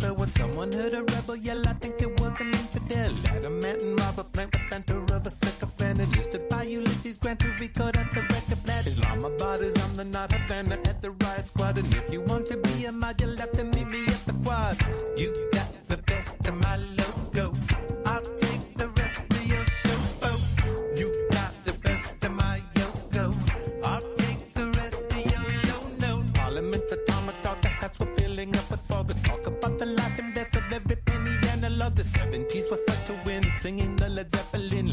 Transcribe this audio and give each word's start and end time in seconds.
rapper. 0.00 0.14
When 0.14 0.30
someone 0.32 0.72
heard 0.72 0.92
a 0.92 1.02
rebel 1.02 1.36
yell, 1.36 1.66
I 1.68 1.72
think 1.74 2.00
it 2.00 2.20
was 2.20 2.32
an 2.40 2.48
infidel. 2.48 3.12
Adamant 3.36 3.82
and 3.82 4.00
robber, 4.00 4.24
plant 4.24 4.52
the 4.52 4.60
banter 4.70 4.98
of 4.98 5.26
a 5.26 5.30
sycophant. 5.30 6.00
Enlisted 6.00 6.48
by 6.48 6.64
Ulysses 6.64 7.16
Grant 7.16 7.40
to 7.40 7.48
record 7.60 7.96
at 7.96 8.10
the 8.10 8.22
record 8.22 8.64
plant. 8.64 8.86
Islamabad 8.86 9.60
is 9.60 9.76
on 9.84 9.96
the 9.96 10.04
not 10.04 10.32
Havana 10.32 10.78
at 10.84 11.02
the 11.02 11.10
riot 11.10 11.48
squad. 11.48 11.78
And 11.78 11.94
if 11.94 12.12
you 12.12 12.20
want 12.22 12.46
to 12.48 12.56
be 12.56 12.84
a 12.86 12.92
mod, 12.92 13.20
you'll 13.20 13.36
have 13.36 13.52
to 13.52 13.64
meet 13.64 13.88
me 13.88 14.06
at 14.06 14.26
the 14.26 14.34
quad. 14.44 14.76
You 15.16 15.50
got 15.52 15.68
the 15.88 15.98
best 15.98 16.34
of 16.46 16.54
my 16.60 16.76
love. 16.76 17.19
of 31.90 31.96
the 31.96 32.02
70s 32.02 32.70
was 32.70 32.80
such 32.86 33.10
a 33.10 33.22
win. 33.24 33.42
Singing 33.60 33.96
the 33.96 34.08
Led 34.08 34.30
Zeppelin 34.30 34.88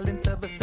silence 0.00 0.28
of 0.28 0.44
a 0.44 0.59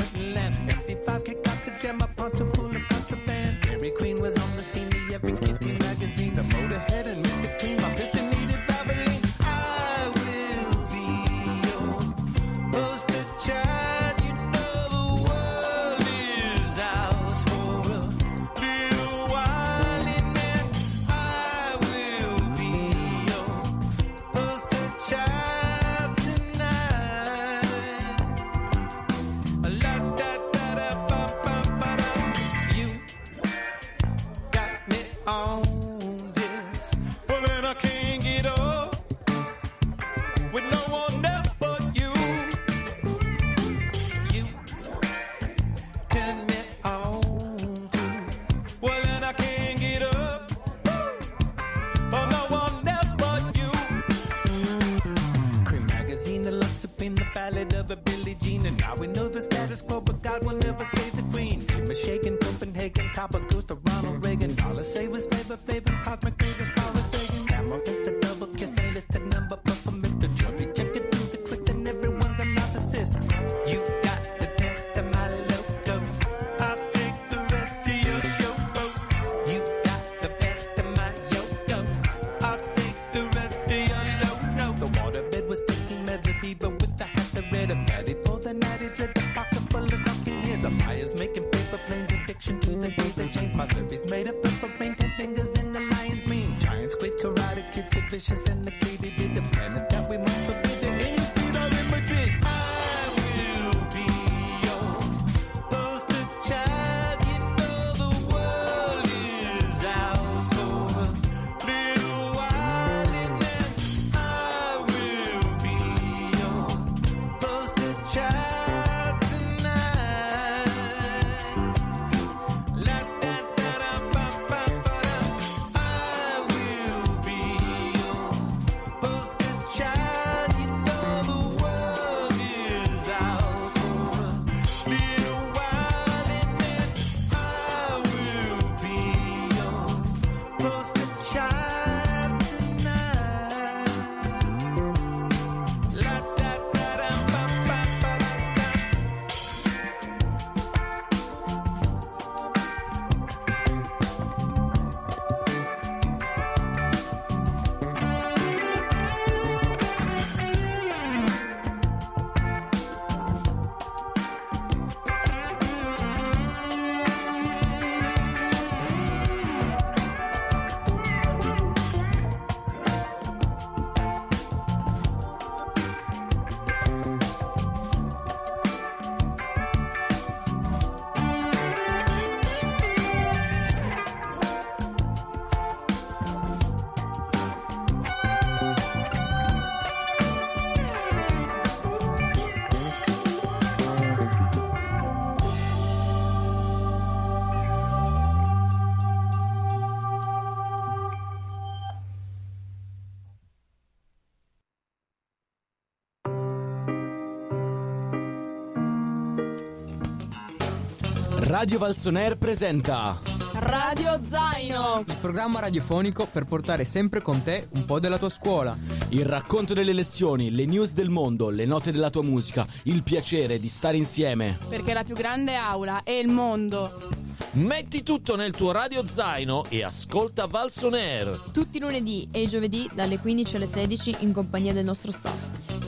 Radio 211.68 211.80
Valsoner 211.80 212.38
presenta 212.38 213.20
Radio 213.56 214.24
Zaino, 214.24 215.04
il 215.06 215.18
programma 215.20 215.60
radiofonico 215.60 216.26
per 216.26 216.46
portare 216.46 216.86
sempre 216.86 217.22
con 217.22 217.44
te 217.44 217.68
un 217.72 217.84
po' 217.84 218.00
della 218.00 218.18
tua 218.18 218.30
scuola. 218.30 218.74
Il 219.10 219.26
racconto 219.26 219.74
delle 219.74 219.92
lezioni, 219.92 220.50
le 220.50 220.64
news 220.64 220.94
del 220.94 221.10
mondo, 221.10 221.50
le 221.50 221.66
note 221.66 221.92
della 221.92 222.10
tua 222.10 222.24
musica, 222.24 222.66
il 222.84 223.04
piacere 223.04 223.60
di 223.60 223.68
stare 223.68 223.98
insieme. 223.98 224.58
Perché 224.70 224.94
la 224.94 225.04
più 225.04 225.14
grande 225.14 225.56
aula 225.56 226.04
è 226.06 226.12
il 226.12 226.30
mondo. 226.30 227.10
Metti 227.56 228.02
tutto 228.02 228.38
nel 228.38 228.52
tuo 228.52 228.72
radio 228.72 229.06
zaino 229.06 229.66
e 229.68 229.84
ascolta 229.84 230.48
Valsoner. 230.48 231.50
Tutti 231.52 231.76
i 231.76 231.82
lunedì 231.82 232.30
e 232.32 232.44
i 232.44 232.48
giovedì 232.48 232.90
dalle 232.94 233.20
15 233.20 233.58
alle 233.58 233.68
16 233.68 234.16
in 234.20 234.32
compagnia 234.32 234.72
del 234.72 234.86
nostro 234.86 235.12
staff. 235.12 235.36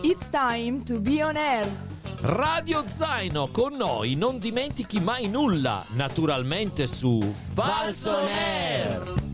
It's 0.01 0.27
time 0.29 0.83
to 0.83 0.99
be 0.99 1.23
on 1.23 1.37
air. 1.37 1.88
Radio 2.21 2.83
Zaino 2.85 3.49
con 3.49 3.75
noi, 3.75 4.15
non 4.15 4.39
dimentichi 4.39 4.99
mai 4.99 5.29
nulla, 5.29 5.85
naturalmente 5.91 6.85
su 6.85 7.33
Valsoner. 7.53 9.28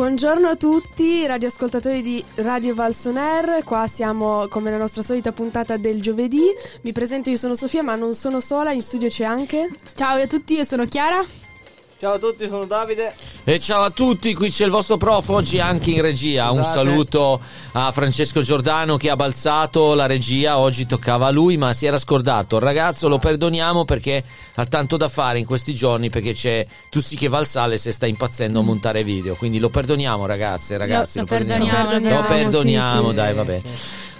Buongiorno 0.00 0.48
a 0.48 0.56
tutti, 0.56 1.26
radioascoltatori 1.26 2.00
di 2.00 2.24
Radio 2.36 2.74
Valsoner, 2.74 3.62
qua 3.64 3.86
siamo 3.86 4.48
come 4.48 4.70
la 4.70 4.78
nostra 4.78 5.02
solita 5.02 5.30
puntata 5.30 5.76
del 5.76 6.00
giovedì. 6.00 6.40
Mi 6.80 6.92
presento, 6.92 7.28
io 7.28 7.36
sono 7.36 7.54
Sofia, 7.54 7.82
ma 7.82 7.96
non 7.96 8.14
sono 8.14 8.40
sola, 8.40 8.72
in 8.72 8.80
studio 8.80 9.08
c'è 9.08 9.24
anche. 9.24 9.68
Ciao 9.94 10.16
a 10.16 10.26
tutti, 10.26 10.54
io 10.54 10.64
sono 10.64 10.86
Chiara. 10.86 11.22
Ciao 12.00 12.14
a 12.14 12.18
tutti, 12.18 12.48
sono 12.48 12.64
Davide. 12.64 13.12
E 13.44 13.58
ciao 13.58 13.82
a 13.82 13.90
tutti, 13.90 14.32
qui 14.32 14.48
c'è 14.48 14.64
il 14.64 14.70
vostro 14.70 14.96
prof, 14.96 15.28
oggi 15.28 15.60
anche 15.60 15.90
in 15.90 16.00
regia. 16.00 16.50
Un 16.50 16.62
Scusate. 16.62 16.74
saluto 16.78 17.40
a 17.72 17.92
Francesco 17.92 18.40
Giordano 18.40 18.96
che 18.96 19.10
ha 19.10 19.16
balzato 19.16 19.92
la 19.92 20.06
regia, 20.06 20.56
oggi 20.56 20.86
toccava 20.86 21.26
a 21.26 21.30
lui 21.30 21.58
ma 21.58 21.74
si 21.74 21.84
era 21.84 21.98
scordato. 21.98 22.56
Il 22.56 22.62
ragazzo 22.62 23.06
lo 23.06 23.18
perdoniamo 23.18 23.84
perché 23.84 24.24
ha 24.54 24.64
tanto 24.64 24.96
da 24.96 25.10
fare 25.10 25.40
in 25.40 25.44
questi 25.44 25.74
giorni 25.74 26.08
perché 26.08 26.32
c'è 26.32 26.66
tu 26.88 27.02
sì 27.02 27.16
che 27.16 27.28
va 27.28 27.36
al 27.36 27.46
sale 27.46 27.76
se 27.76 27.92
sta 27.92 28.06
impazzendo 28.06 28.60
a 28.60 28.62
montare 28.62 29.04
video. 29.04 29.34
Quindi 29.34 29.58
lo 29.58 29.68
perdoniamo 29.68 30.24
ragazze, 30.24 30.78
ragazzi. 30.78 31.18
Lo- 31.18 31.26
Lo, 31.28 31.30
lo 31.32 31.36
perdoniamo. 31.44 31.78
perdoniamo, 31.86 32.20
Lo 32.20 32.24
perdoniamo, 32.26 33.02
sì, 33.02 33.08
sì. 33.10 33.14
dai, 33.14 33.34
vabbè. 33.34 33.60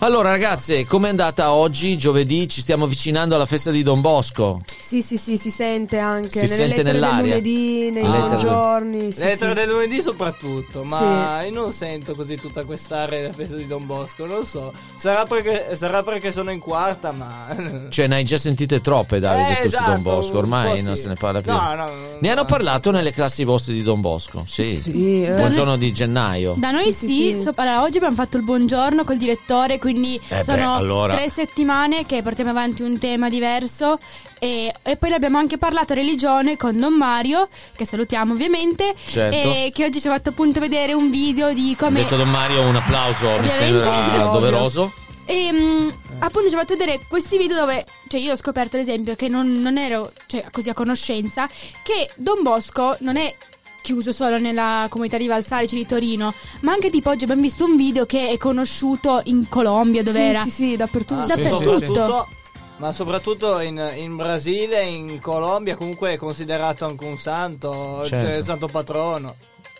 Allora 0.03 0.31
ragazze, 0.31 0.87
com'è 0.87 1.11
andata 1.11 1.53
oggi, 1.53 1.99
giovedì? 1.99 2.49
Ci 2.49 2.63
stiamo 2.63 2.85
avvicinando 2.87 3.35
alla 3.35 3.45
festa 3.45 3.71
di 3.71 3.83
Don 3.83 4.01
Bosco. 4.01 4.59
Sì, 4.81 5.03
sì, 5.03 5.19
sì, 5.19 5.37
si 5.37 5.51
sente 5.51 5.99
anche 5.99 6.31
Si 6.31 6.37
nelle 6.39 6.49
sente 6.55 6.77
lettere 6.83 6.93
nell'aria. 6.93 7.21
del 7.21 7.29
lunedì, 7.29 7.91
nei 7.91 8.11
del- 8.11 8.37
giorni. 8.39 9.13
Sì, 9.13 9.19
Le 9.21 9.27
lettere 9.27 9.51
sì. 9.51 9.57
del 9.59 9.69
lunedì 9.69 10.01
soprattutto, 10.01 10.85
ma 10.85 11.43
io 11.43 11.53
non 11.53 11.71
sento 11.73 12.15
così 12.15 12.37
tutta 12.37 12.65
quest'area 12.65 13.21
della 13.21 13.35
festa 13.35 13.57
di 13.57 13.67
Don 13.67 13.85
Bosco, 13.85 14.25
non 14.25 14.47
so. 14.47 14.73
Sarà 14.97 15.27
perché, 15.27 15.77
sarà 15.77 16.03
perché 16.03 16.33
sono 16.33 16.51
in 16.51 16.61
quarta, 16.61 17.13
ma... 17.13 17.55
Cioè, 17.91 18.07
ne 18.07 18.15
hai 18.17 18.25
già 18.25 18.39
sentite 18.39 18.81
troppe, 18.81 19.19
Davide, 19.21 19.59
Eh, 19.59 19.61
tu 19.61 19.67
esatto, 19.67 19.85
su 19.85 19.91
Don 19.91 20.03
Bosco. 20.03 20.33
un 20.33 20.39
Ormai 20.39 20.83
non 20.83 20.97
sì. 20.97 21.03
se 21.03 21.09
ne 21.09 21.15
parla 21.17 21.43
più. 21.43 21.53
No, 21.53 21.75
no, 21.75 21.85
ne 21.89 22.19
no. 22.21 22.31
hanno 22.31 22.45
parlato 22.47 22.91
nelle 22.91 23.13
classi 23.13 23.45
vostre 23.45 23.75
di 23.75 23.83
Don 23.83 24.01
Bosco? 24.01 24.45
Sì. 24.47 24.77
Sì, 24.77 25.25
eh. 25.25 25.33
Buongiorno 25.35 25.77
di 25.77 25.93
gennaio. 25.93 26.55
Da 26.57 26.71
noi 26.71 26.85
Sì, 26.85 26.93
sì, 26.93 27.07
sì, 27.07 27.37
sì. 27.37 27.43
so- 27.43 27.53
allora, 27.57 27.83
oggi 27.83 27.99
abbiamo 27.99 28.15
fatto 28.17 28.39
il 28.39 28.45
buongiorno 28.45 29.05
col 29.05 29.19
direttore, 29.19 29.75
quindi 29.79 29.89
beh, 29.95 30.43
sono 30.43 30.75
allora. 30.75 31.15
tre 31.15 31.31
settimane 31.31 32.07
che 32.07 32.23
portiamo 32.23 32.51
avanti 32.51 32.83
un 32.83 32.99
tema 32.99 33.29
diverso 33.29 33.99
e, 34.39 34.73
e 34.83 34.97
poi 34.97 35.13
abbiamo 35.13 35.39
anche 35.39 35.59
parlato 35.59 35.93
religione 35.95 36.57
con 36.57 36.79
Don 36.79 36.95
Mario, 36.95 37.49
che 37.77 37.85
salutiamo 37.85 38.33
ovviamente, 38.33 38.95
Certo. 39.07 39.37
e 39.37 39.71
che 39.75 39.85
oggi 39.85 40.01
ci 40.01 40.09
ha 40.09 40.13
fatto 40.13 40.31
appunto 40.31 40.61
vedere 40.61 40.95
un 40.95 41.11
video 41.11 41.53
di 41.53 41.77
come... 41.79 42.03
detto 42.03 42.17
Don 42.17 42.31
Mario 42.31 42.63
un 42.63 42.77
applauso, 42.77 43.39
mi 43.39 43.49
sembra 43.49 44.31
doveroso. 44.33 44.93
E 45.27 45.53
mm, 45.53 45.89
appunto 46.21 46.49
ci 46.49 46.55
ha 46.55 46.59
fatto 46.59 46.77
vedere 46.77 47.01
questi 47.07 47.37
video 47.39 47.57
dove, 47.59 47.85
cioè 48.09 48.19
io 48.19 48.33
ho 48.33 48.37
scoperto 48.37 48.77
ad 48.77 48.83
esempio 48.83 49.15
che 49.15 49.29
non, 49.29 49.61
non 49.61 49.79
ero 49.79 50.11
cioè, 50.27 50.47
così 50.51 50.71
a 50.71 50.75
conoscenza, 50.75 51.49
che 51.83 52.11
Don 52.17 52.43
Bosco 52.43 52.97
non 53.01 53.17
è 53.17 53.33
chiuso 53.81 54.13
solo 54.13 54.39
nella 54.39 54.87
comunità 54.89 55.17
di 55.19 55.27
Valsarici 55.27 55.75
di 55.77 55.87
Torino, 55.87 56.33
ma 56.61 56.73
anche 56.73 56.91
tipo 56.91 57.11
oggi 57.11 57.25
abbiamo 57.25 57.43
visto 57.43 57.65
un 57.65 57.77
video 57.77 58.07
che 58.07 58.29
è 58.29 58.37
conosciuto 58.37 59.21
in 59.25 59.49
Colombia 59.49 60.03
dove 60.03 60.19
Sì, 60.19 60.25
era. 60.25 60.43
sì, 60.43 60.51
sì, 60.51 60.77
dappertutto. 60.77 61.21
Ah, 61.23 61.27
Dappertutto. 61.27 61.71
soprattutto- 61.79 62.29
ma 62.77 62.93
soprattutto 62.93 63.59
in, 63.61 63.93
in 63.97 64.17
Brasile, 64.17 64.83
in 64.85 65.21
Colombia, 65.21 65.77
comunque 65.77 66.13
è 66.13 66.17
considerato 66.17 66.87
anche 66.87 67.05
un 67.05 67.19
santo, 67.19 68.07
Certo. 68.07 68.27
cioè 68.27 68.37
il 68.39 68.43
santo 68.45 68.69
patrono. 68.69 69.35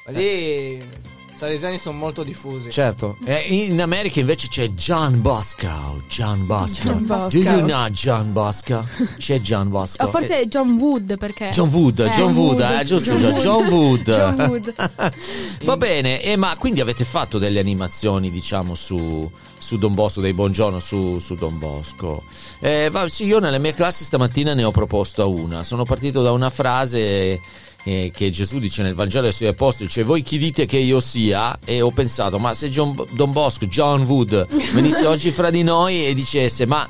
Lì 0.09 0.79
salesiani 1.41 1.79
sono 1.79 1.97
molto 1.97 2.23
diffusi. 2.23 2.71
Certo. 2.71 3.17
E 3.25 3.39
in 3.49 3.81
America 3.81 4.21
invece 4.21 4.49
c'è 4.49 4.69
John 4.69 5.23
Bosco. 5.23 6.03
John 6.07 6.45
Bosco. 6.45 6.83
John 6.85 7.07
Do 7.07 7.15
Bosco. 7.15 7.37
you 7.39 7.61
know 7.63 7.89
John 7.89 8.33
Bosco? 8.35 8.87
C'è 9.17 9.41
John 9.41 9.71
Bosco. 9.71 10.05
O 10.05 10.11
forse 10.11 10.41
è 10.41 10.45
John 10.47 10.73
Wood 10.79 11.17
perché. 11.17 11.49
Eh, 11.49 11.53
John 11.53 11.69
Wood, 11.71 12.01
Eh, 12.01 12.11
John 12.11 12.35
Wood, 12.35 12.61
Wood, 12.61 12.79
eh, 12.81 12.85
giusto, 12.85 13.15
John 13.15 13.35
John 13.39 13.67
Wood. 13.69 14.07
Wood. 14.07 14.37
John 14.37 14.41
Wood. 14.51 14.75
Va 15.65 15.77
bene, 15.79 16.21
e 16.23 16.37
ma 16.37 16.55
quindi 16.59 16.83
avete 16.83 17.05
fatto 17.05 17.39
delle 17.39 17.59
animazioni, 17.59 18.31
diciamo, 18.31 18.75
su, 18.75 19.31
su 19.57 19.79
Don 19.79 19.95
Bosco, 19.95 20.21
dei 20.21 20.35
buongiorno 20.35 20.79
su, 20.79 21.19
su 21.21 21.37
Don 21.37 21.59
Bosco. 21.59 22.23
Eh, 22.61 22.91
va- 22.91 23.09
sì, 23.09 23.25
io 23.25 23.39
nelle 23.39 23.59
mie 23.59 23.73
classi 23.73 24.05
stamattina 24.05 24.53
ne 24.53 24.65
ho 24.65 24.71
proposta 24.73 25.25
una. 25.25 25.63
Sono 25.63 25.85
partito 25.85 26.23
da 26.23 26.33
una 26.33 26.51
frase 26.51 27.41
eh, 27.85 28.11
che 28.15 28.31
Gesù 28.31 28.59
dice 28.59 28.83
nel 28.83 28.95
Vangelo 28.95 29.27
ai 29.27 29.33
suoi 29.33 29.49
apostoli, 29.49 29.89
cioè 29.89 30.05
voi 30.05 30.23
chi 30.23 30.39
dite 30.39 30.67
che 30.67 30.79
io 30.79 31.01
sia? 31.01 31.59
E 31.65 31.81
ho 31.81 31.91
pensato, 31.91 32.39
ma 32.39 32.55
se 32.55 32.69
John- 32.69 33.07
Don 33.13 33.33
Bosco, 33.33 33.67
John 33.67 34.03
Wood, 34.03 34.47
venisse 34.75 35.07
oggi 35.07 35.31
fra 35.31 35.51
di 35.51 35.63
noi 35.63 36.07
e 36.07 36.15
dicesse, 36.15 36.67
ma 36.67 36.89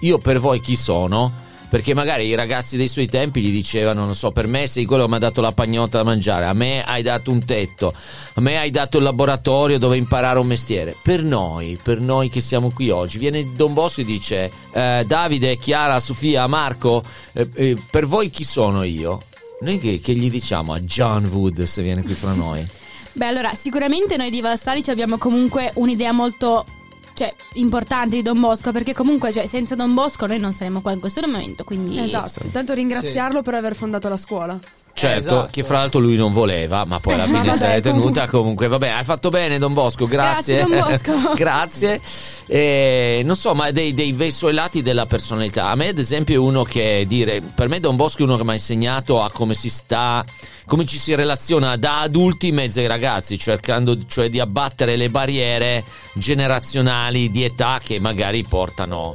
io 0.00 0.18
per 0.18 0.38
voi 0.38 0.60
chi 0.60 0.76
sono? 0.76 1.44
Perché 1.68 1.94
magari 1.94 2.26
i 2.26 2.34
ragazzi 2.36 2.76
dei 2.76 2.86
suoi 2.86 3.08
tempi 3.08 3.40
gli 3.40 3.50
dicevano, 3.50 4.04
non 4.04 4.14
so, 4.14 4.30
per 4.30 4.46
me 4.46 4.68
sei 4.68 4.84
quello 4.84 5.02
che 5.02 5.08
mi 5.10 5.16
ha 5.16 5.18
dato 5.18 5.40
la 5.40 5.50
pagnotta 5.50 5.98
da 5.98 6.04
mangiare, 6.04 6.46
a 6.46 6.52
me 6.52 6.84
hai 6.84 7.02
dato 7.02 7.32
un 7.32 7.44
tetto, 7.44 7.92
a 8.34 8.40
me 8.40 8.56
hai 8.56 8.70
dato 8.70 8.98
il 8.98 9.02
laboratorio 9.02 9.76
dove 9.76 9.96
imparare 9.96 10.38
un 10.38 10.46
mestiere. 10.46 10.94
Per 11.02 11.24
noi, 11.24 11.76
per 11.82 11.98
noi 11.98 12.28
che 12.28 12.40
siamo 12.40 12.70
qui 12.70 12.90
oggi, 12.90 13.18
viene 13.18 13.52
Don 13.56 13.74
Bosco 13.74 14.02
e 14.02 14.04
dice, 14.04 14.50
eh, 14.70 15.04
Davide, 15.06 15.58
Chiara, 15.58 15.98
Sofia, 15.98 16.46
Marco, 16.46 17.02
eh, 17.32 17.48
eh, 17.52 17.76
per 17.90 18.06
voi 18.06 18.30
chi 18.30 18.44
sono 18.44 18.84
io? 18.84 19.20
Noi 19.60 19.78
che, 19.78 20.00
che 20.00 20.14
gli 20.14 20.30
diciamo 20.30 20.72
a 20.72 20.80
John 20.80 21.24
Wood 21.26 21.62
se 21.62 21.82
viene 21.82 22.02
qui 22.02 22.14
fra 22.14 22.32
noi? 22.32 22.64
Beh, 23.12 23.26
allora, 23.26 23.54
sicuramente 23.54 24.18
noi 24.18 24.30
di 24.30 24.42
Valsarici 24.42 24.90
abbiamo 24.90 25.16
comunque 25.16 25.72
un'idea 25.74 26.12
molto. 26.12 26.66
Cioè, 27.14 27.34
importante 27.54 28.16
di 28.16 28.20
Don 28.20 28.38
Bosco, 28.38 28.72
perché 28.72 28.92
comunque, 28.92 29.32
cioè, 29.32 29.46
senza 29.46 29.74
Don 29.74 29.94
Bosco 29.94 30.26
noi 30.26 30.38
non 30.38 30.52
saremmo 30.52 30.82
qua 30.82 30.92
in 30.92 31.00
questo 31.00 31.22
momento, 31.22 31.64
quindi... 31.64 31.98
Esatto, 31.98 32.40
intanto 32.44 32.74
ringraziarlo 32.74 33.40
per 33.40 33.54
aver 33.54 33.74
fondato 33.74 34.10
la 34.10 34.18
scuola. 34.18 34.60
Certo, 34.98 35.18
esatto. 35.18 35.48
che 35.50 35.62
fra 35.62 35.76
l'altro 35.76 36.00
lui 36.00 36.16
non 36.16 36.32
voleva, 36.32 36.86
ma 36.86 36.98
poi 37.00 37.14
alla 37.14 37.26
fine 37.28 37.42
l'è 37.42 37.50
vabbè, 37.50 37.80
tenuta 37.82 38.26
comunque. 38.26 38.66
Vabbè, 38.66 38.88
hai 38.88 39.04
fatto 39.04 39.28
bene 39.28 39.58
Don 39.58 39.74
Bosco, 39.74 40.06
grazie. 40.06 40.64
Grazie, 40.64 40.78
Don 40.78 41.12
Bosco. 41.12 41.34
grazie. 41.36 42.00
Eh, 42.46 43.20
non 43.22 43.36
so, 43.36 43.54
ma 43.54 43.70
dei, 43.72 43.92
dei, 43.92 44.16
lati 44.52 44.80
della 44.80 45.04
personalità. 45.04 45.68
A 45.68 45.74
me 45.74 45.88
ad 45.88 45.98
esempio 45.98 46.36
è 46.36 46.38
uno 46.38 46.62
che 46.62 47.04
dire, 47.06 47.42
per 47.42 47.68
me 47.68 47.78
Don 47.78 47.94
Bosco 47.94 48.20
è 48.20 48.22
uno 48.22 48.38
che 48.38 48.44
mi 48.44 48.50
ha 48.50 48.54
insegnato 48.54 49.22
a 49.22 49.30
come 49.30 49.52
si 49.52 49.68
sta, 49.68 50.24
come 50.64 50.86
ci 50.86 50.96
si 50.96 51.14
relaziona 51.14 51.76
da 51.76 52.00
adulti 52.00 52.48
in 52.48 52.54
mezzo 52.54 52.80
ai 52.80 52.86
ragazzi, 52.86 53.38
cercando 53.38 53.98
cioè 54.06 54.30
di 54.30 54.40
abbattere 54.40 54.96
le 54.96 55.10
barriere 55.10 55.84
generazionali 56.14 57.30
di 57.30 57.44
età 57.44 57.80
che 57.84 58.00
magari 58.00 58.44
portano 58.44 59.14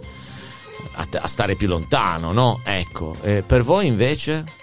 a, 0.94 1.08
a 1.12 1.28
stare 1.28 1.56
più 1.56 1.68
lontano, 1.68 2.32
no? 2.32 2.62
Ecco, 2.64 3.16
eh, 3.24 3.42
per 3.42 3.64
voi 3.64 3.88
invece? 3.88 4.60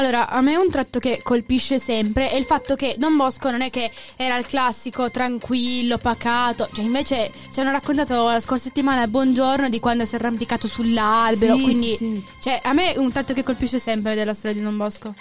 Allora, 0.00 0.30
a 0.30 0.40
me 0.40 0.56
un 0.56 0.70
tratto 0.70 0.98
che 0.98 1.20
colpisce 1.22 1.78
sempre 1.78 2.30
è 2.30 2.36
il 2.36 2.46
fatto 2.46 2.74
che 2.74 2.94
Don 2.96 3.18
Bosco 3.18 3.50
non 3.50 3.60
è 3.60 3.68
che 3.68 3.90
era 4.16 4.38
il 4.38 4.46
classico 4.46 5.10
tranquillo, 5.10 5.98
pacato, 5.98 6.70
cioè 6.72 6.86
invece 6.86 7.30
ci 7.52 7.60
hanno 7.60 7.70
raccontato 7.70 8.24
la 8.30 8.40
scorsa 8.40 8.64
settimana 8.64 9.06
buongiorno 9.06 9.68
di 9.68 9.78
quando 9.78 10.06
si 10.06 10.14
è 10.14 10.18
arrampicato 10.18 10.66
sull'albero, 10.68 11.54
Sì, 11.56 11.62
quindi 11.62 11.96
sì. 11.96 12.24
cioè 12.40 12.60
a 12.62 12.72
me 12.72 12.94
è 12.94 12.96
un 12.96 13.12
tratto 13.12 13.34
che 13.34 13.42
colpisce 13.42 13.78
sempre 13.78 14.14
della 14.14 14.32
storia 14.32 14.56
di 14.56 14.62
Don 14.62 14.78
Bosco. 14.78 15.14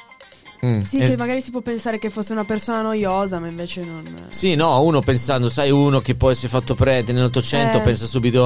Mm, 0.66 0.82
Sì, 0.82 1.00
es- 1.00 1.12
che 1.12 1.18
magari 1.18 1.42
si 1.42 1.51
può 1.51 1.62
pensare 1.62 2.00
che 2.00 2.10
fosse 2.10 2.34
una 2.34 2.44
persona 2.44 2.82
noiosa, 2.82 3.39
ma 3.39 3.48
invece 3.48 3.82
non. 3.84 4.04
Sì, 4.30 4.56
no, 4.56 4.82
uno 4.82 5.00
pensando, 5.00 5.50
sai, 5.50 5.72
uno 5.72 6.00
che 6.00 6.16
poi 6.16 6.36
si 6.36 6.48
è 6.48 6.50
fatto 6.50 6.75
prete 6.75 7.13
nell'Ottocento 7.13 7.78
Eh. 7.78 7.82
pensa 7.82 8.06
subito 8.06 8.46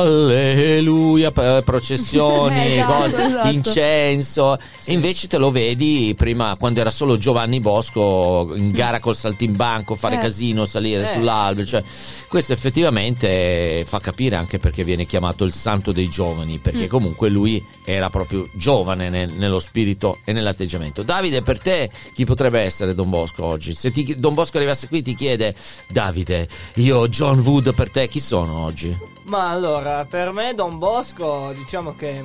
alleluia, 0.00 1.30
processioni, 1.62 2.76
Esatto, 2.80 2.92
cose, 3.02 3.24
esatto. 3.26 3.48
incenso. 3.48 4.56
E 4.84 4.92
invece 4.92 5.26
te 5.28 5.36
lo 5.38 5.50
vedi 5.50 6.14
prima, 6.16 6.56
quando 6.58 6.80
era 6.80 6.90
solo 6.90 7.18
Giovanni 7.18 7.60
Bosco, 7.60 8.52
in 8.54 8.70
gara 8.70 8.98
col 9.00 9.14
saltimbanco, 9.16 9.94
fare 9.94 10.16
Eh. 10.16 10.20
casino, 10.20 10.64
salire 10.64 11.02
Eh. 11.02 11.06
sull'albero. 11.06 11.66
Cioè, 11.66 11.82
questo 12.28 12.52
effettivamente 12.52 13.84
fa 13.86 14.00
capire 14.00 14.36
anche 14.36 14.58
perché 14.58 14.82
viene 14.84 15.04
chiamato 15.06 15.44
il 15.44 15.52
santo 15.52 15.92
dei 15.92 16.08
giovani, 16.08 16.58
perché 16.58 16.84
Mm. 16.86 16.88
comunque 16.88 17.28
lui 17.28 17.62
era 17.84 18.08
proprio 18.08 18.48
giovane 18.54 19.10
nel- 19.10 19.30
nello 19.32 19.58
spirito 19.58 20.18
e 20.24 20.32
nell'atteggiamento. 20.32 20.68
Atteggiamento. 20.70 21.02
Davide, 21.02 21.42
per 21.42 21.58
te 21.60 21.90
chi 22.12 22.24
potrebbe 22.24 22.60
essere 22.60 22.94
Don 22.94 23.10
Bosco 23.10 23.44
oggi? 23.44 23.72
Se 23.72 23.90
ti- 23.90 24.14
Don 24.14 24.34
Bosco 24.34 24.56
arrivasse 24.56 24.86
qui 24.88 25.02
ti 25.02 25.14
chiede, 25.14 25.54
Davide, 25.88 26.48
io 26.76 27.08
John 27.08 27.40
Wood 27.40 27.74
per 27.74 27.90
te, 27.90 28.06
chi 28.08 28.20
sono 28.20 28.64
oggi? 28.64 28.96
Ma 29.24 29.50
allora, 29.50 30.04
per 30.04 30.30
me 30.30 30.54
Don 30.54 30.78
Bosco, 30.78 31.52
diciamo 31.56 31.94
che 31.96 32.24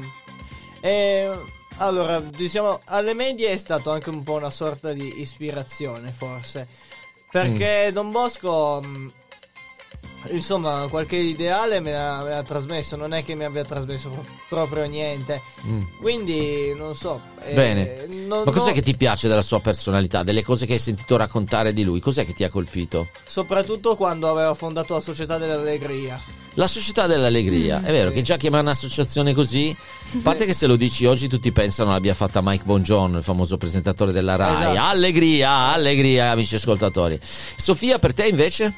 è, 0.79 1.29
allora, 1.77 2.19
diciamo 2.19 2.81
alle 2.85 3.13
medie 3.13 3.49
è 3.51 3.57
stato 3.57 3.91
anche 3.91 4.09
un 4.09 4.23
po' 4.23 4.33
una 4.33 4.51
sorta 4.51 4.93
di 4.93 5.21
ispirazione, 5.21 6.11
forse. 6.11 6.67
Perché 7.29 7.89
Don 7.91 8.11
Bosco 8.11 8.81
mh, 8.81 9.11
insomma, 10.31 10.87
qualche 10.89 11.15
ideale 11.15 11.79
me 11.79 11.91
l'ha, 11.91 12.23
me 12.23 12.29
l'ha 12.31 12.43
trasmesso, 12.43 12.95
non 12.95 13.13
è 13.13 13.23
che 13.23 13.35
mi 13.35 13.43
abbia 13.43 13.63
trasmesso 13.63 14.09
pro- 14.09 14.25
proprio 14.49 14.85
niente. 14.85 15.41
Mm. 15.65 15.81
Quindi 15.99 16.73
non 16.75 16.95
so. 16.95 17.21
eh, 17.43 17.53
Bene. 17.53 18.07
non- 18.25 18.43
Ma 18.45 18.51
cos'è 18.51 18.65
non- 18.65 18.73
che 18.73 18.81
ti 18.81 18.95
piace 18.95 19.27
della 19.27 19.41
sua 19.41 19.59
personalità, 19.59 20.23
delle 20.23 20.43
cose 20.43 20.65
che 20.65 20.73
hai 20.73 20.79
sentito 20.79 21.15
raccontare 21.17 21.73
di 21.73 21.83
lui? 21.83 21.99
Cos'è 21.99 22.25
che 22.25 22.33
ti 22.33 22.43
ha 22.43 22.49
colpito? 22.49 23.09
Soprattutto 23.25 23.95
quando 23.95 24.29
aveva 24.29 24.53
fondato 24.53 24.93
la 24.95 25.01
Società 25.01 25.37
dell'Allegria. 25.37 26.19
La 26.57 26.67
società 26.67 27.05
dell'allegria, 27.05 27.83
è 27.83 27.91
vero 27.91 28.11
che 28.11 28.21
già 28.21 28.37
chiamare 28.37 28.63
un'associazione 28.63 29.33
così, 29.33 29.75
a 30.13 30.19
parte 30.23 30.45
che 30.45 30.53
se 30.53 30.67
lo 30.67 30.77
dici 30.77 31.05
oggi 31.05 31.27
tutti 31.27 31.51
pensano 31.51 31.91
l'abbia 31.91 32.13
fatta 32.13 32.39
Mike 32.41 32.63
Bongiorno, 32.63 33.17
il 33.17 33.23
famoso 33.25 33.57
presentatore 33.57 34.13
della 34.13 34.37
RAI. 34.37 34.53
Esatto. 34.71 34.79
Allegria, 34.87 35.49
allegria, 35.73 36.29
amici 36.31 36.55
ascoltatori. 36.55 37.19
Sofia, 37.57 37.99
per 37.99 38.13
te 38.13 38.27
invece? 38.27 38.73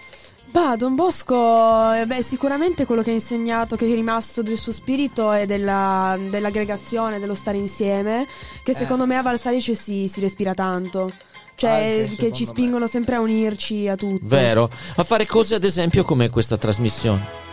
Bah, 0.50 0.76
Don 0.76 0.96
Bosco, 0.96 1.92
eh, 1.94 2.06
beh, 2.06 2.24
sicuramente 2.24 2.86
quello 2.86 3.04
che 3.04 3.12
ha 3.12 3.14
insegnato, 3.14 3.76
che 3.76 3.86
è 3.86 3.94
rimasto 3.94 4.42
del 4.42 4.58
suo 4.58 4.72
spirito 4.72 5.32
è 5.32 5.46
della- 5.46 6.18
dell'aggregazione, 6.30 7.20
dello 7.20 7.36
stare 7.36 7.58
insieme, 7.58 8.26
che 8.64 8.74
secondo 8.74 9.06
me 9.06 9.18
a 9.18 9.22
Valsalice 9.22 9.76
si, 9.76 10.08
si 10.08 10.20
respira 10.20 10.54
tanto. 10.54 11.12
Cioè, 11.56 12.06
Anche 12.10 12.16
che 12.16 12.32
ci 12.34 12.44
me. 12.44 12.50
spingono 12.50 12.88
sempre 12.88 13.16
a 13.16 13.20
unirci 13.20 13.88
a 13.88 13.96
tutti. 13.96 14.20
Vero? 14.24 14.70
A 14.96 15.04
fare 15.04 15.26
cose 15.26 15.56
ad 15.56 15.64
esempio 15.64 16.04
come 16.04 16.30
questa 16.30 16.58
trasmissione. 16.58 17.46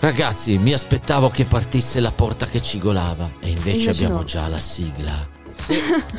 Ragazzi, 0.00 0.58
mi 0.58 0.72
aspettavo 0.72 1.28
che 1.30 1.44
partisse 1.44 1.98
la 2.00 2.12
porta 2.12 2.46
che 2.46 2.60
cigolava 2.62 3.28
e 3.40 3.48
invece, 3.50 3.68
Invece 3.70 3.90
abbiamo 3.90 4.16
no. 4.16 4.24
già 4.24 4.46
la 4.46 4.58
sigla. 4.58 5.28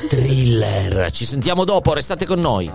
Thriller. 0.08 1.12
Ci 1.12 1.26
sentiamo 1.26 1.64
dopo, 1.64 1.94
restate 1.94 2.26
con 2.26 2.40
noi. 2.40 2.70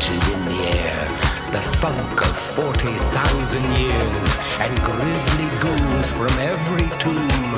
Stenches 0.00 0.30
in 0.30 0.44
the 0.46 0.60
air, 0.78 1.08
the 1.52 1.60
funk 1.78 2.20
of 2.20 2.36
40,000 2.54 3.62
years, 3.76 4.36
and 4.60 4.82
grisly 4.82 5.48
ghouls 5.60 6.10
from 6.12 6.38
every 6.40 6.88
tomb 6.98 7.54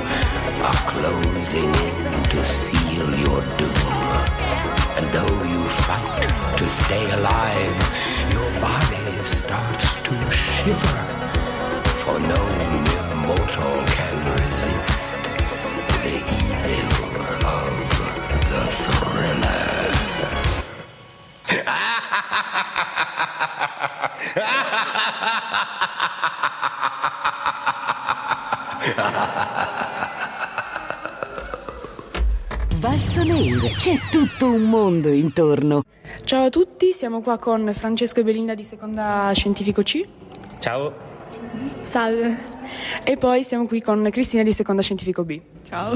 are 0.62 0.82
closing 0.90 1.64
in 1.64 2.22
to 2.30 2.44
seal 2.44 3.08
your 3.18 3.40
doom. 3.58 3.92
And 4.96 5.06
though 5.12 5.42
you 5.44 5.62
fight 5.86 6.58
to 6.58 6.68
stay 6.68 7.10
alive, 7.12 7.78
your 8.32 8.50
body 8.60 9.24
starts 9.24 10.02
to 10.02 10.30
shiver, 10.30 11.00
for 12.02 12.18
no 12.18 12.42
mere 12.84 13.14
mortal 13.26 13.84
can 13.86 14.41
Valsoneir, 32.76 33.60
c'è 33.76 33.96
tutto 34.10 34.52
un 34.52 34.62
mondo 34.62 35.08
intorno. 35.08 35.84
Ciao 36.24 36.46
a 36.46 36.50
tutti, 36.50 36.92
siamo 36.92 37.20
qua 37.20 37.38
con 37.38 37.70
Francesco 37.72 38.20
e 38.20 38.22
Belinda 38.24 38.54
di 38.54 38.64
Seconda 38.64 39.30
Scientifico 39.34 39.82
C. 39.82 40.04
Ciao, 40.58 40.92
Salve. 41.82 42.36
E 43.04 43.16
poi 43.16 43.44
siamo 43.44 43.66
qui 43.66 43.80
con 43.80 44.08
Cristina 44.10 44.42
di 44.42 44.52
Seconda 44.52 44.82
Scientifico 44.82 45.24
B. 45.24 45.40
Ciao. 45.68 45.92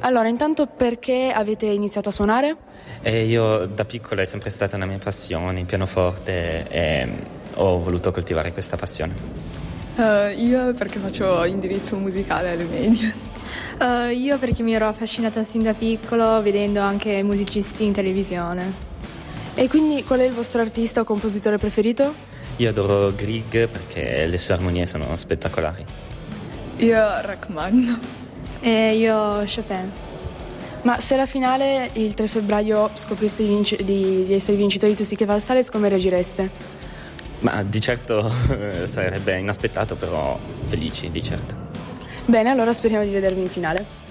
Allora, 0.00 0.28
intanto 0.28 0.66
perché 0.66 1.30
avete 1.34 1.66
iniziato 1.66 2.08
a 2.08 2.12
suonare? 2.12 2.56
e 3.02 3.24
io 3.24 3.66
da 3.66 3.84
piccolo 3.84 4.20
è 4.20 4.24
sempre 4.24 4.50
stata 4.50 4.76
una 4.76 4.86
mia 4.86 4.98
passione, 4.98 5.60
il 5.60 5.66
pianoforte 5.66 6.68
e 6.68 7.08
ho 7.54 7.78
voluto 7.78 8.10
coltivare 8.10 8.52
questa 8.52 8.76
passione. 8.76 9.14
Eh, 9.96 10.34
io 10.34 10.72
perché 10.74 10.98
faccio 10.98 11.44
indirizzo 11.44 11.96
musicale 11.96 12.52
alle 12.52 12.64
medie. 12.64 13.28
Eh, 13.80 14.12
io 14.12 14.38
perché 14.38 14.62
mi 14.62 14.74
ero 14.74 14.86
affascinata 14.86 15.42
sin 15.42 15.62
da 15.62 15.74
piccolo 15.74 16.40
vedendo 16.42 16.80
anche 16.80 17.22
musicisti 17.22 17.84
in 17.84 17.92
televisione. 17.92 18.88
E 19.54 19.68
quindi 19.68 20.04
qual 20.04 20.20
è 20.20 20.24
il 20.24 20.32
vostro 20.32 20.60
artista 20.60 21.00
o 21.00 21.04
compositore 21.04 21.58
preferito? 21.58 22.14
Io 22.56 22.68
adoro 22.68 23.12
Grieg 23.14 23.68
perché 23.68 24.26
le 24.26 24.38
sue 24.38 24.54
armonie 24.54 24.86
sono 24.86 25.16
spettacolari. 25.16 25.84
Io 26.76 26.96
Rachmaninoff. 26.96 28.19
E 28.60 28.94
io 28.96 29.42
Chopin. 29.46 29.90
Ma 30.82 30.98
se 30.98 31.14
alla 31.14 31.26
finale 31.26 31.90
il 31.94 32.14
3 32.14 32.26
febbraio 32.26 32.90
scopriste 32.94 33.42
di, 33.42 33.48
vinci- 33.48 33.84
di- 33.84 34.24
di 34.24 34.32
essere 34.32 34.56
vincitori 34.56 34.92
di 34.92 34.98
Tu 34.98 35.04
sì 35.04 35.14
che 35.16 35.24
Valsales, 35.26 35.70
come 35.70 35.88
reagireste? 35.88 36.50
Ma 37.40 37.62
di 37.62 37.80
certo 37.80 38.30
eh, 38.50 38.86
sarebbe 38.86 39.38
inaspettato, 39.38 39.96
però 39.96 40.38
felici, 40.64 41.10
di 41.10 41.22
certo. 41.22 41.54
Bene, 42.26 42.50
allora 42.50 42.72
speriamo 42.72 43.04
di 43.04 43.10
vedervi 43.10 43.40
in 43.40 43.48
finale. 43.48 44.08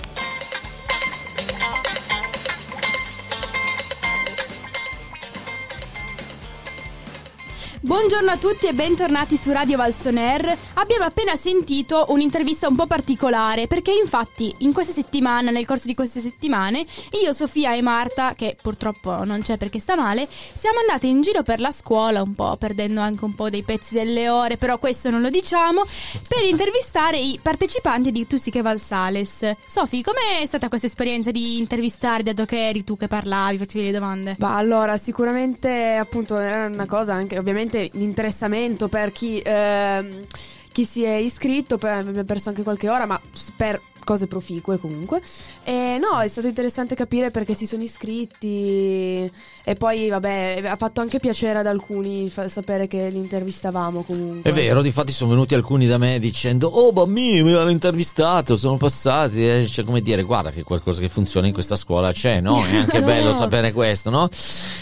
Buongiorno 7.89 8.29
a 8.29 8.37
tutti 8.37 8.67
e 8.67 8.73
bentornati 8.75 9.35
su 9.35 9.51
Radio 9.51 9.75
Valsoner. 9.75 10.55
Abbiamo 10.75 11.05
appena 11.05 11.35
sentito 11.35 12.05
un'intervista 12.09 12.67
un 12.67 12.75
po' 12.75 12.85
particolare 12.85 13.65
perché 13.65 13.91
infatti 13.91 14.53
in 14.59 14.73
questa 14.73 14.93
settimana, 14.93 15.49
nel 15.49 15.65
corso 15.65 15.87
di 15.87 15.95
queste 15.95 16.19
settimane, 16.19 16.85
io, 17.23 17.33
Sofia 17.33 17.73
e 17.73 17.81
Marta, 17.81 18.35
che 18.35 18.55
purtroppo 18.61 19.23
non 19.23 19.41
c'è 19.41 19.57
perché 19.57 19.79
sta 19.79 19.95
male, 19.95 20.27
siamo 20.29 20.77
andate 20.81 21.07
in 21.07 21.21
giro 21.21 21.41
per 21.41 21.59
la 21.59 21.71
scuola 21.71 22.21
un 22.21 22.35
po', 22.35 22.57
perdendo 22.57 23.01
anche 23.01 23.25
un 23.25 23.33
po' 23.33 23.49
dei 23.49 23.63
pezzi 23.63 23.95
delle 23.95 24.29
ore, 24.29 24.57
però 24.57 24.77
questo 24.77 25.09
non 25.09 25.21
lo 25.21 25.31
diciamo, 25.31 25.81
per 26.27 26.43
intervistare 26.43 27.17
i 27.17 27.39
partecipanti 27.41 28.11
di 28.11 28.27
Tu 28.27 28.37
sì 28.37 28.51
che 28.51 28.61
Valsales. 28.61 29.53
Sofi, 29.65 30.03
com'è 30.03 30.45
stata 30.45 30.69
questa 30.69 30.85
esperienza 30.85 31.31
di 31.31 31.57
intervistare, 31.57 32.21
dato 32.21 32.45
che 32.45 32.67
eri 32.67 32.83
tu 32.83 32.95
che 32.97 33.07
parlavi, 33.07 33.57
facevi 33.57 33.85
le 33.85 33.91
domande? 33.91 34.35
Bah, 34.37 34.57
allora, 34.57 34.95
sicuramente 34.97 35.95
appunto 35.95 36.37
era 36.37 36.67
una 36.67 36.85
cosa 36.85 37.13
anche 37.13 37.39
ovviamente 37.39 37.77
l'interessamento 37.93 38.87
per 38.87 39.11
chi, 39.11 39.41
ehm, 39.43 40.25
chi 40.71 40.85
si 40.85 41.03
è 41.03 41.15
iscritto, 41.15 41.77
poi 41.77 41.91
abbiamo 41.91 42.23
perso 42.23 42.49
anche 42.49 42.63
qualche 42.63 42.89
ora, 42.89 43.05
ma 43.05 43.19
per 43.55 43.81
cose 44.09 44.25
proficue 44.25 44.79
comunque. 44.79 45.21
E 45.63 45.99
no, 46.01 46.19
è 46.19 46.27
stato 46.27 46.47
interessante 46.47 46.95
capire 46.95 47.29
perché 47.29 47.53
si 47.53 47.67
sono 47.67 47.83
iscritti 47.83 49.29
e 49.63 49.75
poi 49.75 50.09
vabbè, 50.09 50.63
ha 50.65 50.75
fatto 50.77 50.99
anche 50.99 51.19
piacere 51.19 51.59
ad 51.59 51.67
alcuni 51.67 52.27
fa- 52.31 52.49
sapere 52.49 52.87
che 52.87 53.09
li 53.09 53.19
intervistavamo 53.19 54.01
comunque. 54.01 54.49
È 54.49 54.53
vero, 54.53 54.81
difatti 54.81 55.11
sono 55.11 55.29
venuti 55.29 55.53
alcuni 55.53 55.85
da 55.85 55.99
me 55.99 56.17
dicendo 56.17 56.67
Oh 56.67 56.91
bambini 56.91 57.43
mi 57.43 57.53
hanno 57.53 57.69
intervistato, 57.69 58.57
sono 58.57 58.77
passati 58.77 59.47
eh. 59.47 59.67
Cioè 59.67 59.85
come 59.85 60.01
dire, 60.01 60.23
guarda 60.23 60.49
che 60.49 60.63
qualcosa 60.63 61.01
che 61.01 61.09
funziona 61.09 61.45
in 61.45 61.53
questa 61.53 61.75
scuola 61.75 62.11
c'è, 62.11 62.41
no? 62.41 62.65
È 62.65 62.75
anche 62.77 63.03
bello 63.03 63.31
sapere 63.33 63.71
questo, 63.71 64.09
no? 64.09 64.27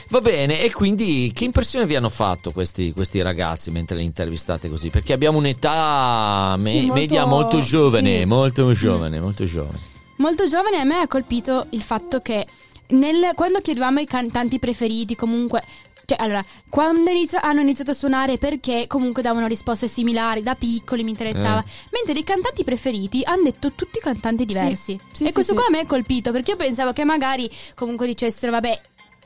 Va 0.08 0.22
bene, 0.22 0.62
e 0.62 0.72
quindi 0.72 1.32
che 1.36 1.44
impressione 1.44 1.86
vi 1.86 1.96
hanno 1.96 2.08
fatto 2.10 2.52
questi, 2.52 2.94
questi 2.94 3.22
ragazzi 3.22 3.72
mentre 3.72 3.98
li 3.98 4.06
intervistate 4.06 4.70
così? 4.70 4.90
Perché 4.90 5.12
abbiamo 5.12 5.38
un'età 5.38 6.56
me- 6.58 6.70
Sì, 6.70 6.80
molto- 6.86 6.94
media 6.94 7.26
molto 7.26 7.60
giovane, 7.60 8.20
sì. 8.20 8.26
molto 8.26 8.72
giovane, 8.72 9.17
molto 9.20 9.46
giovane. 9.46 9.80
Molto 10.18 10.48
giovane 10.48 10.78
a 10.78 10.84
me 10.84 11.00
ha 11.00 11.08
colpito 11.08 11.68
il 11.72 11.82
fatto 11.82 12.20
che 12.22 12.46
nel- 12.90 13.32
quando 13.36 13.62
chiedevamo 13.62 14.00
i 14.00 14.06
cantanti 14.06 14.60
preferiti, 14.60 15.16
comunque. 15.16 15.64
Cioè, 16.06 16.18
allora, 16.22 16.44
quando 16.70 17.10
inizia- 17.10 17.42
hanno 17.42 17.60
iniziato 17.60 17.92
a 17.92 17.94
suonare 17.94 18.38
perché 18.38 18.88
comunque 18.88 19.22
davano 19.22 19.46
risposte 19.46 19.90
similari, 19.90 20.42
da 20.42 20.56
piccoli 20.56 21.04
mi 21.04 21.10
interessava. 21.10 21.60
Eh. 21.60 21.70
Mentre 21.92 22.18
i 22.18 22.24
cantanti 22.24 22.64
preferiti 22.64 23.24
hanno 23.26 23.44
detto 23.44 23.74
tutti 23.74 24.00
cantanti 24.00 24.46
diversi. 24.46 24.98
Sì, 25.12 25.24
e 25.26 25.28
sì, 25.28 25.34
questo 25.34 25.52
sì. 25.52 25.58
qua 25.58 25.68
a 25.68 25.70
me 25.70 25.80
ha 25.80 25.86
colpito 25.86 26.32
perché 26.32 26.52
io 26.52 26.58
pensavo 26.58 26.94
che 26.94 27.04
magari 27.04 27.50
comunque 27.76 28.08
dicessero, 28.08 28.54
vabbè, 28.54 28.82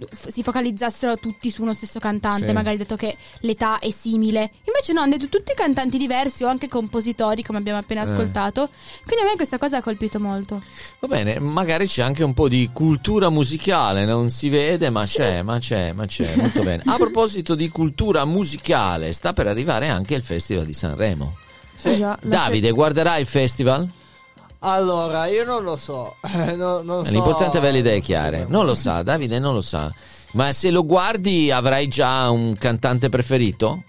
si 0.09 0.43
focalizzassero 0.43 1.17
tutti 1.17 1.49
su 1.51 1.61
uno 1.61 1.73
stesso 1.73 1.99
cantante, 1.99 2.47
Sì. 2.47 2.53
magari 2.53 2.77
detto 2.77 2.95
che 2.95 3.15
l'età 3.41 3.79
è 3.79 3.89
simile. 3.91 4.51
Invece 4.65 4.93
no, 4.93 5.01
hanno 5.01 5.17
detto 5.17 5.27
tutti 5.37 5.53
cantanti 5.55 5.97
diversi 5.97 6.43
o 6.43 6.47
anche 6.47 6.67
compositori, 6.67 7.43
come 7.43 7.57
abbiamo 7.59 7.79
appena 7.79 8.01
Eh. 8.01 8.05
ascoltato. 8.05 8.69
Quindi 9.05 9.23
a 9.25 9.27
me 9.29 9.35
questa 9.35 9.57
cosa 9.57 9.77
ha 9.77 9.81
colpito 9.81 10.19
molto. 10.19 10.61
Va 10.99 11.07
bene, 11.07 11.39
magari 11.39 11.87
c'è 11.87 12.01
anche 12.03 12.23
un 12.23 12.33
po' 12.33 12.47
di 12.47 12.69
cultura 12.73 13.29
musicale, 13.29 14.05
non 14.05 14.29
si 14.29 14.49
vede, 14.49 14.89
ma 14.89 15.05
c'è, 15.05 15.41
ma 15.41 15.59
c'è, 15.59 15.91
ma 15.91 16.05
c'è, 16.05 16.35
molto 16.35 16.63
bene. 16.63 16.83
A 16.85 16.97
proposito 16.97 17.55
di 17.55 17.69
cultura 17.69 18.25
musicale, 18.25 19.11
sta 19.13 19.33
per 19.33 19.47
arrivare 19.47 19.87
anche 19.87 20.15
il 20.15 20.21
Festival 20.21 20.65
di 20.65 20.73
Sanremo. 20.73 21.35
Sì. 21.75 22.05
Davide, 22.21 22.71
guarderai 22.71 23.21
il 23.21 23.27
festival? 23.27 23.89
Allora, 24.63 25.25
io 25.27 25.43
non 25.43 25.63
lo 25.63 25.75
so. 25.77 26.17
no- 26.55 26.81
non 26.81 27.03
so- 27.05 27.11
L'importante 27.11 27.55
è 27.55 27.59
avere 27.59 27.73
le 27.73 27.79
idee 27.79 27.99
chiare. 27.99 28.45
Non 28.47 28.65
lo 28.65 28.73
sa, 28.75 29.01
Davide 29.03 29.39
non 29.39 29.53
lo 29.53 29.61
sa. 29.61 29.91
Ma 30.33 30.51
se 30.53 30.69
lo 30.71 30.85
guardi 30.85 31.51
avrai 31.51 31.87
già 31.87 32.29
un 32.29 32.55
cantante 32.57 33.09
preferito? 33.09 33.83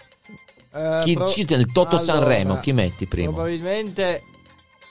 Eh, 0.73 0.99
Chi 1.03 1.13
pro- 1.13 1.27
cita 1.27 1.55
il 1.55 1.71
Toto 1.71 1.95
allora, 1.97 2.03
Sanremo? 2.03 2.59
Chi 2.59 2.73
metti 2.73 3.05
prima? 3.05 3.31
Probabilmente. 3.31 4.23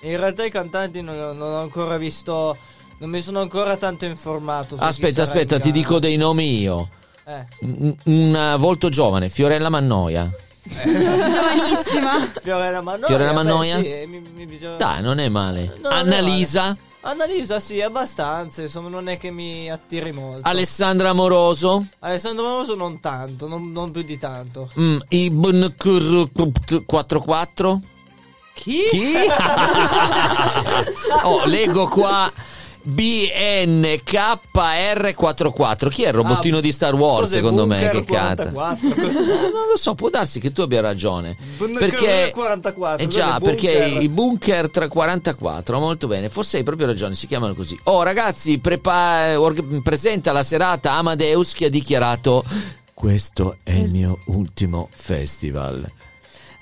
In 0.03 0.17
realtà 0.17 0.45
i 0.45 0.51
cantanti 0.51 1.01
non, 1.01 1.17
non 1.17 1.53
ho 1.53 1.61
ancora 1.61 1.97
visto. 1.97 2.57
Non 2.99 3.11
mi 3.11 3.21
sono 3.21 3.41
ancora 3.41 3.77
tanto 3.77 4.05
informato. 4.05 4.77
Aspetta, 4.79 5.23
aspetta, 5.23 5.59
ti 5.59 5.73
dico 5.73 5.99
dei 5.99 6.17
nomi 6.17 6.61
io. 6.61 6.89
Eh. 7.27 7.45
Un, 7.61 7.97
un, 8.05 8.35
eh, 8.37 8.57
volto 8.57 8.89
giovane, 8.89 9.29
Fiorella 9.29 9.69
Mannoia. 9.69 10.31
Giovanissima. 10.73 12.19
Fiorella 12.41 12.81
Mannoia. 12.81 13.07
Fiorella 13.07 13.31
beh, 13.31 13.37
Mannoia? 13.37 13.79
sì, 13.79 14.01
eh, 14.01 14.07
mi- 14.07 14.23
mi 14.35 14.47
piace- 14.47 14.77
Dai, 14.77 15.03
non 15.03 15.19
è 15.19 15.29
male. 15.29 15.75
No, 15.81 15.89
non 15.89 15.93
è 15.93 15.97
Annalisa, 16.01 16.63
male. 16.63 16.79
Annalisa, 17.05 17.59
sì, 17.61 17.81
abbastanza. 17.81 18.63
Insomma, 18.63 18.89
non 18.89 19.09
è 19.09 19.19
che 19.19 19.31
mi 19.31 19.71
attiri 19.71 20.13
molto. 20.13 20.49
Alessandra 20.49 21.11
Amoroso, 21.11 21.85
Alessandro 22.01 22.45
Moroso 22.45 22.75
non 22.77 23.01
tanto, 23.01 23.49
non, 23.49 23.73
non 23.73 23.91
più 23.91 24.03
di 24.03 24.19
tanto. 24.19 24.71
mm, 24.79 24.99
Ibn 25.09 25.75
Kur 25.77 26.31
44. 26.87 27.81
Chi? 28.55 28.83
Chi? 28.91 29.15
oh, 31.25 31.45
leggo 31.47 31.89
qua 31.89 32.31
BNKR44. 32.89 35.89
Chi 35.89 36.05
è 36.05 36.09
il 36.09 36.15
robottino 36.15 36.61
di 36.61 36.73
Star 36.73 36.95
Wars, 36.95 37.31
secondo 37.31 37.67
me, 37.67 37.91
che 37.91 38.05
canta? 38.05 38.51
44? 38.51 38.89
Eh, 38.89 39.13
non 39.53 39.67
lo 39.71 39.77
so, 39.77 39.95
può 39.95 40.11
darsi 40.11 40.41
che 40.41 40.53
tu 40.53 40.63
abbia 40.63 40.81
ragione. 40.81 41.37
Bunker 41.57 41.79
Perché 41.79 42.31
44, 42.33 43.05
Eh 43.05 43.09
già, 43.09 43.39
perché 43.41 43.99
i 44.01 44.09
bunker 44.09 44.71
344, 44.71 45.79
molto 45.79 46.07
bene, 46.07 46.29
forse 46.29 46.59
hai 46.59 46.63
proprio 46.63 46.87
ragione, 46.87 47.15
si 47.15 47.27
chiamano 47.27 47.55
così. 47.55 47.79
Oh 47.85 48.03
ragazzi, 48.03 48.59
prepa- 48.59 49.41
org- 49.41 49.83
presenta 49.83 50.33
la 50.33 50.43
serata 50.43 50.93
Amadeus 50.93 51.53
che 51.53 51.67
ha 51.67 51.71
dichiarato 51.71 52.45
questo 53.03 53.57
è 53.65 53.73
il 53.73 53.91
mio 53.91 54.21
ultimo 54.27 54.89
festival. 54.95 55.85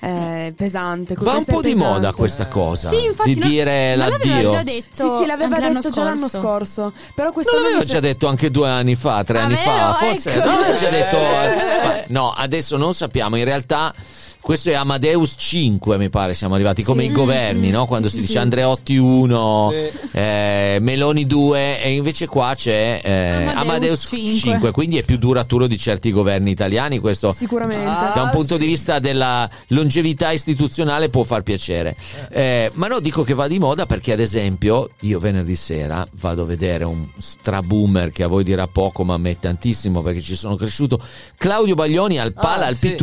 È 0.00 0.52
pesante. 0.56 1.14
Va 1.18 1.34
un 1.36 1.44
po' 1.44 1.60
di 1.60 1.72
pesante. 1.74 1.84
moda 1.92 2.12
questa 2.14 2.48
cosa 2.48 2.88
Sì, 2.88 3.04
infatti, 3.04 3.34
di 3.34 3.40
no- 3.40 3.46
dire 3.48 3.96
l'aveva 3.96 4.16
l'addio. 4.24 4.50
già 4.50 4.62
detto 4.62 4.86
Sì, 4.92 5.02
sì, 5.22 5.26
l'aveva 5.26 5.44
anche 5.54 5.60
l'anno 5.60 5.80
detto 5.80 5.90
già 5.90 6.02
l'anno 6.04 6.28
scorso. 6.28 6.92
Però 7.14 7.24
Non 7.24 7.32
quest'anno 7.34 7.62
l'aveva 7.62 7.84
già 7.84 7.94
se- 7.94 8.00
detto 8.00 8.26
anche 8.26 8.50
due 8.50 8.68
anni 8.70 8.94
fa, 8.94 9.22
tre 9.24 9.38
Ah, 9.40 9.42
anni 9.42 9.56
fa, 9.56 9.76
vero? 9.76 9.92
forse. 10.12 10.32
Ecco. 10.34 10.44
Non 10.46 10.54
l'aveva 10.60 10.74
già 10.78 10.88
detto. 10.88 11.16
Eh. 11.18 11.84
Ma 11.84 12.02
no, 12.08 12.32
adesso 12.34 12.76
non 12.78 12.94
sappiamo. 12.94 13.36
In 13.36 13.44
realtà. 13.44 13.92
Questo 14.40 14.70
è 14.70 14.74
Amadeus 14.74 15.34
5, 15.36 15.98
mi 15.98 16.08
pare, 16.08 16.32
siamo 16.34 16.54
arrivati 16.54 16.82
come 16.82 17.04
i 17.04 17.12
governi, 17.12 17.70
no? 17.70 17.86
Quando 17.86 18.08
si 18.08 18.20
dice 18.20 18.38
Andreotti 18.38 18.96
1, 18.96 19.72
eh, 20.12 20.78
Meloni 20.80 21.26
2 21.26 21.82
e 21.82 21.92
invece 21.92 22.26
qua 22.26 22.54
c'è 22.56 23.00
eh, 23.02 23.10
Amadeus 23.44 23.58
Amadeus 23.60 24.00
5. 24.08 24.32
5, 24.34 24.70
quindi 24.72 24.98
è 24.98 25.04
più 25.04 25.18
duraturo 25.18 25.66
di 25.66 25.76
certi 25.78 26.10
governi 26.10 26.50
italiani, 26.50 26.98
questo 26.98 27.32
Sicuramente. 27.32 27.84
da 27.84 28.22
un 28.22 28.30
punto 28.30 28.56
di 28.56 28.66
vista 28.66 28.98
della 28.98 29.48
longevità 29.68 30.32
istituzionale 30.32 31.10
può 31.10 31.22
far 31.22 31.42
piacere. 31.42 31.94
Eh, 32.30 32.70
ma 32.74 32.86
no, 32.88 32.98
dico 33.00 33.22
che 33.22 33.34
va 33.34 33.46
di 33.46 33.58
moda 33.58 33.86
perché, 33.86 34.12
ad 34.12 34.20
esempio, 34.20 34.90
io 35.00 35.18
venerdì 35.20 35.54
sera 35.54 36.04
vado 36.18 36.42
a 36.42 36.46
vedere 36.46 36.84
un 36.84 37.06
straboomer 37.18 38.10
che 38.10 38.22
a 38.22 38.26
voi 38.26 38.42
dirà 38.42 38.66
poco, 38.66 39.04
ma 39.04 39.14
a 39.14 39.18
me 39.18 39.38
tantissimo 39.38 40.02
perché 40.02 40.20
ci 40.22 40.34
sono 40.34 40.56
cresciuto. 40.56 40.98
Claudio 41.36 41.74
Baglioni 41.74 42.18
al 42.18 42.32
Pala 42.32 42.64
Ah, 42.64 42.68
Alpi 42.68 42.88
sì. 42.88 42.94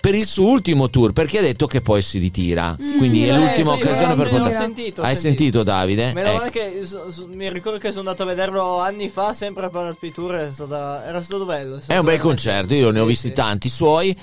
Per 0.00 0.14
il 0.14 0.26
suo 0.26 0.48
ultimo 0.48 0.90
tour, 0.90 1.12
perché 1.12 1.38
ha 1.38 1.42
detto 1.42 1.66
che 1.66 1.80
poi 1.80 2.02
si 2.02 2.18
ritira. 2.18 2.76
Quindi 2.78 3.20
sì, 3.20 3.26
è 3.26 3.32
eh, 3.32 3.36
l'ultima 3.36 3.72
sì, 3.72 3.80
occasione 3.80 4.12
sì, 4.12 4.18
per 4.20 4.30
sì, 4.30 4.36
poter. 4.36 4.52
sentito, 4.52 5.02
Hai 5.02 5.16
sentito. 5.16 5.18
sentito, 5.18 5.62
Davide? 5.62 6.10
Ecco. 6.10 6.42
anche, 6.42 6.84
so- 6.84 7.10
so- 7.10 7.28
mi 7.32 7.50
ricordo 7.50 7.78
che 7.78 7.88
sono 7.88 8.00
andato 8.00 8.22
a 8.22 8.26
vederlo 8.26 8.78
anni 8.78 9.08
fa, 9.08 9.32
sempre 9.32 9.68
per 9.70 9.96
il 9.98 10.12
Tour, 10.12 10.34
era, 10.34 11.22
stato 11.22 11.44
bello. 11.44 11.80
È 11.86 11.96
un 11.96 12.04
bel 12.04 12.18
concerto, 12.18 12.74
io 12.74 12.90
ne 12.90 13.00
ho 13.00 13.04
visti 13.04 13.32
tanti 13.32 13.68
suoi. 13.68 14.16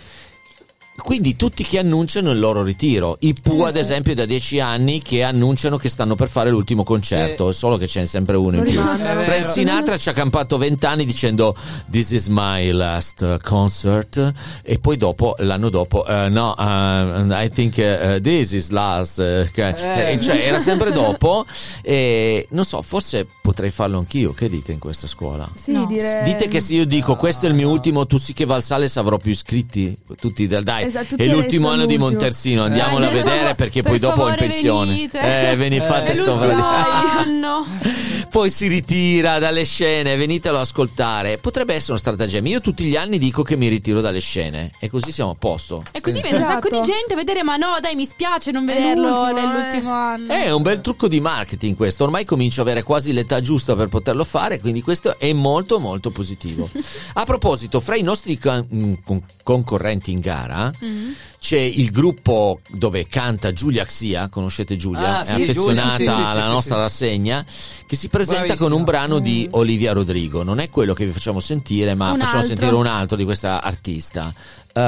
Quindi 0.96 1.36
tutti 1.36 1.64
che 1.64 1.80
annunciano 1.80 2.30
il 2.32 2.40
loro 2.40 2.62
ritiro. 2.62 3.18
I 3.22 3.34
Pooh, 3.42 3.64
ad 3.64 3.76
esempio, 3.76 4.14
da 4.14 4.26
dieci 4.26 4.60
anni 4.60 5.02
che 5.02 5.24
annunciano 5.24 5.78
che 5.78 5.90
stanno 5.90 6.14
per 6.16 6.30
fare 6.30 6.50
l'ultimo 6.52 6.84
concerto, 6.84 7.52
solo 7.52 7.78
che 7.78 7.88
c'è 7.88 8.06
sempre 8.06 8.38
uno 8.38 8.58
in 8.58 8.64
più. 8.64 8.80
Frank. 8.80 9.46
Sinatra 9.46 9.98
ci 9.98 10.10
ha 10.10 10.14
campato 10.14 10.58
vent'anni 10.58 11.04
dicendo 11.06 11.56
This 11.90 12.12
is 12.12 12.28
my 12.28 12.70
last 12.72 13.40
concert 13.42 14.32
e 14.62 14.78
poi 14.80 14.96
dopo, 14.98 15.34
l'anno 15.40 15.70
dopo, 15.70 16.06
eh, 16.06 16.30
no, 16.30 16.54
uh, 16.58 17.32
I 17.32 17.50
think 17.52 17.76
uh, 17.78 18.22
this 18.22 18.52
is 18.52 18.70
last. 18.70 19.20
eh, 19.20 19.50
Eh. 19.56 20.12
eh, 20.14 20.22
cioè, 20.22 20.38
era 20.46 20.60
sempre 20.60 20.92
dopo. 20.92 21.46
E 21.82 22.48
non 22.52 22.66
so, 22.66 22.82
forse 22.84 23.28
potrei 23.42 23.72
farlo 23.72 23.98
anch'io. 23.98 24.32
Che 24.34 24.48
dite 24.48 24.72
in 24.72 24.80
questa 24.80 25.08
scuola? 25.08 25.50
Sì, 25.56 25.72
No. 25.72 25.86
direi. 25.88 26.24
Dite 26.24 26.48
che 26.48 26.60
se 26.60 26.76
io 26.76 26.86
dico 26.86 27.16
questo 27.16 27.46
è 27.46 27.50
il 27.50 27.56
mio 27.56 27.70
ultimo, 27.70 28.06
tu 28.06 28.18
sì 28.18 28.34
che 28.34 28.46
Valsales 28.46 28.96
avrò 28.98 29.18
più 29.18 29.32
iscritti. 29.32 29.98
Tutti 30.20 30.46
del 30.48 30.64
dai. 30.92 31.04
Esatto, 31.04 31.16
è 31.18 31.26
l'ultimo 31.28 31.70
anno 31.70 31.86
di. 31.86 31.98
Montersino, 31.98 32.64
andiamolo 32.64 33.06
Eh, 33.06 33.08
a 33.08 33.12
vedere 33.12 33.56
perché 33.56 33.82
per 33.82 33.92
poi 33.92 34.00
dopo 34.00 34.28
è 34.28 34.32
in 34.32 34.36
pensione. 34.38 34.92
venite. 34.92 35.52
Eh, 35.52 35.56
ve 35.56 35.70
ne 35.70 35.82
fate 35.82 36.12
È 36.12 36.16
sto 36.16 36.34
anno. 36.40 37.66
Poi 38.34 38.50
si 38.50 38.68
ritira 38.68 39.38
dalle 39.38 39.64
scene, 39.64 40.16
venitelo 40.16 40.58
a 40.58 40.62
ascoltare. 40.62 41.38
Potrebbe 41.38 41.76
essere 41.76 41.92
un 41.94 42.00
stratagemma. 42.00 42.48
Io 42.50 42.62
tutti 42.62 42.84
gli 42.86 42.96
anni 42.96 43.20
dico 43.20 43.44
che 43.44 43.56
mi 43.56 43.68
ritiro 43.68 44.02
dalle 44.02 44.22
scene 44.22 44.72
e 44.80 44.90
così 44.90 45.12
siamo 45.12 45.30
a 45.32 45.36
posto. 45.38 45.84
E 45.92 46.02
così 46.02 46.20
viene 46.20 46.38
un 46.38 46.44
sacco 46.44 46.68
di 46.68 46.74
Esatto. 46.80 46.92
gente 46.92 47.14
a 47.14 47.16
vedere, 47.16 47.44
ma 47.44 47.58
no, 47.58 47.76
dai, 47.80 47.94
mi 47.94 48.06
spiace 48.08 48.50
non 48.50 48.68
È 48.68 48.74
vederlo 48.74 49.08
l'ultimo, 49.08 49.32
nell'ultimo 49.34 49.92
anno. 49.92 50.34
È 50.34 50.52
un 50.52 50.64
bel 50.64 50.82
trucco 50.82 51.08
di 51.08 51.22
marketing 51.22 51.76
questo, 51.76 52.06
ormai 52.06 52.26
comincio 52.26 52.62
a 52.62 52.64
avere 52.64 52.82
quasi 52.82 53.14
l'età 53.14 53.40
giusta 53.40 53.76
per 53.76 53.88
poterlo 53.90 54.24
fare, 54.24 54.60
quindi 54.60 54.82
questo 54.82 55.20
è 55.20 55.32
molto 55.32 55.80
molto 55.80 56.10
positivo. 56.10 56.68
A 57.14 57.26
proposito, 57.26 57.80
fra 57.80 57.96
i 57.96 58.02
nostri 58.02 58.40
con- 58.40 59.00
con- 59.06 59.22
concorrenti 59.44 60.12
in 60.12 60.20
gara 60.22 60.73
Mm. 60.82 61.33
C'è 61.44 61.60
il 61.60 61.92
gruppo 61.92 62.62
dove 62.70 63.06
canta 63.06 63.52
Giulia 63.52 63.84
Xia, 63.84 64.30
conoscete 64.30 64.78
Giulia? 64.78 65.18
Ah, 65.18 65.26
è 65.26 65.26
sì, 65.26 65.42
affezionata 65.42 65.98
Giulia, 65.98 66.14
sì, 66.14 66.16
sì, 66.16 66.26
sì, 66.26 66.32
alla 66.32 66.46
sì, 66.46 66.52
nostra 66.52 66.76
sì. 66.76 66.82
rassegna, 66.82 67.46
che 67.86 67.96
si 67.98 68.08
presenta 68.08 68.44
Bravissima. 68.46 68.70
con 68.70 68.78
un 68.78 68.86
brano 68.86 69.20
di 69.20 69.46
Olivia 69.52 69.92
Rodrigo. 69.92 70.42
Non 70.44 70.60
è 70.60 70.70
quello 70.70 70.94
che 70.94 71.06
vi 71.06 71.12
facciamo 71.12 71.42
sentire, 71.42 71.96
ma 71.96 72.12
Un 72.12 72.18
facciamo 72.20 72.40
altro. 72.40 72.48
sentire 72.56 72.74
un 72.74 72.88
altro 72.88 73.18
di 73.18 73.26
questa 73.26 73.62
artista. 73.62 74.34
Eh, 74.76 74.82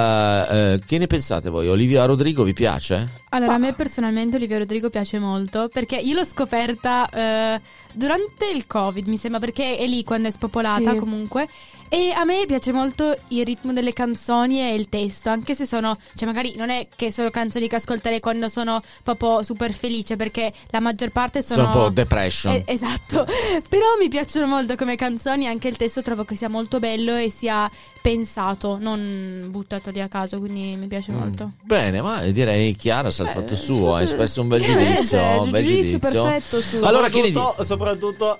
eh, 0.73 0.81
che 0.85 0.97
ne 0.97 1.07
pensate 1.07 1.49
voi? 1.49 1.67
Olivia 1.67 2.05
Rodrigo 2.05 2.43
vi 2.43 2.53
piace? 2.53 3.23
Allora, 3.29 3.55
a 3.55 3.57
me 3.57 3.73
personalmente 3.73 4.37
Olivia 4.37 4.57
Rodrigo 4.57 4.89
piace 4.89 5.19
molto 5.19 5.69
perché 5.71 5.97
io 5.97 6.15
l'ho 6.15 6.23
scoperta 6.25 7.07
eh, 7.09 7.61
durante 7.93 8.49
il 8.49 8.65
Covid, 8.65 9.05
mi 9.07 9.17
sembra, 9.17 9.39
perché 9.41 9.75
è 9.77 9.85
lì 9.85 10.03
quando 10.05 10.29
è 10.29 10.31
spopolata 10.31 10.93
Sì. 10.93 10.97
comunque. 10.97 11.47
E 11.87 12.11
a 12.11 12.23
me 12.25 12.45
piace 12.47 12.71
molto 12.71 13.15
il 13.27 13.45
ritmo 13.45 13.71
delle 13.71 13.93
canzoni 13.93 14.59
e 14.59 14.73
il 14.73 14.89
testo, 14.89 15.29
anche 15.29 15.53
se 15.53 15.67
sono, 15.67 15.95
cioè 16.15 16.27
magari 16.27 16.44
non 16.55 16.69
è 16.69 16.87
che 16.95 17.11
sono 17.11 17.29
canzoni 17.29 17.67
che 17.67 17.75
ascolterei 17.75 18.19
quando 18.19 18.47
sono 18.47 18.81
proprio 19.03 19.43
super 19.43 19.73
felice, 19.73 20.15
perché 20.15 20.53
la 20.69 20.79
maggior 20.79 21.09
parte 21.09 21.41
sono... 21.41 21.63
Sono 21.65 21.75
un 21.75 21.83
po' 21.85 21.89
depression. 21.93 22.53
Eh, 22.53 22.63
esatto, 22.67 23.25
però 23.67 23.85
mi 23.99 24.09
piacciono 24.09 24.47
molto 24.47 24.75
come 24.75 24.95
canzoni, 24.95 25.47
anche 25.47 25.67
il 25.67 25.77
testo 25.77 26.01
trovo 26.01 26.23
che 26.23 26.35
sia 26.35 26.49
molto 26.49 26.79
bello 26.79 27.15
e 27.15 27.29
sia 27.29 27.69
pensato, 28.01 28.77
non 28.79 29.47
buttato 29.49 29.89
lì 29.89 29.99
a 30.01 30.07
caso, 30.07 30.37
quindi 30.39 30.75
mi 30.75 30.87
piace 30.87 31.11
molto. 31.11 31.51
Bene, 31.63 32.01
ma 32.01 32.21
direi 32.25 32.75
Chiara 32.75 33.09
sa 33.09 33.23
il 33.23 33.29
fatto 33.29 33.55
suo, 33.55 33.95
ha 33.95 34.01
espresso 34.01 34.41
un 34.41 34.47
bel 34.47 34.61
Chiaramente, 34.61 34.93
giudizio. 35.01 35.41
Un 35.41 35.49
bel 35.49 35.65
giudizio 35.65 35.97
giudizio. 35.99 36.23
perfetto 36.23 36.61
su- 36.61 36.83
Allora, 36.83 37.09
che 37.09 37.21
ne 37.21 37.31
dici? 37.31 37.33
Soprattutto, 37.33 37.63
soprattutto 37.63 38.39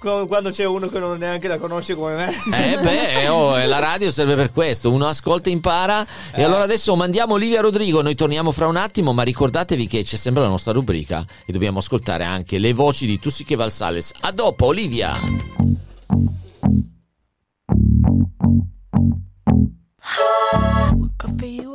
quando 0.00 0.50
c'è 0.50 0.64
uno 0.64 0.88
che 0.88 0.98
non 0.98 1.18
neanche 1.18 1.46
la 1.46 1.58
conosce 1.58 1.94
come 1.94 2.14
me. 2.14 2.34
Eh 2.56 2.78
beh, 2.78 3.28
oh, 3.30 3.58
eh, 3.58 3.66
la 3.66 3.78
radio 3.78 4.10
serve 4.10 4.34
per 4.34 4.50
questo, 4.52 4.90
uno 4.90 5.06
ascolta 5.06 5.50
e 5.50 5.52
impara. 5.52 6.06
E 6.32 6.42
allora 6.42 6.62
adesso 6.62 6.96
mandiamo 6.96 7.34
Olivia 7.34 7.60
Rodrigo, 7.60 8.00
noi 8.02 8.14
torniamo 8.14 8.50
fra 8.50 8.66
un 8.66 8.76
attimo, 8.76 9.12
ma 9.12 9.22
ricordatevi 9.22 9.86
che 9.86 10.02
c'è 10.02 10.16
sempre 10.16 10.42
la 10.42 10.48
nostra 10.48 10.72
rubrica 10.72 11.24
e 11.44 11.52
dobbiamo 11.52 11.78
ascoltare 11.78 12.24
anche 12.24 12.58
le 12.58 12.72
voci 12.72 13.06
di 13.06 13.18
Tussiche 13.18 13.56
Valsales. 13.56 14.12
A 14.20 14.32
dopo, 14.32 14.66
Olivia! 14.66 15.18
You, 20.52 20.69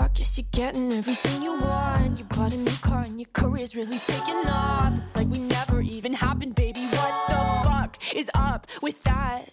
I 0.00 0.08
guess 0.08 0.38
you're 0.38 0.46
getting 0.50 0.90
everything 0.92 1.42
you 1.42 1.52
want. 1.52 2.18
You 2.18 2.24
bought 2.24 2.54
a 2.54 2.56
new 2.56 2.70
car 2.80 3.02
and 3.02 3.20
your 3.20 3.28
career's 3.34 3.76
really 3.76 3.98
taking 3.98 4.48
off. 4.48 4.98
It's 5.02 5.14
like 5.14 5.28
we 5.28 5.38
never 5.38 5.82
even 5.82 6.14
happened, 6.14 6.54
baby. 6.54 6.80
What 6.86 7.28
the 7.28 7.68
fuck 7.68 7.98
is 8.14 8.30
up 8.34 8.66
with 8.80 9.02
that? 9.04 9.50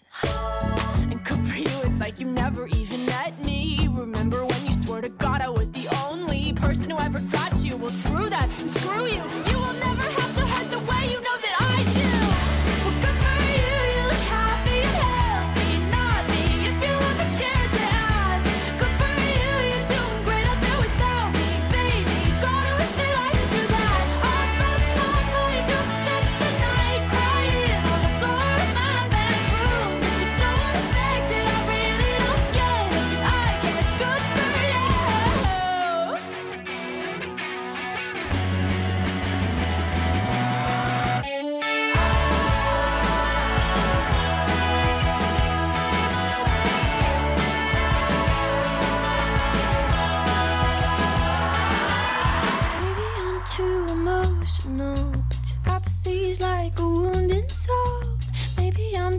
And 1.12 1.22
good 1.26 1.40
for 1.40 1.58
you, 1.58 1.92
it's 1.92 2.00
like 2.00 2.22
you 2.22 2.28
never 2.28 2.68
even 2.68 3.06
met 3.08 3.38
me. 3.44 3.90
Remember 3.92 4.47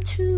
too 0.09 0.38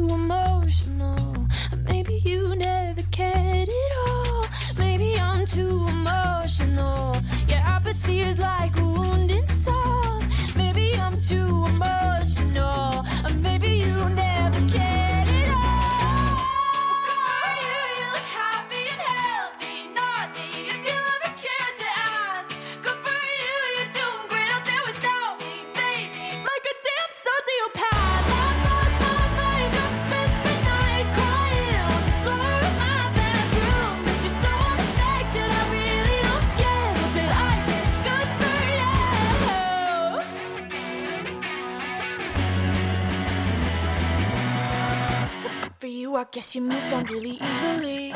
guess 46.50 46.54
you 46.54 46.62
moved 46.62 46.92
on 46.92 47.04
really 47.06 47.38
easily. 47.40 48.12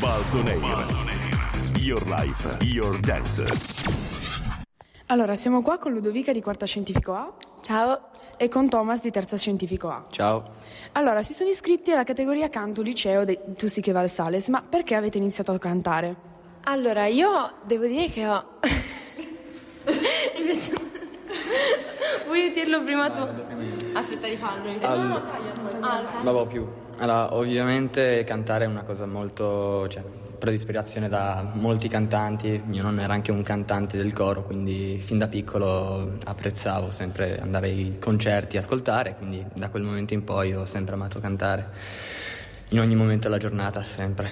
Balsoneira. 0.00 0.84
Your 1.78 2.00
life, 2.06 2.56
your 2.62 2.98
dance. 3.00 3.44
Allora, 5.06 5.36
siamo 5.36 5.62
qua 5.62 5.78
con 5.78 5.92
Ludovica 5.92 6.32
di 6.32 6.42
quarta 6.42 6.66
scientifico 6.66 7.14
A. 7.14 7.32
Ciao. 7.62 8.10
E 8.36 8.48
con 8.48 8.68
Thomas 8.68 9.00
di 9.00 9.10
terza 9.10 9.36
scientifico 9.36 9.88
A. 9.88 10.06
Ciao. 10.10 10.42
Allora, 10.92 11.22
si 11.22 11.32
sono 11.32 11.50
iscritti 11.50 11.92
alla 11.92 12.04
categoria 12.04 12.48
canto 12.48 12.82
liceo 12.82 13.24
di 13.24 13.38
Tussiche 13.56 13.92
Valsales, 13.92 14.48
ma 14.48 14.62
perché 14.62 14.94
avete 14.94 15.18
iniziato 15.18 15.52
a 15.52 15.58
cantare? 15.58 16.16
Allora, 16.64 17.06
io 17.06 17.58
devo 17.64 17.86
dire 17.86 18.08
che 18.08 18.26
ho. 18.26 18.58
Invece. 20.38 20.72
Vuoi 22.26 22.52
dirlo 22.52 22.82
prima 22.82 23.08
tu? 23.10 23.26
Aspetta 23.94 24.28
di 24.28 24.36
farlo. 24.36 24.70
Al- 24.82 25.22
Ah, 25.80 26.00
lo 26.00 26.08
fai? 26.08 26.24
Vabbè, 26.24 26.46
più. 26.46 26.66
Allora, 26.98 27.34
ovviamente 27.34 28.24
cantare 28.24 28.64
è 28.64 28.68
una 28.68 28.82
cosa 28.82 29.06
molto. 29.06 29.86
cioè, 29.88 30.02
preso 30.38 30.54
ispirazione 30.56 31.08
da 31.08 31.44
molti 31.52 31.88
cantanti. 31.88 32.62
Mio 32.66 32.82
nonno 32.82 33.00
era 33.00 33.12
anche 33.12 33.32
un 33.32 33.42
cantante 33.42 33.96
del 33.96 34.12
coro, 34.12 34.44
quindi 34.44 35.00
fin 35.00 35.18
da 35.18 35.26
piccolo 35.26 36.12
apprezzavo 36.24 36.90
sempre 36.92 37.38
andare 37.40 37.66
ai 37.68 37.96
concerti, 38.00 38.56
ascoltare, 38.56 39.16
quindi 39.16 39.44
da 39.54 39.68
quel 39.68 39.82
momento 39.82 40.14
in 40.14 40.22
poi 40.24 40.54
ho 40.54 40.64
sempre 40.64 40.94
amato 40.94 41.18
cantare. 41.20 41.70
In 42.70 42.80
ogni 42.80 42.94
momento 42.94 43.28
della 43.28 43.40
giornata, 43.40 43.82
sempre. 43.82 44.30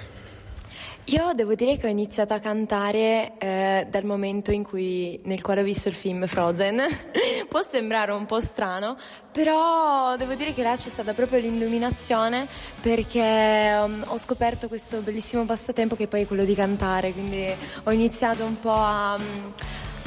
Io 1.09 1.31
devo 1.33 1.55
dire 1.55 1.77
che 1.77 1.87
ho 1.87 1.89
iniziato 1.89 2.33
a 2.33 2.39
cantare 2.39 3.37
eh, 3.37 3.87
dal 3.89 4.03
momento 4.03 4.51
in 4.51 4.61
cui, 4.61 5.17
nel 5.23 5.41
quale 5.41 5.61
ho 5.61 5.63
visto 5.63 5.87
il 5.87 5.93
film 5.93 6.27
Frozen. 6.27 6.81
Può 7.47 7.61
sembrare 7.61 8.11
un 8.11 8.25
po' 8.25 8.41
strano, 8.41 8.97
però 9.31 10.17
devo 10.17 10.33
dire 10.33 10.53
che 10.53 10.63
là 10.63 10.75
c'è 10.75 10.89
stata 10.89 11.13
proprio 11.13 11.39
l'illuminazione 11.39 12.45
perché 12.81 13.79
um, 13.81 14.03
ho 14.07 14.17
scoperto 14.17 14.67
questo 14.67 14.99
bellissimo 14.99 15.45
passatempo 15.45 15.95
che 15.95 16.09
poi 16.09 16.23
è 16.23 16.27
quello 16.27 16.43
di 16.43 16.53
cantare, 16.53 17.13
quindi 17.13 17.55
ho 17.83 17.91
iniziato 17.91 18.43
un 18.43 18.59
po' 18.59 18.73
a, 18.73 19.17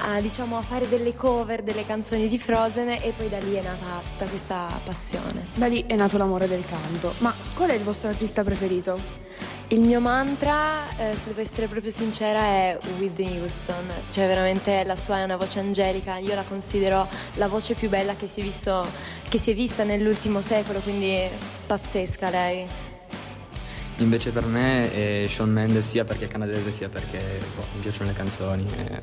a, 0.00 0.20
diciamo, 0.20 0.56
a 0.56 0.62
fare 0.62 0.88
delle 0.88 1.14
cover 1.14 1.62
delle 1.62 1.84
canzoni 1.84 2.28
di 2.28 2.38
Frozen 2.38 2.88
e 2.88 3.12
poi 3.16 3.28
da 3.28 3.38
lì 3.38 3.54
è 3.54 3.62
nata 3.62 4.00
tutta 4.06 4.26
questa 4.26 4.68
passione. 4.84 5.46
Da 5.54 5.66
lì 5.66 5.84
è 5.86 5.94
nato 5.96 6.18
l'amore 6.18 6.48
del 6.48 6.64
canto. 6.64 7.14
Ma 7.18 7.34
qual 7.54 7.70
è 7.70 7.74
il 7.74 7.82
vostro 7.82 8.08
artista 8.08 8.42
preferito? 8.42 9.28
Il 9.68 9.82
mio 9.82 10.00
mantra, 10.00 10.88
eh, 10.96 11.14
se 11.14 11.28
devo 11.28 11.40
essere 11.40 11.68
proprio 11.68 11.92
sincera, 11.92 12.40
è 12.40 12.78
Whitney 12.98 13.38
Houston. 13.38 13.88
Cioè, 14.10 14.26
veramente 14.26 14.82
la 14.82 14.96
sua 14.96 15.18
è 15.18 15.22
una 15.22 15.36
voce 15.36 15.60
angelica. 15.60 16.18
Io 16.18 16.34
la 16.34 16.42
considero 16.42 17.08
la 17.34 17.46
voce 17.46 17.74
più 17.74 17.88
bella 17.88 18.16
che 18.16 18.26
si 18.26 18.40
è, 18.40 18.42
visto- 18.42 18.84
che 19.28 19.38
si 19.38 19.52
è 19.52 19.54
vista 19.54 19.84
nell'ultimo 19.84 20.40
secolo, 20.40 20.80
quindi 20.80 21.28
pazzesca 21.66 22.30
lei. 22.30 22.89
Invece 24.00 24.30
per 24.30 24.46
me 24.46 24.90
è 24.92 25.26
Shawn 25.28 25.50
Mendes 25.50 25.86
sia 25.86 26.04
perché 26.04 26.24
è 26.24 26.28
canadese 26.28 26.72
sia 26.72 26.88
perché 26.88 27.38
boh, 27.54 27.66
mi 27.74 27.80
piacciono 27.80 28.08
le 28.08 28.16
canzoni. 28.16 28.66
e- 28.76 29.00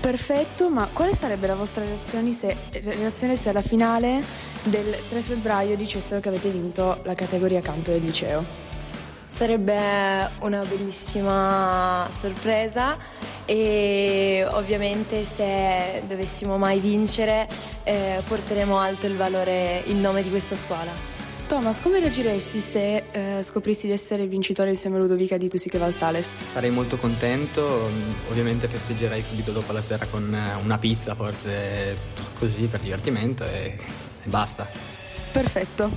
Perfetto, 0.00 0.70
ma 0.70 0.88
quale 0.92 1.14
sarebbe 1.14 1.48
la 1.48 1.56
vostra 1.56 1.84
reazione 1.84 2.32
se, 2.32 2.54
reazione 2.70 3.34
se 3.34 3.48
alla 3.48 3.62
finale 3.62 4.22
del 4.62 4.94
3 5.08 5.20
febbraio 5.22 5.76
dicessero 5.76 6.20
che 6.20 6.28
avete 6.28 6.50
vinto 6.50 7.00
la 7.02 7.14
categoria 7.14 7.60
canto 7.60 7.90
del 7.90 8.02
liceo? 8.02 8.44
Sarebbe 9.26 10.30
una 10.40 10.62
bellissima 10.62 12.08
sorpresa 12.16 12.96
e 13.44 14.46
ovviamente 14.50 15.24
se 15.24 16.02
dovessimo 16.06 16.58
mai 16.58 16.78
vincere 16.78 17.48
eh, 17.82 18.22
porteremo 18.26 18.78
alto 18.78 19.06
il 19.06 19.16
valore, 19.16 19.82
il 19.86 19.96
nome 19.96 20.22
di 20.22 20.30
questa 20.30 20.54
scuola. 20.56 21.17
Thomas, 21.48 21.80
come 21.80 21.98
reagiresti 21.98 22.60
se 22.60 23.04
eh, 23.10 23.42
scoprissi 23.42 23.86
di 23.86 23.94
essere 23.94 24.22
il 24.24 24.28
vincitore 24.28 24.68
insieme 24.68 24.96
a 24.96 24.98
Ludovica 24.98 25.38
di 25.38 25.48
Tussiche 25.48 25.78
Valsales? 25.78 26.36
Sarei 26.52 26.68
molto 26.68 26.98
contento, 26.98 27.88
mm, 27.90 28.12
ovviamente 28.28 28.68
festeggerei 28.68 29.22
subito 29.22 29.50
dopo 29.50 29.72
la 29.72 29.80
sera 29.80 30.04
con 30.04 30.34
eh, 30.34 30.62
una 30.62 30.76
pizza, 30.76 31.14
forse 31.14 31.96
così 32.38 32.66
per 32.66 32.80
divertimento 32.80 33.44
e, 33.44 33.78
e 34.22 34.28
basta. 34.28 34.68
Perfetto. 35.32 35.90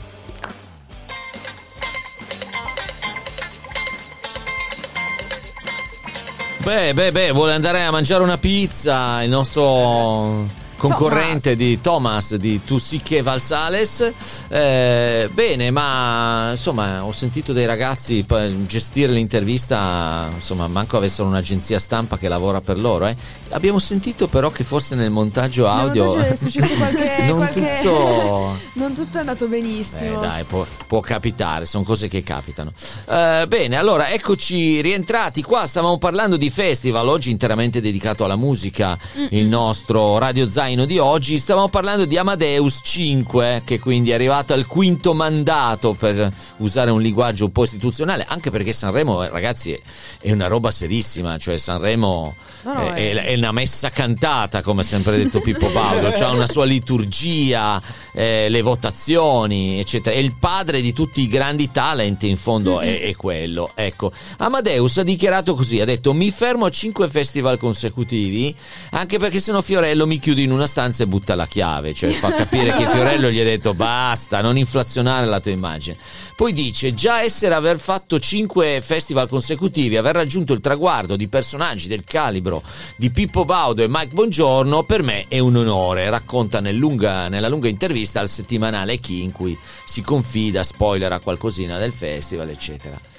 Beh, 6.64 6.94
beh, 6.94 7.12
beh, 7.12 7.32
vuole 7.32 7.52
andare 7.52 7.84
a 7.84 7.92
mangiare 7.92 8.24
una 8.24 8.38
pizza 8.38 9.22
il 9.22 9.30
nostro 9.30 10.60
concorrente 10.88 11.56
di 11.56 11.80
Thomas 11.80 12.36
di 12.36 12.64
Tussiche 12.64 13.22
Valsales. 13.22 14.12
Eh, 14.48 15.30
bene, 15.32 15.70
ma 15.70 16.50
insomma, 16.52 17.06
ho 17.06 17.12
sentito 17.12 17.54
dei 17.54 17.66
ragazzi 17.68 18.26
gestire 18.66 19.12
l'intervista, 19.12 20.30
insomma, 20.34 20.68
manco 20.68 20.98
avessero 20.98 21.28
un'agenzia 21.28 21.78
stampa 21.78 22.18
che 22.18 22.28
lavora 22.28 22.62
per 22.62 22.80
loro, 22.80 23.06
eh. 23.06 23.16
Abbiamo 23.50 23.80
sentito 23.80 24.28
però 24.28 24.50
che 24.50 24.64
forse 24.64 24.96
nel 24.96 25.12
montaggio 25.12 25.68
audio 25.68 26.16
Nel 26.16 26.30
montaggio 26.30 26.34
è 26.34 26.50
successo 26.50 26.74
qualche- 26.80 27.24
non 27.24 27.38
qualche- 27.38 27.80
tutto 27.82 28.58
Non 28.74 28.94
tutto 28.94 29.18
è 29.18 29.20
andato 29.20 29.48
benissimo. 29.48 30.20
dai, 30.22 30.46
può, 30.46 30.66
può 30.88 31.00
capitare, 31.02 31.66
sono 31.66 31.84
cose 31.84 32.08
che 32.08 32.24
capitano. 32.24 32.72
Eh, 33.08 33.46
bene, 33.48 33.78
allora 33.78 34.10
eccoci 34.10 34.82
rientrati 34.82 35.44
qua. 35.44 35.68
Stavamo 35.68 35.98
parlando 35.98 36.38
di 36.38 36.50
festival, 36.50 37.08
oggi 37.08 37.30
interamente 37.30 37.82
dedicato 37.82 38.24
alla 38.24 38.36
musica, 38.38 38.98
il 39.30 39.46
nostro 39.46 40.18
Radio 40.18 40.48
Zaino 40.72 40.86
di 40.86 41.00
oggi. 41.00 41.38
Stavamo 41.38 41.68
parlando 41.68 42.06
di 42.06 42.18
Amadeus 42.18 42.80
5, 42.82 43.64
che 43.66 43.78
quindi 43.78 44.12
è 44.12 44.14
arrivato 44.14 44.54
al 44.54 44.68
quinto 44.68 45.14
mandato 45.14 45.94
per 45.94 46.32
usare 46.58 46.92
un 46.92 47.02
linguaggio 47.02 47.46
un 47.46 47.52
po' 47.52 47.66
istituzionale, 47.66 48.26
anche 48.26 48.52
perché 48.52 48.72
Sanremo, 48.72 49.22
ragazzi, 49.28 49.78
è, 50.20 50.32
una 50.32 50.48
roba 50.48 50.72
serissima. 50.72 51.38
Cioè, 51.38 51.58
Sanremo 51.58 52.36
No, 52.64 52.74
no, 52.74 52.94
è, 52.94 53.12
è- 53.12 53.24
è- 53.24 53.36
una 53.36 53.52
messa 53.52 53.90
cantata, 53.90 54.62
come 54.62 54.82
ha 54.82 54.84
sempre 54.86 55.18
detto 55.18 55.42
Pippo 55.42 55.68
Baudo. 55.70 56.12
C'ha 56.12 56.30
una 56.30 56.48
sua 56.48 56.64
liturgia, 56.64 57.82
eh, 58.14 58.48
le 58.48 58.62
votazioni, 58.62 59.78
eccetera. 59.80 60.16
È 60.16 60.20
il 60.20 60.36
padre 60.40 60.80
di 60.80 60.94
tutti 60.94 61.22
i 61.22 61.28
grandi 61.28 61.70
talent, 61.72 62.24
in 62.24 62.38
fondo 62.38 62.80
è, 62.80 63.02
è 63.02 63.16
quello. 63.18 63.72
Ecco, 63.76 64.14
Amadeus 64.38 64.98
ha 65.00 65.04
dichiarato 65.04 65.54
così: 65.54 65.82
ha 65.82 65.86
detto: 65.86 66.14
Mi 66.14 66.32
fermo 66.32 66.66
a 66.66 66.70
cinque 66.70 67.10
festival 67.10 67.58
consecutivi, 67.58 68.56
anche 68.92 69.20
perché 69.20 69.42
sennò 69.42 69.62
Fiorello 69.62 70.08
mi 70.08 70.20
chiude 70.20 70.42
in 70.42 70.52
una 70.52 70.60
stanza 70.68 71.04
e 71.04 71.08
butta 71.08 71.36
la 71.36 71.48
chiave. 71.48 71.94
Cioè, 71.94 72.12
fa 72.12 72.32
capire 72.32 72.74
che 72.76 72.88
Fiorello 72.90 73.30
gli 73.30 73.40
ha 73.40 73.44
detto: 73.44 73.74
basta, 73.74 74.42
non 74.42 74.58
inflazionare 74.58 75.26
la 75.26 75.40
tua 75.40 75.52
immagine. 75.52 75.98
Poi 76.36 76.54
dice: 76.54 76.94
Già 76.94 77.22
essere 77.22 77.54
aver 77.54 77.78
fatto 77.80 78.20
cinque 78.20 78.82
festival 78.82 79.28
consecutivi, 79.28 79.98
aver 79.98 80.16
raggiunto 80.16 80.54
il 80.54 80.62
traguardo 80.62 81.16
di 81.16 81.28
personaggi 81.28 81.88
del 81.88 82.04
calibro 82.04 82.62
di 82.96 83.10
Pippo 83.12 83.46
Baudo 83.46 83.84
e 83.84 83.88
Mike 83.88 84.14
Bongiorno, 84.14 84.84
per 84.84 85.04
me 85.04 85.26
è 85.28 85.40
un 85.40 85.56
onore. 85.56 86.10
Racconta 86.10 86.60
nel 86.60 86.76
lunga- 86.76 87.30
nella 87.30 87.50
lunga 87.50 87.68
intervista 87.68 88.20
al 88.20 88.30
settimanale 88.30 88.98
Chi, 88.98 89.24
in 89.24 89.32
cui 89.32 89.58
si 89.86 90.02
confida, 90.02 90.64
spoilera 90.64 91.20
qualcosina 91.20 91.78
del 91.78 91.92
festival, 91.92 92.50
eccetera. 92.50 93.11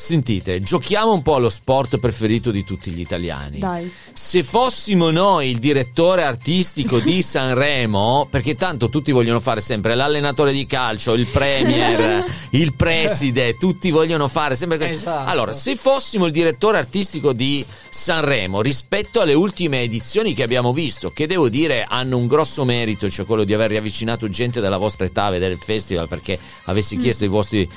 Sentite, 0.00 0.62
giochiamo 0.62 1.12
un 1.12 1.20
po' 1.20 1.34
allo 1.34 1.50
sport 1.50 1.98
preferito 1.98 2.50
di 2.50 2.64
tutti 2.64 2.90
gli 2.90 3.00
italiani. 3.00 3.58
Dai. 3.58 3.92
Se 4.14 4.42
fossimo 4.42 5.10
noi 5.10 5.50
il 5.50 5.58
direttore 5.58 6.22
artistico 6.24 7.00
di 7.00 7.20
Sanremo, 7.22 8.26
perché 8.30 8.54
tanto 8.54 8.88
tutti 8.88 9.12
vogliono 9.12 9.40
fare 9.40 9.60
sempre 9.60 9.94
l'allenatore 9.94 10.52
di 10.52 10.64
calcio, 10.64 11.12
il 11.12 11.26
premier, 11.26 12.24
il 12.52 12.72
preside, 12.72 13.58
tutti 13.58 13.90
vogliono 13.90 14.26
fare 14.28 14.56
sempre 14.56 14.88
Esatto. 14.88 15.30
Allora, 15.30 15.52
se 15.52 15.76
fossimo 15.76 16.24
il 16.24 16.32
direttore 16.32 16.78
artistico 16.78 17.34
di 17.34 17.62
Sanremo 17.90 18.62
rispetto 18.62 19.20
alle 19.20 19.34
ultime 19.34 19.82
edizioni 19.82 20.32
che 20.32 20.42
abbiamo 20.42 20.72
visto, 20.72 21.10
che 21.10 21.26
devo 21.26 21.50
dire 21.50 21.84
hanno 21.86 22.16
un 22.16 22.26
grosso 22.26 22.64
merito, 22.64 23.10
cioè 23.10 23.26
quello 23.26 23.44
di 23.44 23.52
aver 23.52 23.68
riavvicinato 23.68 24.30
gente 24.30 24.62
della 24.62 24.78
vostra 24.78 25.04
età 25.04 25.26
a 25.26 25.30
vedere 25.30 25.52
il 25.52 25.60
festival, 25.60 26.08
perché 26.08 26.38
avessi 26.64 26.96
Mm. 26.96 27.00
chiesto 27.00 27.24
ai 27.24 27.30
vostri 27.30 27.68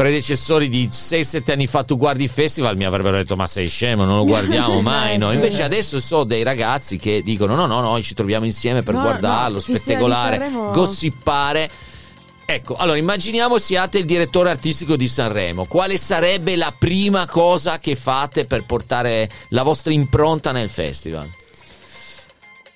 predecessori 0.00 0.70
di 0.70 0.88
6-7 0.90 1.52
anni 1.52 1.66
fa 1.66 1.84
tu 1.84 1.98
guardi 1.98 2.24
il 2.24 2.30
festival 2.30 2.74
mi 2.74 2.86
avrebbero 2.86 3.18
detto 3.18 3.36
ma 3.36 3.46
sei 3.46 3.68
scemo 3.68 4.06
non 4.06 4.16
lo 4.16 4.24
guardiamo 4.24 4.80
mai 4.80 5.14
Eh, 5.14 5.16
no 5.18 5.28
sì. 5.28 5.34
invece 5.34 5.62
adesso 5.62 6.00
so 6.00 6.24
dei 6.24 6.42
ragazzi 6.42 6.96
che 6.96 7.20
dicono 7.22 7.54
no 7.54 7.66
no 7.66 7.82
no 7.82 8.00
ci 8.00 8.14
troviamo 8.14 8.46
insieme 8.46 8.82
per 8.82 8.94
No, 8.94 9.02
guardarlo 9.02 9.62
no, 9.66 9.74
di 9.74 9.78
Sanremo- 9.78 10.70
gossipare 10.70 11.70
Ecco, 12.46 12.74
allora 12.76 12.96
immaginiamo 12.96 13.58
siate 13.58 13.98
il 13.98 14.04
direttore 14.06 14.50
artistico 14.50 14.96
di 14.96 15.06
Sanremo. 15.06 15.66
Quale 15.66 15.96
sarebbe 15.96 16.56
la 16.56 16.74
prima 16.76 17.28
cosa 17.28 17.78
che 17.78 17.94
fate 17.94 18.44
per 18.44 18.64
portare 18.66 19.30
la 19.50 19.62
vostra 19.62 19.92
impronta 19.92 20.50
nel 20.50 20.68
festival? 20.68 21.30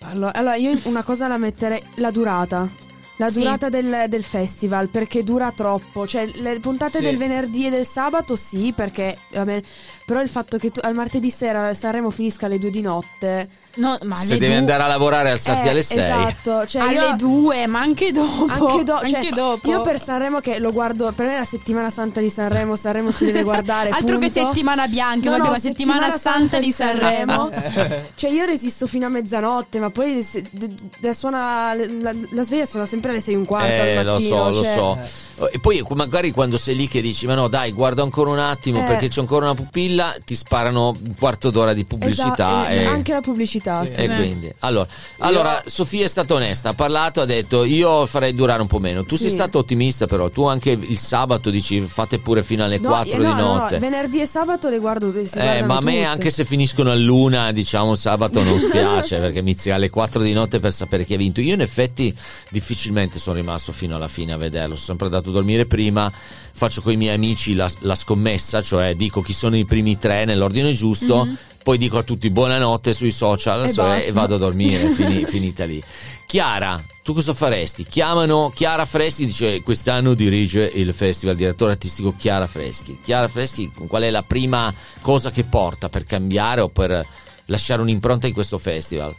Allora, 0.02 0.32
allora, 0.32 0.54
io 0.54 0.78
una 0.84 1.02
cosa 1.02 1.26
la 1.26 1.38
metterei 1.38 1.82
la 1.96 2.12
durata. 2.12 2.68
La 3.16 3.30
Sì. 3.30 3.38
durata 3.38 3.68
del, 3.68 4.06
del 4.08 4.24
festival 4.24 4.88
perché 4.88 5.22
dura 5.22 5.52
troppo, 5.52 6.04
cioè 6.06 6.26
le 6.34 6.58
puntate 6.58 6.98
Sì. 6.98 7.04
del 7.04 7.16
venerdì 7.16 7.66
e 7.66 7.70
del 7.70 7.86
sabato 7.86 8.34
sì 8.34 8.72
perché 8.74 9.18
vabbè, 9.32 9.62
però 10.04 10.20
il 10.20 10.28
fatto 10.28 10.58
che 10.58 10.70
tu, 10.70 10.80
al 10.82 10.94
martedì 10.94 11.30
sera 11.30 11.72
Sanremo 11.74 12.10
finisca 12.10 12.46
alle 12.46 12.58
due 12.58 12.70
di 12.70 12.80
notte 12.80 13.48
No, 13.76 13.98
ma 14.04 14.14
Se 14.14 14.34
devi 14.34 14.46
due- 14.46 14.54
andare 14.54 14.84
a 14.84 14.86
lavorare 14.86 15.30
alzarti 15.30 15.66
Eh, 15.66 15.70
alle 15.70 15.82
6. 15.82 15.98
Esatto, 15.98 16.64
cioè 16.64 16.82
alle 16.82 16.92
io, 17.08 17.16
due, 17.16 17.66
ma 17.66 17.80
anche 17.80 18.12
dopo. 18.12 18.44
anche, 18.48 18.84
do- 18.84 19.00
cioè, 19.04 19.16
Anche 19.18 19.30
dopo. 19.34 19.68
io 19.68 19.80
per 19.80 20.00
Sanremo 20.00 20.38
che 20.38 20.60
lo 20.60 20.70
guardo, 20.70 21.10
per 21.12 21.26
me 21.26 21.34
è 21.34 21.38
la 21.38 21.44
settimana 21.44 21.90
santa 21.90 22.20
di 22.20 22.30
Sanremo, 22.30 22.76
Sanremo 22.76 23.10
si 23.10 23.24
deve 23.24 23.42
guardare. 23.42 23.88
Altro 23.90 24.18
che 24.18 24.30
punto. 24.30 24.46
settimana 24.48 24.86
bianca, 24.86 25.28
No, 25.30 25.38
no, 25.38 25.50
ma 25.50 25.58
settimana 25.58 26.16
santa 26.16 26.60
di 26.60 26.70
Sanremo. 26.70 27.50
cioè 28.14 28.30
io 28.30 28.44
resisto 28.44 28.86
fino 28.86 29.06
a 29.06 29.08
mezzanotte, 29.08 29.80
ma 29.80 29.90
poi 29.90 30.22
se- 30.22 30.44
d- 30.48 30.70
d- 31.00 31.10
suona 31.10 31.74
la, 31.74 32.14
la 32.30 32.42
sveglia 32.44 32.66
suona 32.66 32.86
sempre 32.86 33.10
alle 33.10 33.18
sei 33.20 33.34
e 33.34 33.36
un 33.38 33.44
quarto 33.44 33.66
Eh, 33.72 33.96
al 33.96 34.04
lo 34.04 34.12
mattino. 34.12 34.28
so, 34.44 34.50
lo 34.50 34.62
cioè- 34.62 34.72
so. 34.72 35.48
E 35.50 35.58
poi 35.58 35.84
magari 35.96 36.30
quando 36.30 36.58
sei 36.58 36.76
lì 36.76 36.86
che 36.86 37.00
dici, 37.00 37.26
ma 37.26 37.34
no, 37.34 37.48
dai, 37.48 37.72
guarda 37.72 38.02
ancora 38.02 38.30
un 38.30 38.38
attimo 38.38 38.78
Eh. 38.84 38.86
perché 38.86 39.08
c'è 39.08 39.18
ancora 39.18 39.46
una 39.46 39.54
pupilla, 39.54 39.93
ti 40.24 40.34
sparano 40.34 40.88
un 41.00 41.14
quarto 41.18 41.50
d'ora 41.50 41.72
di 41.72 41.84
pubblicità. 41.84 42.68
Esatto, 42.68 42.68
e 42.70 42.84
anche 42.84 43.12
la 43.12 43.20
pubblicità. 43.20 43.84
sì. 43.86 43.94
E 43.94 44.08
quindi, 44.08 44.52
allora, 44.60 44.86
allora, 45.18 45.62
Sofia 45.66 46.04
è 46.04 46.08
stata 46.08 46.34
onesta, 46.34 46.70
ha 46.70 46.74
parlato, 46.74 47.20
ha 47.20 47.24
detto 47.24 47.64
io 47.64 48.06
farei 48.06 48.34
durare 48.34 48.60
un 48.60 48.66
po' 48.68 48.78
meno. 48.78 49.04
Tu 49.04 49.16
sei 49.16 49.28
Sì. 49.28 49.34
stato 49.34 49.58
ottimista 49.58 50.06
però, 50.06 50.28
tu 50.30 50.44
anche 50.44 50.70
il 50.70 50.98
sabato 50.98 51.50
dici 51.50 51.80
fate 51.80 52.18
pure 52.18 52.42
fino 52.42 52.64
alle 52.64 52.78
No, 52.78 52.88
4 52.88 53.12
eh, 53.12 53.16
di 53.18 53.22
no, 53.22 53.30
no, 53.34 53.36
no, 53.36 53.54
notte. 53.58 53.78
venerdì 53.78 54.20
e 54.20 54.26
sabato 54.26 54.68
le 54.68 54.78
guardo 54.78 55.12
si 55.12 55.38
Eh, 55.38 55.62
ma 55.62 55.76
a 55.76 55.80
me 55.80 55.92
tutte. 55.92 56.04
anche 56.04 56.30
se 56.30 56.44
finiscono 56.44 56.90
a 56.90 56.94
luna, 56.94 57.52
diciamo 57.52 57.94
sabato 57.94 58.42
non 58.42 58.58
spiace 58.60 59.18
perché 59.18 59.38
inizi 59.40 59.70
alle 59.70 59.90
4 59.90 60.22
di 60.22 60.32
notte 60.32 60.60
per 60.60 60.72
sapere 60.72 61.04
chi 61.04 61.14
ha 61.14 61.16
vinto. 61.16 61.40
Io 61.40 61.54
in 61.54 61.60
effetti 61.60 62.14
difficilmente 62.50 63.18
sono 63.18 63.36
rimasto 63.36 63.72
fino 63.72 63.96
alla 63.96 64.08
fine 64.08 64.32
a 64.32 64.36
vederlo, 64.36 64.74
sono 64.74 64.86
sempre 64.86 65.06
andato 65.06 65.30
a 65.30 65.32
dormire 65.32 65.66
prima, 65.66 66.10
faccio 66.52 66.80
con 66.82 66.92
i 66.92 66.96
miei 66.96 67.14
amici 67.14 67.54
la, 67.54 67.70
la 67.80 67.94
scommessa, 67.94 68.62
cioè 68.62 68.94
dico 68.94 69.20
chi 69.20 69.32
sono 69.32 69.56
i 69.56 69.64
primi 69.64 69.83
tre 69.98 70.24
nell'ordine 70.24 70.72
giusto. 70.72 71.24
Mhm. 71.24 71.38
Poi 71.64 71.78
dico 71.78 71.96
a 71.96 72.02
tutti 72.02 72.28
buonanotte 72.30 72.92
sui 72.92 73.10
social 73.10 73.64
E 73.64 73.68
so, 73.68 73.82
e, 73.84 73.88
basta. 73.88 74.04
e 74.06 74.12
vado 74.12 74.34
a 74.34 74.38
dormire, 74.38 74.88
fini- 74.92 75.24
finita 75.24 75.64
lì. 75.64 75.82
Chiara, 76.26 76.82
tu 77.02 77.14
cosa 77.14 77.32
faresti? 77.32 77.86
Chiamano 77.86 78.50
Chiara 78.54 78.84
Freschi, 78.84 79.24
dice 79.24 79.62
quest'anno 79.62 80.12
dirige 80.12 80.70
il 80.74 80.92
festival 80.92 81.36
direttore 81.36 81.72
artistico 81.72 82.14
Chiara 82.18 82.46
Freschi. 82.46 82.98
Chiara 83.02 83.28
Freschi, 83.28 83.70
qual 83.88 84.02
è 84.02 84.10
la 84.10 84.22
prima 84.22 84.72
cosa 85.00 85.30
che 85.30 85.44
porta 85.44 85.88
per 85.88 86.04
cambiare 86.04 86.60
o 86.60 86.68
per 86.68 87.06
lasciare 87.46 87.80
un'impronta 87.80 88.26
in 88.26 88.34
questo 88.34 88.58
festival? 88.58 89.14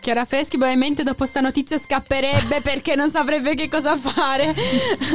Chiara 0.00 0.24
Freschi 0.24 0.56
probabilmente 0.56 1.02
dopo 1.02 1.26
sta 1.26 1.40
notizia 1.40 1.78
scapperebbe 1.78 2.60
perché 2.60 2.94
non 2.94 3.10
saprebbe 3.10 3.54
che 3.54 3.68
cosa 3.68 3.96
fare. 3.96 4.54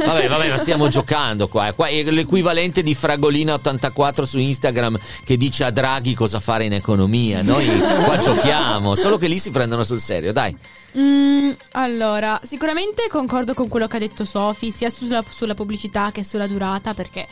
Vabbè, 0.04 0.28
vabbè, 0.28 0.48
ma 0.48 0.56
stiamo 0.56 0.88
giocando 0.88 1.48
qua. 1.48 1.72
Qua 1.72 1.86
è 1.86 2.02
l'equivalente 2.02 2.82
di 2.82 2.94
Fragolina84 2.94 4.22
su 4.24 4.38
Instagram 4.38 4.98
che 5.24 5.36
dice 5.36 5.64
a 5.64 5.70
Draghi 5.70 6.14
cosa 6.14 6.40
fare 6.40 6.64
in 6.64 6.72
economia. 6.72 7.42
Noi 7.42 7.66
qua 8.04 8.18
giochiamo, 8.22 8.94
solo 8.94 9.16
che 9.16 9.28
lì 9.28 9.38
si 9.38 9.50
prendono 9.50 9.84
sul 9.84 10.00
serio, 10.00 10.32
dai. 10.32 10.56
Mm, 10.96 11.50
allora, 11.72 12.40
sicuramente 12.44 13.08
concordo 13.08 13.54
con 13.54 13.68
quello 13.68 13.88
che 13.88 13.96
ha 13.96 14.00
detto 14.00 14.24
Sofi, 14.24 14.70
sia 14.70 14.90
sulla, 14.90 15.24
sulla 15.28 15.54
pubblicità 15.54 16.10
che 16.12 16.24
sulla 16.24 16.46
durata, 16.46 16.94
perché 16.94 17.26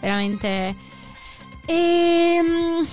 veramente... 0.00 0.92
Ehm, 1.66 2.86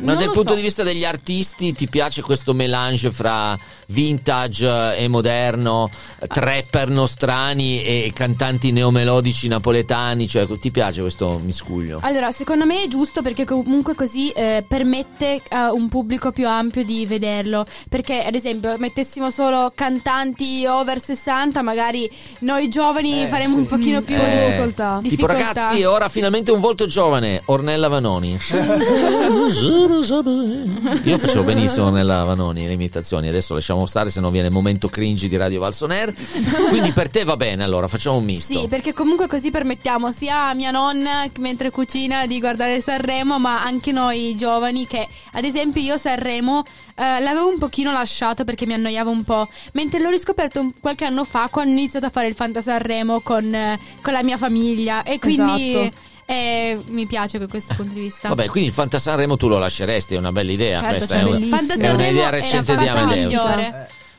Ma 0.00 0.12
non 0.12 0.24
dal 0.24 0.32
punto 0.32 0.50
so. 0.50 0.54
di 0.54 0.62
vista 0.62 0.82
degli 0.82 1.04
artisti 1.04 1.72
ti 1.72 1.88
piace 1.88 2.22
questo 2.22 2.54
melange 2.54 3.10
fra 3.10 3.56
vintage 3.88 4.96
e 4.96 5.08
moderno, 5.08 5.90
trapper 6.26 6.88
nostrani 6.88 7.82
e 7.82 8.10
cantanti 8.14 8.70
neomelodici 8.72 9.48
napoletani? 9.48 10.26
Cioè, 10.28 10.46
ti 10.58 10.70
piace 10.70 11.00
questo 11.00 11.40
miscuglio? 11.42 11.98
Allora, 12.02 12.30
secondo 12.32 12.64
me 12.64 12.82
è 12.84 12.88
giusto 12.88 13.22
perché 13.22 13.44
comunque 13.44 13.94
così 13.94 14.30
eh, 14.30 14.64
permette 14.66 15.42
a 15.48 15.72
un 15.72 15.88
pubblico 15.88 16.32
più 16.32 16.46
ampio 16.46 16.84
di 16.84 17.06
vederlo. 17.06 17.66
Perché, 17.88 18.22
ad 18.22 18.34
esempio, 18.34 18.76
mettessimo 18.78 19.30
solo 19.30 19.72
cantanti 19.74 20.64
over 20.66 21.02
60, 21.02 21.62
magari 21.62 22.10
noi 22.40 22.68
giovani 22.68 23.26
faremmo 23.28 23.56
un 23.56 23.66
pochino 23.66 24.02
più 24.02 24.16
Eh, 24.16 24.46
difficoltà. 24.46 25.00
Tipo 25.02 25.26
ragazzi, 25.26 25.84
ora 25.84 26.08
finalmente 26.08 26.50
un 26.50 26.60
volto 26.60 26.86
giovane, 26.86 27.42
Ornella 27.46 27.88
Vanoni. 27.88 28.38
Io 31.04 31.18
facevo 31.18 31.42
benissimo 31.44 31.86
Ornella 31.86 32.22
Vanoni 32.24 32.66
le 32.66 32.72
imitazioni, 32.72 33.28
adesso 33.28 33.54
lasciamo 33.54 33.86
stare 33.86 34.10
se 34.10 34.20
non 34.20 34.30
viene 34.30 34.48
il 34.48 34.52
momento 34.52 34.88
cringe 34.88 35.28
di 35.28 35.36
Radio 35.36 35.60
Valsoner. 35.60 36.14
Quindi 36.68 36.92
per 36.92 37.08
te 37.10 37.24
va 37.24 37.36
bene, 37.36 37.64
allora 37.64 37.88
facciamo 37.88 38.16
un 38.18 38.24
misto. 38.24 38.60
Sì, 38.60 38.68
perché 38.68 38.92
comunque 38.92 39.26
così 39.26 39.50
permettiamo 39.50 40.12
sia 40.12 40.48
a 40.48 40.54
mia 40.54 40.70
nonna 40.70 41.24
mentre 41.38 41.70
cucina 41.70 42.26
di 42.26 42.38
guardare 42.38 42.80
Sanremo, 42.80 43.38
ma 43.38 43.62
anche 43.62 43.92
noi 43.92 44.34
giovani 44.36 44.86
che, 44.86 45.06
ad 45.32 45.44
esempio, 45.44 45.80
io 45.80 45.96
Sanremo 45.96 46.62
eh, 46.96 47.20
l'avevo 47.20 47.48
un 47.48 47.58
pochino 47.58 47.92
lasciato 47.92 48.44
perché 48.44 48.66
mi 48.66 48.74
annoiava 48.74 49.10
un 49.10 49.24
po', 49.24 49.48
mentre 49.72 50.00
l'ho 50.00 50.10
riscoperto 50.10 50.60
un- 50.60 50.72
qualche 50.80 51.04
anno 51.04 51.24
fa 51.24 51.48
quando 51.50 51.72
ho 51.74 51.78
iniziato 51.78 52.06
a 52.06 52.10
fare 52.10 52.26
il 52.28 52.34
Fanta 52.34 52.60
Sanremo 52.60 53.20
con, 53.20 53.54
eh, 53.54 53.78
con 54.02 54.12
la 54.12 54.22
mia 54.22 54.36
famiglia 54.36 55.02
e 55.02 55.18
quindi 55.18 55.70
Esatto. 55.70 55.96
Eh, 56.30 56.78
mi 56.88 57.06
piace 57.06 57.38
questo 57.48 57.74
punto 57.74 57.94
di 57.94 58.00
vista. 58.00 58.28
Vabbè, 58.28 58.48
quindi 58.48 58.68
il 58.68 58.74
Fanta 58.74 58.98
Sanremo 58.98 59.38
tu 59.38 59.48
lo 59.48 59.56
lasceresti, 59.56 60.14
è 60.14 60.18
una 60.18 60.30
bella 60.30 60.52
idea. 60.52 60.78
Certo, 60.78 60.96
questa 61.06 61.20
è. 61.20 61.40
Fanta 61.48 61.74
è 61.74 61.90
un'idea 61.90 62.28
recente 62.28 62.76
di 62.76 62.86
Amadeus. 62.86 63.70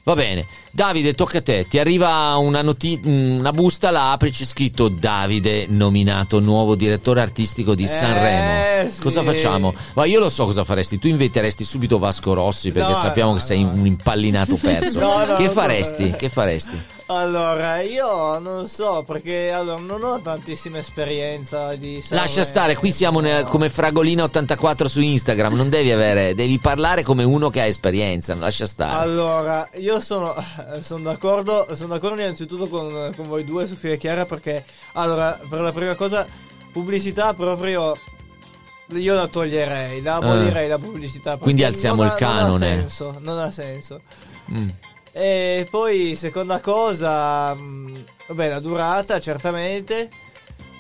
Va 0.01 0.15
bene, 0.15 0.47
Davide, 0.71 1.13
tocca 1.13 1.39
a 1.39 1.41
te. 1.41 1.65
Ti 1.67 1.79
arriva 1.79 2.35
una, 2.37 2.61
noti- 2.61 2.99
una 3.03 3.51
busta, 3.51 3.89
la 3.89 4.11
apri, 4.11 4.31
c'è 4.31 4.45
scritto 4.45 4.87
Davide, 4.87 5.65
nominato 5.67 6.39
nuovo 6.39 6.75
direttore 6.75 7.21
artistico 7.21 7.73
di 7.75 7.87
Sanremo. 7.87 8.89
sì. 8.89 9.01
Cosa 9.01 9.23
facciamo? 9.23 9.73
Ma 9.95 10.05
io 10.05 10.19
lo 10.19 10.29
so 10.29 10.45
cosa 10.45 10.63
faresti. 10.63 10.99
Tu 10.99 11.07
inviteresti 11.07 11.63
subito 11.63 11.97
Vasco 11.97 12.33
Rossi 12.33 12.71
perché 12.71 12.91
No, 12.91 12.95
sappiamo 12.95 13.33
che 13.33 13.39
sei 13.39 13.63
un 13.63 13.85
impallinato 13.85 14.55
perso. 14.55 14.99
No, 15.09 15.25
no, 15.25 15.33
che 15.35 15.45
no, 15.45 15.49
faresti? 15.49 16.09
no. 16.11 16.15
Che 16.15 16.29
faresti? 16.29 16.83
Allora, 17.07 17.81
io 17.81 18.37
non 18.37 18.67
so 18.67 19.03
perché 19.05 19.49
allora, 19.51 19.79
non 19.81 20.03
ho 20.03 20.21
tantissima 20.21 20.77
esperienza 20.77 21.73
di 21.75 21.99
Sanremo. 22.01 22.21
Lascia 22.21 22.43
stare, 22.43 22.75
qui 22.75 22.91
siamo 22.91 23.19
nel- 23.19 23.45
come 23.45 23.71
Fragolina84 23.71 24.85
su 24.85 25.01
Instagram. 25.01 25.53
Non 25.55 25.69
devi 25.69 25.91
avere, 25.91 26.35
devi 26.35 26.59
parlare 26.59 27.01
come 27.01 27.23
uno 27.23 27.49
che 27.49 27.61
ha 27.61 27.65
esperienza. 27.65 28.35
Lascia 28.35 28.67
stare. 28.67 29.01
Allora, 29.01 29.67
io 29.77 29.99
sono, 30.01 30.35
sono 30.81 31.03
d'accordo, 31.03 31.67
sono 31.75 31.93
d'accordo 31.93 32.21
innanzitutto 32.21 32.67
con, 32.67 33.11
con 33.15 33.27
voi 33.27 33.43
due, 33.45 33.65
Sofia 33.67 33.91
e 33.93 33.97
Chiara, 33.97 34.25
perché 34.25 34.63
allora, 34.93 35.39
per 35.49 35.59
la 35.61 35.71
prima 35.71 35.95
cosa, 35.95 36.25
pubblicità 36.71 37.33
proprio 37.33 37.97
io 38.93 39.13
la 39.13 39.27
toglierei, 39.27 40.01
la 40.01 40.15
abolirei 40.15 40.67
la 40.67 40.79
pubblicità. 40.79 41.37
Quindi 41.37 41.63
alziamo 41.63 42.03
il 42.03 42.09
ha- 42.09 42.15
canone. 42.15 42.69
Non 42.69 42.77
ha 42.77 42.81
senso, 42.81 43.15
non 43.19 43.39
ha 43.39 43.51
senso. 43.51 44.01
Mm. 44.51 44.69
E 45.11 45.67
poi, 45.69 46.15
seconda 46.15 46.59
cosa, 46.59 47.53
mh, 47.53 48.03
vabbè, 48.27 48.49
la 48.49 48.59
durata, 48.59 49.19
certamente. 49.19 50.09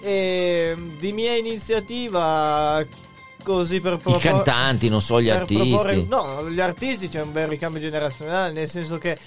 E 0.01 0.73
mh, 0.75 0.97
di 0.99 1.11
mia 1.11 1.35
iniziativa, 1.35 2.83
così 3.43 3.79
per 3.79 3.93
I 3.93 3.97
propor- 3.97 4.21
cantanti, 4.21 4.89
non 4.89 5.01
so, 5.01 5.21
gli 5.21 5.29
artisti. 5.29 5.69
proporre- 5.69 6.05
no, 6.07 6.49
gli 6.49 6.59
artisti 6.59 7.09
c'è 7.09 7.21
un 7.21 7.31
bel 7.31 7.47
ricambio 7.47 7.81
generazionale, 7.81 8.53
nel 8.53 8.69
senso 8.69 8.97
che 8.97 9.17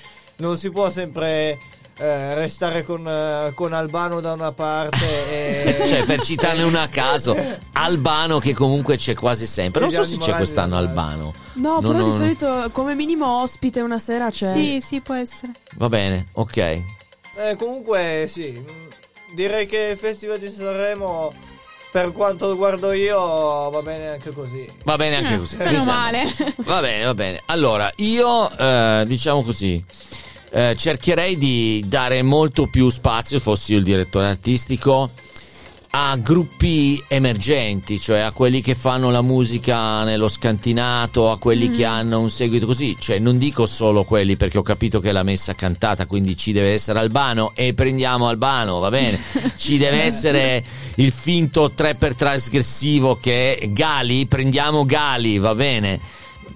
non 0.43 0.59
si 0.59 0.70
può 0.70 0.90
sempre 0.90 1.59
eh, 1.97 2.34
restare 2.34 2.84
con, 2.84 3.07
eh, 3.07 3.53
con 3.55 3.72
Albano 3.72 4.20
da 4.20 4.32
una 4.32 4.51
parte 4.53 5.78
e... 5.80 5.86
cioè, 5.86 6.03
per 6.05 6.20
citarne 6.20 6.64
una 6.64 6.82
a 6.82 6.88
caso, 6.88 7.36
Albano 7.74 8.40
che 8.40 8.53
comunque 8.53 8.97
c'è 8.97 9.14
quasi 9.14 9.47
sempre. 9.47 9.80
Non 9.82 9.90
so 9.90 10.05
se 10.05 10.18
c'è 10.18 10.34
quest'anno 10.34 10.76
Albano. 10.76 11.32
No, 11.55 11.78
Non 11.80 11.93
però 11.93 12.05
ho- 12.05 12.11
di 12.11 12.16
solito 12.16 12.68
come 12.72 12.95
minimo 12.95 13.40
ospite 13.40 13.80
una 13.80 13.99
sera 13.99 14.30
c'è. 14.30 14.53
Sì, 14.53 14.80
sì, 14.80 15.01
può 15.01 15.14
essere. 15.14 15.53
Va 15.74 15.88
bene, 15.88 16.26
ok. 16.32 16.57
Eh, 16.57 17.57
comunque 17.57 18.26
sì, 18.28 18.62
direi 19.34 19.66
che 19.66 19.90
il 19.93 19.97
Festival 19.97 20.38
di 20.38 20.51
Sanremo, 20.51 21.32
per 21.93 22.11
quanto 22.12 22.49
lo 22.49 22.57
guardo 22.57 22.93
io, 22.93 23.70
va 23.70 23.80
bene 23.82 24.09
anche 24.09 24.32
così. 24.32 24.68
Va 24.84 24.97
bene 24.97 25.16
anche 25.16 25.34
Eh, 25.34 25.38
così. 25.38 25.57
Mi 25.59 25.64
meno 25.66 25.84
male. 25.84 26.24
Va 26.57 26.80
bene, 26.80 27.05
va 27.05 27.14
bene. 27.14 27.43
Allora, 27.47 27.90
io 27.97 28.51
eh, 28.59 29.05
diciamo 29.07 29.43
così. 29.43 29.82
Eh, 30.53 30.74
cercherei 30.76 31.38
di 31.38 31.82
dare 31.86 32.22
molto 32.22 32.66
più 32.66 32.90
spazio, 32.90 33.40
fossi 33.40 33.72
io 33.72 33.78
il 33.78 33.84
direttore 33.84 34.26
artistico, 34.26 35.11
a 35.94 36.16
gruppi 36.16 37.03
emergenti, 37.09 37.98
cioè 37.98 38.20
a 38.20 38.30
quelli 38.30 38.62
che 38.62 38.74
fanno 38.74 39.11
la 39.11 39.20
musica 39.20 40.05
nello 40.05 40.28
scantinato, 40.28 41.30
a 41.30 41.38
quelli 41.38 41.70
che 41.70 41.84
hanno 41.84 42.20
un 42.20 42.30
seguito 42.30 42.64
così, 42.64 42.96
cioè 42.98 43.18
non 43.18 43.36
dico 43.36 43.66
solo 43.66 44.05
quelli 44.05 44.36
perché 44.36 44.57
ho 44.57 44.62
capito 44.62 45.00
che 45.00 45.11
è 45.11 45.12
la 45.12 45.22
messa 45.22 45.55
cantata, 45.55 46.07
quindi 46.07 46.34
ci 46.34 46.53
deve 46.53 46.72
essere 46.72 46.98
Albano 46.98 47.53
e 47.55 47.74
prendiamo 47.74 48.28
Albano, 48.28 48.78
va 48.78 48.88
bene, 48.88 49.20
ci 49.57 49.76
deve 49.76 50.03
essere 50.03 50.64
il 50.96 51.12
finto 51.12 51.72
3 51.72 51.94
per 51.96 52.14
trasgressivo 52.14 53.14
che 53.14 53.57
è 53.57 53.68
Gali, 53.70 54.26
prendiamo 54.26 54.84
Gali, 54.84 55.38
va 55.38 55.55
bene. 55.55 56.00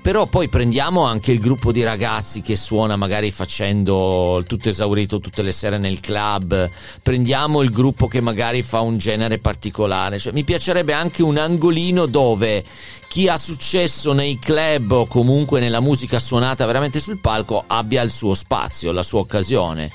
Però 0.07 0.26
poi 0.26 0.48
prendiamo 0.48 1.02
anche 1.02 1.32
il 1.32 1.40
gruppo 1.40 1.72
di 1.72 1.82
ragazzi 1.82 2.40
che 2.40 2.54
suona 2.54 2.94
magari 2.94 3.32
facendo 3.32 4.40
tutto 4.46 4.68
esaurito 4.68 5.18
tutte 5.18 5.42
le 5.42 5.50
sere 5.50 5.78
nel 5.78 5.98
club, 5.98 6.70
prendiamo 7.02 7.61
il 7.61 7.70
gruppo 7.70 8.07
che 8.07 8.20
magari 8.20 8.62
fa 8.62 8.78
un 8.82 8.98
genere 8.98 9.38
particolare, 9.38 10.20
cioè, 10.20 10.32
mi 10.32 10.44
piacerebbe 10.44 10.92
anche 10.92 11.24
un 11.24 11.38
angolino 11.38 12.07
dove 12.07 12.64
chi 13.09 13.26
ha 13.26 13.36
successo 13.36 14.12
nei 14.12 14.38
club 14.38 14.92
o 14.92 15.07
comunque 15.09 15.59
nella 15.59 15.80
musica 15.80 16.20
suonata 16.20 16.64
veramente 16.66 17.00
sul 17.00 17.18
palco 17.18 17.64
abbia 17.66 18.02
il 18.02 18.11
suo 18.11 18.34
spazio, 18.34 18.92
la 18.92 19.02
sua 19.02 19.18
occasione. 19.18 19.90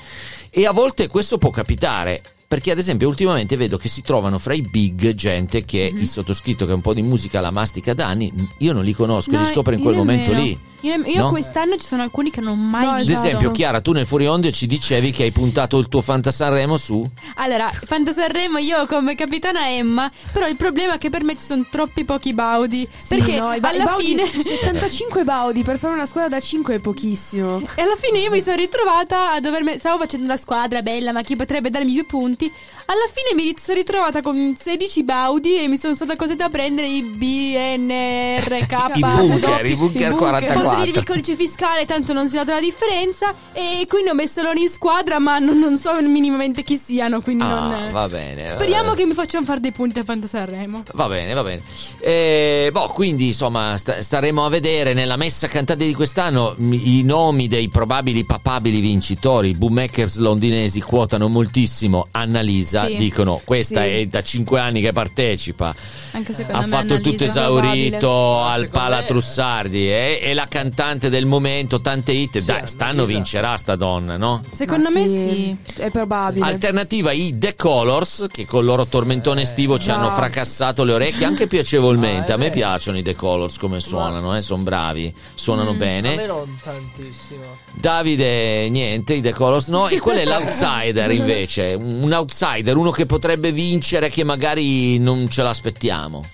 E 0.50 0.66
a 0.66 0.72
volte 0.72 1.08
questo 1.08 1.38
può 1.38 1.48
capitare. 1.48 2.20
Perché 2.52 2.70
ad 2.70 2.76
esempio 2.76 3.08
ultimamente 3.08 3.56
vedo 3.56 3.78
che 3.78 3.88
si 3.88 4.02
trovano 4.02 4.36
fra 4.36 4.52
i 4.52 4.60
big 4.60 5.14
gente 5.14 5.64
che 5.64 5.90
il 5.90 6.06
sottoscritto 6.06 6.66
che 6.66 6.74
un 6.74 6.82
po' 6.82 6.92
di 6.92 7.00
musica 7.00 7.40
la 7.40 7.50
mastica 7.50 7.94
da 7.94 8.08
anni, 8.08 8.30
io 8.58 8.74
non 8.74 8.84
li 8.84 8.92
conosco, 8.92 9.30
No, 9.30 9.38
li 9.38 9.46
scopro 9.46 9.72
in 9.72 9.80
quel 9.80 9.94
momento 9.96 10.32
nemmeno. 10.32 10.44
lì. 10.44 10.58
Io, 10.82 10.96
ne- 10.96 11.08
io 11.10 11.22
No? 11.22 11.28
quest'anno 11.30 11.76
ci 11.76 11.86
sono 11.86 12.02
alcuni 12.02 12.30
che 12.30 12.40
non 12.40 12.52
ho 12.52 12.56
mai 12.60 12.86
Ad 12.86 12.96
visto. 13.06 13.12
esempio, 13.12 13.50
Chiara, 13.50 13.80
tu 13.80 13.92
nel 13.92 14.06
Fuori 14.06 14.26
Onde 14.26 14.50
ci 14.52 14.66
dicevi 14.66 15.10
che 15.12 15.22
hai 15.24 15.32
puntato 15.32 15.78
il 15.78 15.88
tuo 15.88 16.00
Fanta 16.02 16.30
Sanremo 16.30 16.76
su 16.76 17.08
Allora, 17.36 17.70
Fanta 17.72 18.12
Sanremo 18.12 18.58
io 18.58 18.84
come 18.86 19.14
capitana 19.14 19.68
Emma, 19.70 20.10
però 20.32 20.46
il 20.48 20.56
problema 20.56 20.94
è 20.94 20.98
che 20.98 21.08
per 21.10 21.22
me 21.24 21.36
ci 21.36 21.44
sono 21.44 21.64
troppi 21.70 22.04
pochi 22.04 22.34
baudi. 22.34 22.88
Sì, 22.96 23.16
perché 23.16 23.38
no, 23.38 23.52
i 23.52 23.60
ba- 23.60 23.68
alla 23.70 23.84
baudi- 23.84 24.04
fine 24.06 24.26
75 24.42 25.24
baudi 25.24 25.62
per 25.62 25.78
fare 25.78 25.94
una 25.94 26.06
squadra 26.06 26.28
da 26.30 26.40
5 26.40 26.74
è 26.74 26.78
pochissimo. 26.80 27.60
E 27.74 27.82
alla 27.82 27.96
fine 27.96 28.18
io 28.18 28.30
mi 28.30 28.40
sono 28.40 28.56
ritrovata 28.56 29.32
a 29.32 29.40
dover. 29.40 29.62
me- 29.62 29.78
Stavo 29.78 29.98
facendo 29.98 30.24
una 30.26 30.36
squadra 30.36 30.82
bella, 30.82 31.12
ma 31.12 31.22
chi 31.22 31.36
potrebbe 31.36 31.70
darmi 31.70 31.92
più 31.92 32.06
punti? 32.06 32.50
Alla 32.86 33.08
fine 33.12 33.40
mi 33.40 33.54
sono 33.56 33.78
ritrovata 33.78 34.22
con 34.22 34.54
16 34.60 35.04
baudi 35.04 35.62
e 35.62 35.68
mi 35.68 35.76
sono 35.76 35.94
stata 35.94 36.16
costretta 36.16 36.46
a 36.46 36.50
prendere 36.50 36.88
i 36.88 37.02
BNRK. 37.02 38.96
I 38.96 39.00
bunker, 39.00 39.66
i 39.66 39.74
bunker 39.74 40.14
44. 40.14 40.60
Posso 40.62 40.84
dire 40.84 40.98
il 40.98 41.04
codice 41.04 41.36
fiscale, 41.36 41.86
tanto 41.86 42.12
non 42.12 42.28
si 42.28 42.36
nota 42.36 42.54
la 42.54 42.60
differenza. 42.60 43.34
E 43.52 43.86
quindi 43.88 44.10
ho 44.10 44.14
messo 44.14 44.42
loro 44.42 44.58
in 44.58 44.68
squadra, 44.68 45.18
ma 45.18 45.38
non, 45.38 45.58
non 45.58 45.78
so 45.78 45.92
minimamente 46.02 46.62
chi 46.62 46.80
siano. 46.82 47.20
Quindi 47.20 47.44
non. 47.44 47.72
Ah, 47.72 47.90
va 47.90 48.08
bene. 48.08 48.50
Speriamo 48.50 48.88
va 48.88 48.90
bene. 48.90 49.02
che 49.02 49.06
mi 49.06 49.14
facciano 49.14 49.44
fare 49.44 49.60
dei 49.60 49.72
punti 49.72 49.98
a 49.98 50.04
Fanta 50.04 50.26
Sanremo. 50.26 50.82
Va 50.92 51.08
bene, 51.08 51.32
va 51.34 51.42
bene. 51.42 51.62
Eh, 52.00 52.70
boh, 52.72 52.88
quindi 52.88 53.28
insomma 53.28 53.76
sta- 53.76 54.02
staremo 54.02 54.44
a 54.44 54.48
vedere 54.48 54.92
nella 54.92 55.16
messa 55.16 55.46
cantata 55.48 55.84
di 55.84 55.94
quest'anno 55.94 56.56
i 56.58 57.02
nomi 57.04 57.48
dei 57.48 57.68
probabili 57.68 58.24
papabili 58.24 58.80
vincitori. 58.80 59.50
I 59.50 59.54
bookmakers 59.54 60.18
londinesi 60.18 60.80
quotano 60.80 61.28
moltissimo 61.28 62.08
Annalisa, 62.10 62.81
Sì. 62.86 62.96
dicono 62.96 63.40
questa 63.44 63.82
Sì. 63.82 63.88
è 63.88 64.06
da 64.06 64.22
5 64.22 64.60
anni 64.60 64.80
che 64.80 64.92
partecipa. 64.92 65.74
Anche 66.12 66.32
secondo 66.32 66.58
Ha 66.58 66.62
me 66.62 66.66
fatto 66.66 67.00
tutto 67.00 67.24
esaurito 67.24 68.40
al 68.42 68.68
Pala 68.68 68.98
me- 69.00 69.04
Trussardi 69.06 69.88
eh, 69.90 70.18
è 70.20 70.34
la 70.34 70.46
cantante 70.48 71.08
del 71.08 71.26
momento, 71.26 71.80
tante 71.80 72.12
hit. 72.12 72.40
Dai, 72.40 72.66
stanno 72.66 73.04
vincerà 73.06 73.56
sta 73.56 73.76
donna, 73.76 74.16
no? 74.16 74.44
Secondo 74.52 74.90
Ma 74.90 75.00
me 75.00 75.08
sì. 75.08 75.56
È 75.76 75.90
probabile. 75.90 76.44
Alternativa 76.44 77.12
i 77.12 77.36
The 77.38 77.54
Colors 77.54 78.26
che 78.30 78.44
con 78.46 78.60
il 78.60 78.66
loro 78.66 78.86
tormentone 78.86 79.42
estivo 79.42 79.78
ci 79.78 79.88
no. 79.88 79.94
hanno 79.96 80.10
fracassato 80.10 80.84
le 80.84 80.92
orecchie 80.94 81.24
anche 81.24 81.46
piacevolmente. 81.46 82.32
Ah, 82.32 82.34
a 82.36 82.38
me 82.38 82.46
è 82.46 82.50
vero. 82.50 82.60
piacciono 82.68 82.98
i 82.98 83.02
The 83.02 83.14
Colors 83.14 83.58
come 83.58 83.80
suonano, 83.80 84.36
eh, 84.36 84.42
sono 84.42 84.62
bravi, 84.62 85.12
suonano 85.34 85.70
A 85.70 85.72
me 85.72 85.78
bene. 85.78 86.26
non 86.26 86.58
tantissimo. 86.62 87.42
Davide, 87.72 88.68
niente, 88.70 89.14
i 89.14 89.20
The 89.20 89.32
Colors 89.32 89.68
no. 89.68 89.88
E 89.88 89.98
quello 89.98 90.20
è 90.20 90.24
l'outsider 90.24 91.10
invece. 91.12 91.74
Un 91.74 92.12
outsider, 92.12 92.61
uno 92.76 92.90
che 92.90 93.06
potrebbe 93.06 93.52
vincere 93.52 94.08
che 94.08 94.24
magari 94.24 94.98
non 94.98 95.28
ce 95.28 95.42
l'aspettiamo. 95.42 96.24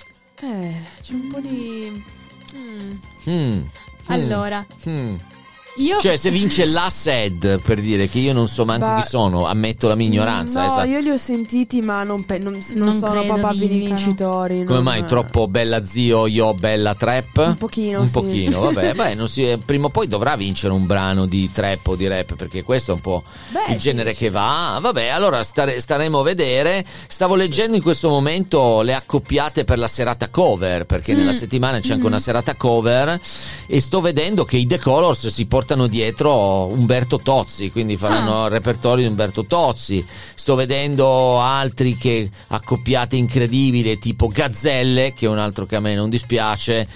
Eh, 0.40 0.74
c'è 1.02 1.12
un 1.12 1.28
po' 1.30 1.40
di. 1.40 2.02
Mm. 2.56 2.92
Hmm. 3.24 3.60
Allora, 4.06 4.64
Hmm. 4.84 5.16
Io. 5.78 5.98
Cioè, 5.98 6.16
se 6.16 6.30
vince 6.30 6.64
la 6.66 6.88
SED, 6.90 7.60
per 7.60 7.80
dire 7.80 8.08
che 8.08 8.18
io 8.18 8.32
non 8.32 8.48
so 8.48 8.64
manco 8.64 8.86
Bah, 8.86 8.96
chi 9.00 9.06
sono, 9.08 9.46
ammetto 9.46 9.88
la 9.88 9.94
mia 9.94 10.06
ignoranza. 10.06 10.60
No, 10.62 10.66
eh, 10.66 10.70
sa- 10.70 10.84
io 10.84 10.98
li 11.00 11.10
ho 11.10 11.16
sentiti, 11.16 11.80
ma 11.80 12.02
non, 12.02 12.24
pe- 12.24 12.38
non- 12.38 12.60
non 12.74 12.88
Non 12.88 12.96
sono 12.96 13.24
papabili 13.24 13.78
vincitori. 13.86 14.64
Come 14.64 14.74
non- 14.74 14.82
mai 14.84 15.04
troppo 15.06 15.46
bella 15.48 15.84
zio, 15.84 16.26
io 16.26 16.52
bella 16.54 16.94
trap? 16.94 17.36
Un 17.38 17.56
pochino, 17.56 18.00
Un 18.00 18.06
sì. 18.06 18.12
pochino, 18.12 18.60
vabbè, 18.60 18.94
beh, 18.96 19.14
non 19.14 19.28
si- 19.28 19.58
prima 19.64 19.86
o 19.86 19.90
poi 19.90 20.08
dovrà 20.08 20.36
vincere 20.36 20.72
un 20.72 20.86
brano 20.86 21.26
di 21.26 21.50
trap 21.52 21.86
o 21.88 21.96
di 21.96 22.06
rap 22.06 22.34
perché 22.34 22.62
questo 22.62 22.92
è 22.92 22.94
un 22.94 23.00
po' 23.00 23.22
Beh, 23.50 23.72
il 23.72 23.80
sì, 23.80 23.88
genere 23.88 24.14
che 24.14 24.30
va. 24.30 24.78
Vabbè, 24.80 25.08
allora 25.08 25.42
stare- 25.42 25.80
staremo 25.80 26.20
a 26.20 26.22
vedere. 26.22 26.84
Stavo 27.06 27.34
leggendo 27.34 27.76
in 27.76 27.82
questo 27.82 28.08
momento 28.08 28.82
le 28.82 28.94
accoppiate 28.94 29.64
per 29.64 29.78
la 29.78 29.88
serata 29.88 30.28
cover 30.28 30.86
perché 30.86 31.12
nella 31.14 31.32
settimana 31.32 31.78
c'è 31.80 31.92
anche 31.94 32.06
una 32.06 32.18
serata 32.18 32.54
cover 32.56 33.18
e 33.66 33.80
sto 33.80 34.00
vedendo 34.00 34.44
che 34.44 34.56
i 34.56 34.66
The 34.66 34.78
Colors 34.78 35.26
si 35.28 35.46
portano 35.46 35.66
dietro 35.86 36.66
Umberto 36.66 37.20
Tozzi, 37.20 37.70
quindi 37.70 37.96
faranno 37.96 38.44
il 38.46 38.50
repertorio 38.50 39.04
di 39.04 39.10
Umberto 39.10 39.44
Tozzi. 39.44 40.04
Sto 40.34 40.54
vedendo 40.54 41.40
altri 41.40 41.96
che 41.96 42.28
accoppiate 42.48 43.16
incredibili 43.16 43.98
tipo 43.98 44.28
Gazzelle, 44.28 45.12
che 45.14 45.26
è 45.26 45.28
un 45.28 45.38
altro 45.38 45.66
che 45.66 45.76
a 45.76 45.80
me 45.80 45.94
non 45.94 46.08
dispiace. 46.08 46.86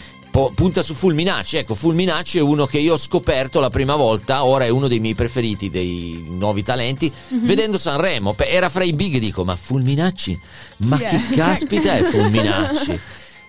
Punta 0.55 0.83
su 0.83 0.95
Fulminacci, 0.95 1.59
ecco, 1.59 1.75
Fulminacci 1.75 2.39
è 2.39 2.41
uno 2.41 2.65
che 2.65 2.79
io 2.79 2.95
ho 2.95 2.97
scoperto 2.97 3.61
la 3.61 3.69
prima 3.69 3.97
volta, 3.97 4.45
ora 4.45 4.65
è 4.65 4.71
uno 4.71 4.89
dei 4.89 4.99
miei 4.99 5.15
preferiti, 5.15 5.69
dei 5.69 6.25
nuovi 6.27 6.63
talenti, 6.63 7.13
vedendo 7.43 7.77
Sanremo, 7.77 8.35
era 8.39 8.71
fra 8.71 8.83
i 8.83 8.95
big 8.95 9.19
dico, 9.19 9.45
ma 9.45 9.57
Fulminacci, 9.57 10.41
ma 10.79 10.97
è? 10.97 11.07
chi 11.07 11.35
caspita 11.35 11.99
è 11.99 12.01
Fulminacci? 12.09 13.01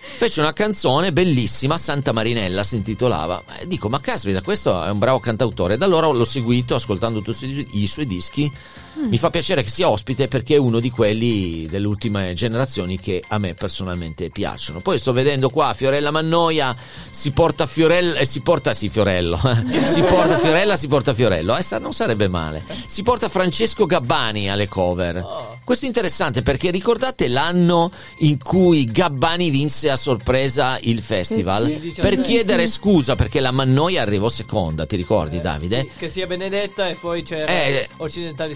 Fece 0.06 0.40
una 0.40 0.52
canzone 0.52 1.12
bellissima, 1.12 1.76
Santa 1.76 2.12
Marinella 2.12 2.62
si 2.62 2.76
intitolava. 2.76 3.42
E 3.58 3.66
dico, 3.66 3.88
ma 3.88 4.00
caspita, 4.00 4.42
questo 4.42 4.84
è 4.84 4.90
un 4.90 4.98
bravo 4.98 5.18
cantautore. 5.18 5.76
Da 5.76 5.86
allora 5.86 6.06
l'ho 6.06 6.24
seguito, 6.24 6.74
ascoltando 6.76 7.20
tutti 7.20 7.46
i 7.46 7.86
suoi- 7.86 8.12
i 8.12 8.50
dischi. 8.94 9.08
Mi 9.08 9.18
fa 9.18 9.30
piacere 9.30 9.62
che 9.62 9.68
sia 9.70 9.88
ospite 9.88 10.28
perché 10.28 10.54
è 10.54 10.58
uno 10.58 10.80
di 10.80 10.90
quelli 10.90 11.66
delle 11.68 11.86
ultime 11.86 12.32
generazioni 12.34 12.98
che 12.98 13.22
a 13.28 13.38
me 13.38 13.54
personalmente 13.54 14.30
piacciono. 14.30 14.80
Poi 14.80 14.98
sto 14.98 15.12
vedendo 15.12 15.50
qua 15.50 15.74
Fiorella 15.74 16.10
Mannoia 16.10 16.74
si 17.10 17.30
porta 17.32 17.66
Fiorella 17.66 18.18
e 18.18 18.24
si 18.24 18.40
porta 18.40 18.72
sì 18.74 18.88
Fiorello. 18.88 19.36
si 19.86 20.02
porta 20.02 20.38
Fiorella, 20.38 20.76
si 20.76 20.88
porta 20.88 21.14
Fiorello. 21.14 21.56
Eh, 21.56 21.64
non 21.78 21.92
sarebbe 21.92 22.28
male. 22.28 22.64
Si 22.86 23.02
porta 23.02 23.28
Francesco 23.28 23.86
Gabbani 23.86 24.50
alle 24.50 24.68
cover. 24.68 25.24
Questo 25.64 25.84
è 25.84 25.88
interessante 25.88 26.42
perché 26.42 26.70
ricordate 26.70 27.28
l'anno 27.28 27.90
in 28.18 28.38
cui 28.42 28.84
Gabbani 28.90 29.50
vinse 29.50 29.90
a 29.90 29.96
sorpresa 29.96 30.78
il 30.82 31.00
festival 31.00 31.66
Eh 31.70 31.80
sì. 31.94 32.00
per 32.00 32.14
Sì, 32.14 32.20
chiedere 32.20 32.66
sì. 32.66 32.72
scusa 32.72 33.14
perché 33.14 33.40
la 33.40 33.50
Mannoia 33.50 34.02
arrivò 34.02 34.28
seconda, 34.28 34.86
ti 34.86 34.96
ricordi 34.96 35.40
Davide? 35.40 35.88
Che 35.96 36.08
sia 36.08 36.26
Benedetta 36.26 36.88
e 36.88 36.94
poi 36.94 37.22
c'era 37.22 37.46
Eh. 37.50 37.88
Occidentali 37.96 38.54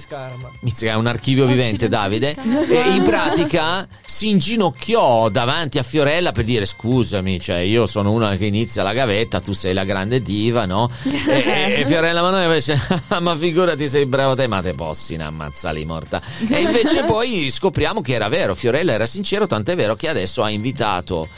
Mizzica, 0.61 0.93
è 0.93 0.95
un 0.95 1.07
archivio 1.07 1.47
vivente 1.47 1.89
Davide. 1.89 2.37
E 2.69 2.81
in 2.95 3.03
pratica 3.03 3.87
si 4.05 4.29
inginocchiò 4.31 5.29
davanti 5.29 5.79
a 5.79 5.83
Fiorella 5.83 6.33
per 6.33 6.45
dire 6.45 6.65
scusami 6.65 7.41
cioè 7.41 7.59
io 7.59 7.87
sono 7.87 8.13
una 8.13 8.37
che 8.37 8.47
inizia 8.47 8.83
la 8.83 8.93
gavetta 8.93 9.41
tu 9.41 9.53
sei 9.53 9.73
la 9.75 9.85
grande 9.85 10.21
diva 10.23 10.65
no? 10.65 10.91
E, 11.05 11.39
e- 11.39 11.81
e 11.81 11.87
Fiorella 11.87 12.21
Mannoia 12.23 12.45
invece 12.45 12.79
"Ah, 13.09 13.21
ma 13.21 13.37
figurati 13.37 13.89
sei 13.89 14.07
bravo 14.07 14.35
te 14.35 14.47
ma 14.47 14.61
te 14.63 14.75
possina 14.75 15.27
ammazzali 15.27 15.85
morta. 15.85 16.21
E 16.49 16.61
invece 16.61 17.05
poi 17.05 17.51
scopriamo 17.51 18.01
che 18.01 18.15
era 18.15 18.29
vero 18.29 18.55
Fiorella 18.55 18.93
era 18.93 19.07
sincero 19.07 19.47
tant'è 19.47 19.75
vero 19.77 19.95
che 19.97 20.09
adesso 20.09 20.43
ha 20.43 20.51
invitato 20.51 21.29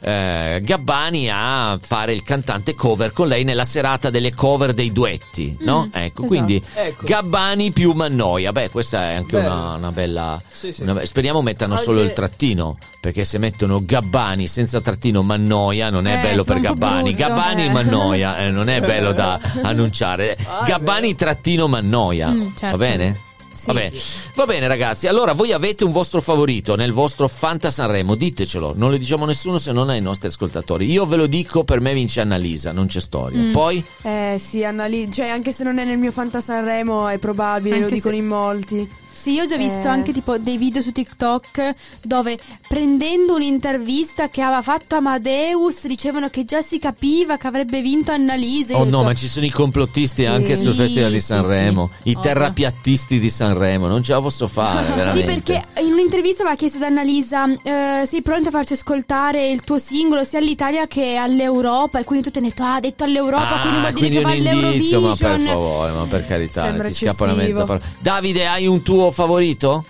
eh, 0.00 0.60
Gabbani 0.62 1.28
a 1.30 1.78
fare 1.80 2.12
il 2.12 2.22
cantante 2.22 2.74
cover 2.74 3.12
con 3.12 3.28
lei 3.28 3.44
nella 3.44 3.64
serata 3.64 4.10
delle 4.10 4.34
cover 4.34 4.72
dei 4.72 4.92
duetti, 4.92 5.56
no? 5.60 5.86
Mm, 5.86 5.90
ecco, 5.92 5.98
esatto. 6.22 6.26
quindi 6.26 6.62
Ecco. 6.74 7.04
Gabbani 7.04 7.72
più 7.72 7.92
Mannoia. 7.92 8.52
Beh, 8.52 8.70
questa 8.70 9.10
è 9.10 9.14
anche 9.14 9.36
una, 9.36 9.74
una 9.74 9.92
bella. 9.92 10.40
Sì, 10.50 10.72
sì. 10.72 10.82
una 10.82 11.04
speriamo 11.04 11.42
mettano 11.42 11.72
Anche- 11.72 11.84
solo 11.84 12.02
il 12.02 12.12
trattino. 12.12 12.76
Perché 13.00 13.22
se 13.24 13.38
mettono 13.38 13.80
Gabbani 13.84 14.48
senza 14.48 14.80
trattino 14.80 15.22
Mannoia 15.22 15.88
non 15.88 16.06
è 16.08 16.18
Eh, 16.18 16.20
bello 16.20 16.42
per 16.42 16.58
Gabbani. 16.58 17.12
brutto, 17.14 17.28
Gabbani 17.28 17.64
eh. 17.66 17.70
Mannoia 17.70 18.38
eh, 18.38 18.50
non 18.50 18.68
è 18.68 18.80
bello 18.80 19.12
da 19.12 19.38
annunciare. 19.62 20.36
Gabbani 20.64 21.14
trattino 21.14 21.68
Mannoia. 21.68 22.28
Mm, 22.28 22.48
certo. 22.56 22.76
Va 22.76 22.76
bene? 22.76 23.20
Va 23.66 23.72
bene. 23.72 23.92
Va 24.34 24.44
bene, 24.46 24.66
ragazzi. 24.68 25.06
Allora, 25.06 25.32
voi 25.32 25.52
avete 25.52 25.84
un 25.84 25.92
vostro 25.92 26.20
favorito 26.20 26.76
nel 26.76 26.92
vostro 26.92 27.28
Fanta 27.28 27.70
Sanremo? 27.70 28.14
Ditecelo. 28.14 28.74
Non 28.76 28.90
lo 28.90 28.96
diciamo 28.96 29.24
a 29.24 29.26
nessuno 29.26 29.58
se 29.58 29.72
non 29.72 29.88
ai 29.90 30.00
nostri 30.00 30.28
ascoltatori. 30.28 30.90
Io 30.90 31.06
ve 31.06 31.16
lo 31.16 31.26
dico, 31.26 31.64
per 31.64 31.80
me 31.80 31.92
vince 31.94 32.20
Annalisa, 32.20 32.72
non 32.72 32.86
c'è 32.86 33.00
storia. 33.00 33.38
Mm. 33.40 33.52
Poi. 33.52 33.84
Eh 34.02 34.36
sì, 34.38 34.64
Annalisa, 34.64 35.10
cioè 35.10 35.28
anche 35.28 35.52
se 35.52 35.64
non 35.64 35.78
è 35.78 35.84
nel 35.84 35.98
mio 35.98 36.10
Fanta 36.10 36.40
Sanremo 36.40 37.08
è 37.08 37.18
probabile, 37.18 37.76
lo 37.78 37.82
Anche 37.84 37.94
dicono 37.94 38.14
se- 38.14 38.20
in 38.20 38.26
molti. 38.26 38.90
Sì, 39.20 39.32
io 39.32 39.42
ho 39.42 39.46
già 39.46 39.56
visto 39.56 39.86
Eh. 39.88 39.90
anche 39.90 40.12
tipo 40.12 40.38
dei 40.38 40.56
video 40.56 40.80
su 40.80 40.92
TikTok 40.92 41.74
dove 42.02 42.38
prendendo 42.68 43.34
un'intervista 43.34 44.28
che 44.28 44.42
aveva 44.42 44.62
fatto 44.62 44.94
Amadeus 44.94 45.86
dicevano 45.86 46.28
che 46.30 46.44
già 46.44 46.62
si 46.62 46.78
capiva 46.78 47.36
che 47.36 47.46
avrebbe 47.48 47.80
vinto 47.80 48.12
Annalisa. 48.12 48.72
Io 48.72 48.78
Oh 48.78 48.82
ho 48.82 48.84
no, 48.84 48.90
detto, 48.90 49.02
ma 49.04 49.14
ci 49.14 49.26
sono 49.26 49.46
i 49.46 49.50
complottisti 49.50 50.22
Sì, 50.22 50.28
anche 50.28 50.54
sul 50.56 50.74
Festival 50.74 51.10
di 51.10 51.18
sì, 51.20 51.26
Sanremo. 51.26 51.90
sì. 52.02 52.10
I 52.10 52.14
Ovvio. 52.14 52.22
terrapiattisti 52.30 53.18
di 53.18 53.28
Sanremo. 53.30 53.86
Non 53.88 54.02
ce 54.02 54.12
la 54.12 54.20
posso 54.20 54.46
fare, 54.46 54.86
Sì, 54.86 54.92
veramente. 54.92 55.34
perché 55.52 55.80
in 55.82 55.92
un'intervista 55.92 56.42
aveva 56.42 56.56
chiesto 56.56 56.76
ad 56.78 56.84
Annalisa: 56.84 57.44
eh, 57.62 58.06
Sei 58.06 58.22
pronta 58.22 58.48
a 58.48 58.52
farci 58.52 58.74
ascoltare 58.74 59.48
il 59.50 59.60
tuo 59.62 59.78
singolo 59.78 60.22
sia 60.24 60.38
all'Italia 60.38 60.86
che 60.86 61.16
all'Europa? 61.16 61.98
E 61.98 62.04
quindi 62.04 62.24
tu 62.24 62.30
ti 62.30 62.38
hai 62.38 62.44
detto: 62.44 62.62
Ah, 62.62 62.74
ha 62.74 62.80
detto 62.80 63.04
all'Europa, 63.04 63.60
Ah, 63.60 63.60
quindi 63.60 63.78
vuol 63.80 63.92
dire 63.92 64.22
quindi 64.22 64.48
che 64.48 64.54
va 64.54 64.68
un 64.68 64.72
indizio, 64.74 65.00
ma 65.00 65.14
per 65.16 65.24
all'Eurovision. 65.26 65.54
favore, 65.54 65.92
ma 65.92 66.04
per 66.06 66.26
carità, 66.26 66.62
Sembra 66.62 66.88
ti 66.88 66.94
scappa 66.94 67.24
una 67.24 67.34
mezza 67.34 67.64
parola. 67.64 67.84
Davide, 67.98 68.46
hai 68.46 68.66
un 68.66 68.82
tuo 68.82 69.07
favorito? 69.10 69.84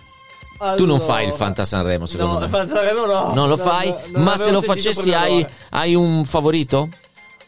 tu 0.58 0.86
non 0.86 0.96
Allora- 0.96 0.98
fai 1.04 1.26
il 1.26 1.32
Fanta 1.32 1.64
Sanremo, 1.64 2.04
secondo 2.04 2.32
No, 2.34 2.38
me. 2.40 2.48
Fanta 2.48 2.74
Sanremo 2.74 3.06
no. 3.06 3.32
Non 3.32 3.48
lo 3.48 3.54
No, 3.56 3.62
fai? 3.62 3.90
no, 3.90 4.00
non 4.08 4.22
ma 4.24 4.36
se 4.36 4.50
lo 4.50 4.60
facessi 4.60 5.12
hai, 5.12 5.46
hai 5.70 5.94
un 5.94 6.24
favorito? 6.24 6.88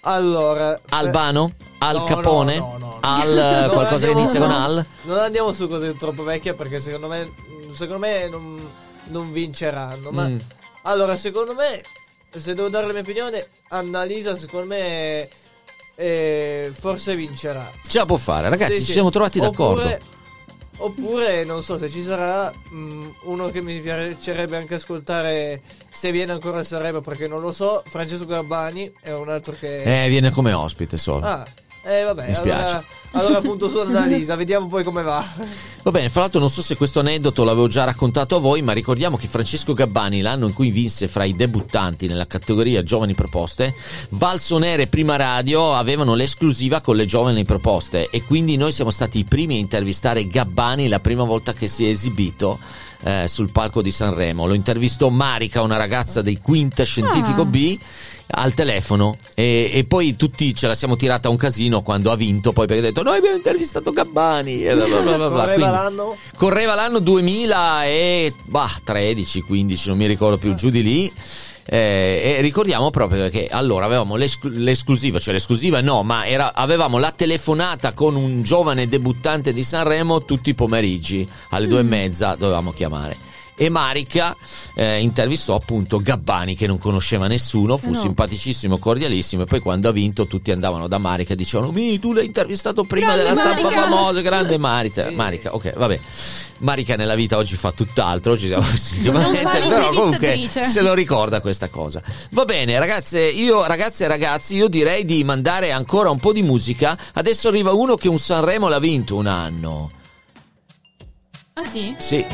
Allora. 0.03 0.81
Albano? 0.91 1.53
Al 1.79 1.97
No, 1.97 2.05
Capone? 2.05 2.63
Al 3.01 3.39
eh, 3.67 3.69
qualcosa 3.73 4.07
che 4.07 4.13
andiamo- 4.13 4.21
inizia 4.21 4.41
con 4.41 4.51
Al? 4.51 4.87
Non 5.03 5.19
andiamo 5.19 5.51
su 5.53 5.67
cose 5.69 5.97
troppo 5.97 6.23
vecchie 6.23 6.55
perché 6.55 6.79
secondo 6.79 7.09
me, 7.09 7.33
secondo 7.73 7.99
me 8.07 8.29
non, 8.29 8.71
non 9.09 9.33
vinceranno. 9.33 10.11
Ma 10.11 10.29
Mm. 10.29 10.39
allora, 10.83 11.17
secondo 11.17 11.53
me, 11.55 11.83
se 12.33 12.55
devo 12.55 12.69
dare 12.69 12.87
la 12.87 12.93
mia 12.93 13.03
opinione, 13.03 13.49
Annalisa, 13.71 14.37
secondo 14.37 14.67
me, 14.67 15.29
eh, 15.97 16.71
forse 16.73 17.15
vincerà. 17.17 17.69
Ce 17.87 17.99
la 17.99 18.07
può 18.07 18.17
fare, 18.19 18.49
ragazzi, 18.49 18.75
Sì, 18.75 18.79
ci 18.81 18.85
sì. 18.87 18.93
siamo 18.93 19.11
trovati 19.11 19.41
d'accordo. 19.41 19.99
Oppure, 20.83 21.45
non 21.45 21.63
so 21.63 21.77
se 21.77 21.91
ci 21.91 22.03
sarà 22.03 22.51
mm, 22.73 23.09
uno 23.25 23.51
che 23.51 23.61
mi 23.61 23.79
piacerebbe 23.81 24.57
anche 24.57 24.77
ascoltare 24.77 25.61
se 25.91 26.11
viene 26.11 26.33
ancora 26.33 26.61
a 26.61 26.63
Sanremo 26.63 27.03
perché 27.03 27.29
non 27.29 27.43
lo 27.43 27.53
so. 27.53 27.83
Francesco 27.87 28.25
Gabbani 28.25 28.91
è 29.01 29.13
un 29.13 29.29
altro 29.29 29.53
che. 29.53 30.05
Eh, 30.05 30.09
viene 30.09 30.31
come 30.31 30.55
ospite 30.55 30.97
solo. 30.97 31.27
Ah, 31.27 31.47
eh 31.83 32.03
vabbè, 32.03 32.29
Mi 32.29 32.35
spiace. 32.35 32.73
allora, 32.73 32.85
allora 33.13 33.39
appunto 33.39 33.69
su 33.69 33.79
Annalisa, 33.79 34.37
vediamo 34.37 34.67
poi 34.67 34.85
come 34.85 35.03
va. 35.03 35.27
Va 35.83 35.91
bene, 35.91 36.09
fra 36.11 36.21
l'altro 36.21 36.41
non 36.41 36.51
so 36.51 36.61
se 36.61 36.77
questo 36.77 37.01
aneddoto 37.01 37.43
l'avevo 37.43 37.67
già 37.69 37.85
raccontato 37.85 38.37
a 38.37 38.39
voi, 38.39 38.61
ma 38.61 38.73
ricordiamo 38.73 39.17
che 39.17 39.27
Francesco 39.29 39.73
Gabbani, 39.73 40.21
l'anno 40.21 40.47
in 40.47 40.53
cui 40.53 40.71
vinse 40.71 41.09
fra 41.09 41.25
i 41.25 41.35
debuttanti 41.35 42.07
nella 42.07 42.27
categoria 42.27 42.83
Giovani 42.83 43.15
Proposte, 43.15 43.75
Valsonere 44.11 44.83
e 44.83 44.87
Prima 44.89 45.17
Radio 45.17 45.75
avevano 45.75 46.15
l'esclusiva 46.15 46.81
con 46.81 46.97
le 46.97 47.07
Giovani 47.07 47.45
Proposte 47.45 48.09
e 48.11 48.25
quindi 48.25 48.57
noi 48.57 48.73
siamo 48.73 48.91
stati 48.91 49.19
i 49.19 49.25
primi 49.25 49.55
a 49.57 49.59
intervistare 49.59 50.27
Gabbani 50.27 50.89
la 50.89 51.01
prima 51.01 51.25
volta 51.25 51.53
che 51.55 51.67
si 51.67 51.87
è 51.87 51.89
esibito 51.89 52.59
eh, 53.03 53.27
sul 53.29 53.51
palco 53.53 53.83
di 53.83 53.91
Sanremo. 53.91 54.47
Lo 54.47 54.55
intervistò 54.55 55.09
Marica, 55.09 55.63
una 55.63 55.77
ragazza 55.77 56.23
dei 56.23 56.39
Quinta 56.39 56.85
Scientifico 56.85 57.43
Ah. 57.43 57.47
B 57.47 57.79
al 58.33 58.55
telefono 58.55 59.17
e, 59.35 59.71
e 59.73 59.83
poi 59.85 60.15
tutti 60.15 60.55
ce 60.55 60.69
la 60.69 60.77
siamo 60.77 60.95
tirata 60.95 61.29
un 61.29 61.37
casino 61.37 61.83
quando 61.83 62.13
ha 62.13 62.17
vinto 62.17 62.53
poi 62.53 62.69
perché 62.69 62.81
ha 62.81 62.85
detto 62.87 63.03
noi 63.03 63.17
abbiamo 63.19 63.35
intervistato 63.35 63.91
Gabbani 63.91 64.65
e 64.65 64.73
bla 64.77 64.87
bla 64.87 65.01
bla 65.01 65.17
bla 65.17 65.17
bla. 65.17 65.29
Correva 65.29 65.55
Quindi- 65.55 65.73
l'anno? 65.73 66.17
Correva 66.37 66.75
l'anno 66.77 66.99
2013, 67.01 69.41
15, 69.43 69.89
non 69.89 69.97
mi 69.99 70.07
ricordo 70.07 70.39
più, 70.39 70.55
giù 70.55 70.71
di 70.71 70.83
lì. 70.83 71.13
Eh, 71.73 72.37
e 72.39 72.41
ricordiamo 72.41 72.91
proprio 72.91 73.29
che 73.29 73.47
allora 73.49 73.85
avevamo 73.85 74.17
l'esclu- 74.17 74.53
l'esclusiva, 74.57 75.21
cioè 75.21 75.33
l'esclusiva 75.33 75.81
no, 75.81 76.03
ma 76.03 76.27
era- 76.27 76.53
avevamo 76.53 76.99
la 76.99 77.13
telefonata 77.13 77.93
con 77.93 78.17
un 78.17 78.43
giovane 78.43 78.89
debuttante 78.89 79.53
di 79.53 79.63
Sanremo 79.63 80.25
tutti 80.25 80.51
i 80.51 80.55
pomeriggi 80.55 81.29
alle 81.51 81.69
due 81.69 81.79
e 81.79 81.85
mezza 81.85 82.35
dovevamo 82.35 82.73
chiamare. 82.73 83.17
E 83.61 83.69
Marica 83.69 84.35
eh, 84.75 85.01
intervistò 85.03 85.55
appunto 85.55 86.01
Gabbani 86.01 86.55
che 86.55 86.67
non 86.67 86.79
conosceva 86.79 87.27
nessuno, 87.27 87.77
fu 87.77 87.91
no. 87.91 88.01
simpaticissimo, 88.01 88.79
cordialissimo 88.79 89.43
e 89.43 89.45
poi 89.45 89.61
quando 89.61 89.91
ha 89.91 89.93
vinto 89.93 90.27
tutti 90.27 90.51
andavano 90.51 90.89
da 90.89 90.97
Marica 90.97 91.35
e 91.35 91.37
dicevano 91.37 91.71
mi 91.71 91.99
tu 91.99 92.15
l'hai 92.15 92.25
intervistato 92.25 92.85
prima 92.85 93.09
Grande 93.09 93.23
della 93.23 93.35
stampa 93.35 93.63
Marica!" 93.65 93.81
famosa, 93.83 94.21
grande 94.23 94.57
Marica. 94.59 95.11
Marica, 95.11 95.55
ok, 95.55 95.75
vabbè. 95.77 96.01
Marica 96.61 96.97
nella 96.97 97.15
vita 97.15 97.37
oggi 97.37 97.55
fa 97.55 97.71
tutt'altro, 97.73 98.39
ci 98.39 98.47
siamo 98.47 98.65
però 99.69 99.91
comunque 99.91 100.49
se 100.49 100.81
lo 100.81 100.95
ricorda 100.95 101.43
questa 101.43 101.69
cosa. 101.69 102.03
Va 102.31 102.47
bene, 102.47 102.79
ragazze, 102.79 103.21
io 103.21 103.67
ragazze 103.67 104.05
e 104.05 104.09
ragazzi, 104.09 104.55
io 104.55 104.69
direi 104.69 105.05
di 105.05 105.23
mandare 105.23 105.71
ancora 105.71 106.09
un 106.09 106.19
po' 106.19 106.33
di 106.33 106.43
musica. 106.43 106.99
Adesso 107.13 107.49
arriva 107.49 107.73
uno 107.73 107.97
che 107.97 108.09
un 108.09 108.19
Sanremo 108.19 108.69
l'ha 108.69 108.79
vinto 108.79 109.17
un 109.17 109.27
anno. 109.27 109.91
Ah 111.53 111.65
sì? 111.65 111.95
Sì. 111.99 112.25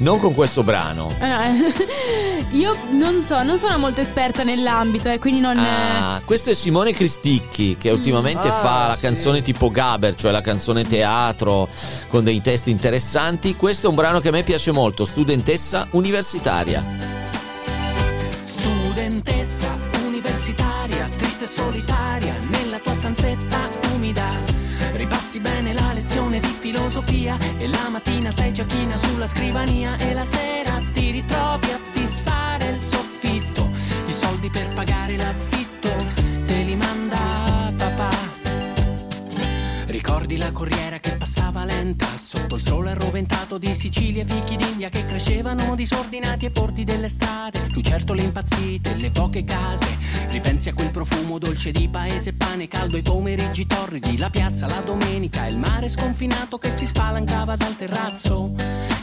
Non 0.00 0.18
con 0.18 0.32
questo 0.32 0.62
brano. 0.62 1.14
No, 1.18 1.40
eh. 1.42 2.46
Io 2.56 2.74
non 2.92 3.22
so, 3.22 3.42
non 3.42 3.58
sono 3.58 3.76
molto 3.78 4.00
esperta 4.00 4.42
nell'ambito, 4.44 5.10
eh, 5.10 5.18
quindi 5.18 5.40
non. 5.40 5.58
Ah, 5.58 6.22
questo 6.24 6.48
è 6.50 6.54
Simone 6.54 6.92
Cristicchi 6.92 7.76
che 7.78 7.90
ultimamente 7.90 8.48
Ah, 8.48 8.52
fa 8.52 8.86
la 8.88 8.94
sì. 8.94 9.02
canzone 9.02 9.42
tipo 9.42 9.70
Gaber, 9.70 10.14
cioè 10.14 10.30
la 10.30 10.40
canzone 10.40 10.84
teatro 10.84 11.68
con 12.08 12.24
dei 12.24 12.40
testi 12.40 12.70
interessanti. 12.70 13.54
Questo 13.56 13.86
è 13.86 13.88
un 13.90 13.94
brano 13.94 14.20
che 14.20 14.28
a 14.28 14.32
me 14.32 14.42
piace 14.42 14.72
molto, 14.72 15.04
Studentessa 15.04 15.86
universitaria. 15.90 16.82
Studentessa 18.46 19.76
universitaria, 20.06 21.08
triste 21.18 21.44
e 21.44 21.46
solitaria, 21.46 22.34
nella 22.48 22.78
tua 22.78 22.94
stanzetta 22.94 23.68
umida. 23.94 24.49
Ripassi 25.30 25.38
bene 25.38 25.72
la 25.72 25.92
lezione 25.92 26.40
di 26.40 26.48
filosofia. 26.48 27.36
E 27.58 27.68
la 27.68 27.88
mattina 27.88 28.32
sei 28.32 28.52
già 28.52 28.64
china 28.64 28.96
sulla 28.96 29.28
scrivania 29.28 29.96
e 29.96 30.12
la 30.12 30.24
sera 30.24 30.49
il 42.60 42.66
sole 42.66 42.90
arroventato 42.90 43.56
di 43.56 43.74
Sicilia 43.74 44.22
e 44.22 44.26
fichi 44.26 44.54
d'India 44.54 44.90
che 44.90 45.06
crescevano 45.06 45.74
disordinati 45.74 46.44
ai 46.44 46.50
porti 46.50 46.84
delle 46.84 47.08
strade. 47.08 47.68
Lucertole 47.70 48.20
impazzite, 48.20 48.96
le 48.96 49.10
poche 49.10 49.44
case. 49.44 49.86
Ripensi 50.28 50.68
a 50.68 50.74
quel 50.74 50.90
profumo 50.90 51.38
dolce 51.38 51.70
di 51.70 51.88
paese, 51.88 52.34
pane 52.34 52.68
caldo, 52.68 52.98
i 52.98 53.02
pomeriggi 53.02 53.66
torridi, 53.66 54.18
la 54.18 54.28
piazza 54.28 54.66
la 54.66 54.82
domenica, 54.84 55.46
il 55.46 55.58
mare 55.58 55.88
sconfinato 55.88 56.58
che 56.58 56.70
si 56.70 56.84
spalancava 56.84 57.56
dal 57.56 57.76
terrazzo 57.76 58.52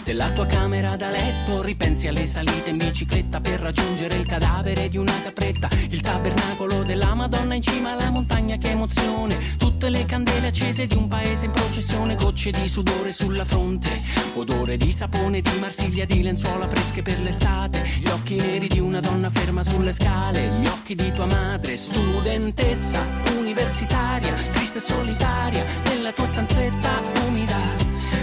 della 0.03 0.29
tua 0.29 0.45
camera 0.45 0.95
da 0.95 1.09
letto. 1.09 1.63
Ripensi 1.63 2.07
alle 2.07 2.27
salite 2.27 2.69
in 2.69 2.77
bicicletta 2.77 3.41
per 3.41 3.59
raggiungere 3.59 4.17
il 4.17 4.27
cadavere 4.27 4.87
di 4.87 4.97
una 4.97 5.19
capretta, 5.23 5.67
il 5.89 6.01
tabernacolo 6.01 6.83
della 6.83 7.15
Madonna 7.15 7.55
in 7.55 7.63
cima 7.63 7.93
alla 7.93 8.11
montagna, 8.11 8.57
che 8.57 8.69
emozione. 8.69 9.37
Tutte 9.57 9.89
le 9.89 10.05
candele 10.05 10.47
accese 10.47 10.85
di 10.85 10.95
un 10.95 11.07
paese 11.07 11.45
in 11.45 11.51
processione, 11.51 12.15
gocce 12.15 12.51
di 12.51 12.67
sudore 12.67 13.11
sulla 13.11 13.45
fronte, 13.47 14.01
odore 14.35 14.77
di 14.77 14.91
sapone, 14.91 15.41
di 15.41 15.59
Marsiglia, 15.59 16.05
di 16.05 16.21
lenzuola 16.21 16.67
fresche 16.67 17.01
per 17.01 17.19
l'estate, 17.21 17.83
gli 17.99 18.07
occhi 18.09 18.35
neri 18.35 18.67
di 18.67 18.79
una 18.79 18.99
donna 18.99 19.29
ferma 19.29 19.63
sulle 19.63 19.93
scale, 19.93 20.51
gli 20.61 20.67
occhi 20.67 20.95
di 20.95 21.11
tua 21.13 21.25
madre, 21.25 21.77
studentessa 21.77 23.03
universitaria, 23.37 24.33
triste 24.51 24.77
e 24.77 24.81
solitaria, 24.81 25.65
nella 25.85 26.11
tua 26.11 26.27
stanzetta 26.27 27.01
umida. 27.27 27.57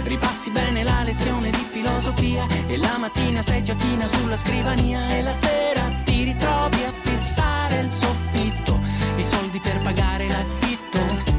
Ripassi 0.03 0.51
bene 0.51 0.83
la 0.83 1.03
lezione 1.03 1.49
di 1.49 1.65
filosofia 1.69 2.45
e 2.67 2.77
la 2.77 2.97
mattina 2.97 3.41
sei 3.41 3.63
già 3.63 3.75
china 3.75 4.07
sulla 4.07 4.37
scrivania 4.37 5.15
e 5.15 5.21
la 5.21 5.33
sera 5.33 5.91
ti 6.05 6.23
ritrovi 6.23 6.83
a 6.83 6.91
fissare 7.01 7.79
il 7.79 7.89
soffitto. 7.89 8.79
I 9.17 9.23
soldi 9.23 9.59
per 9.59 9.81
pagare 9.81 10.27
l'affitto 10.27 11.34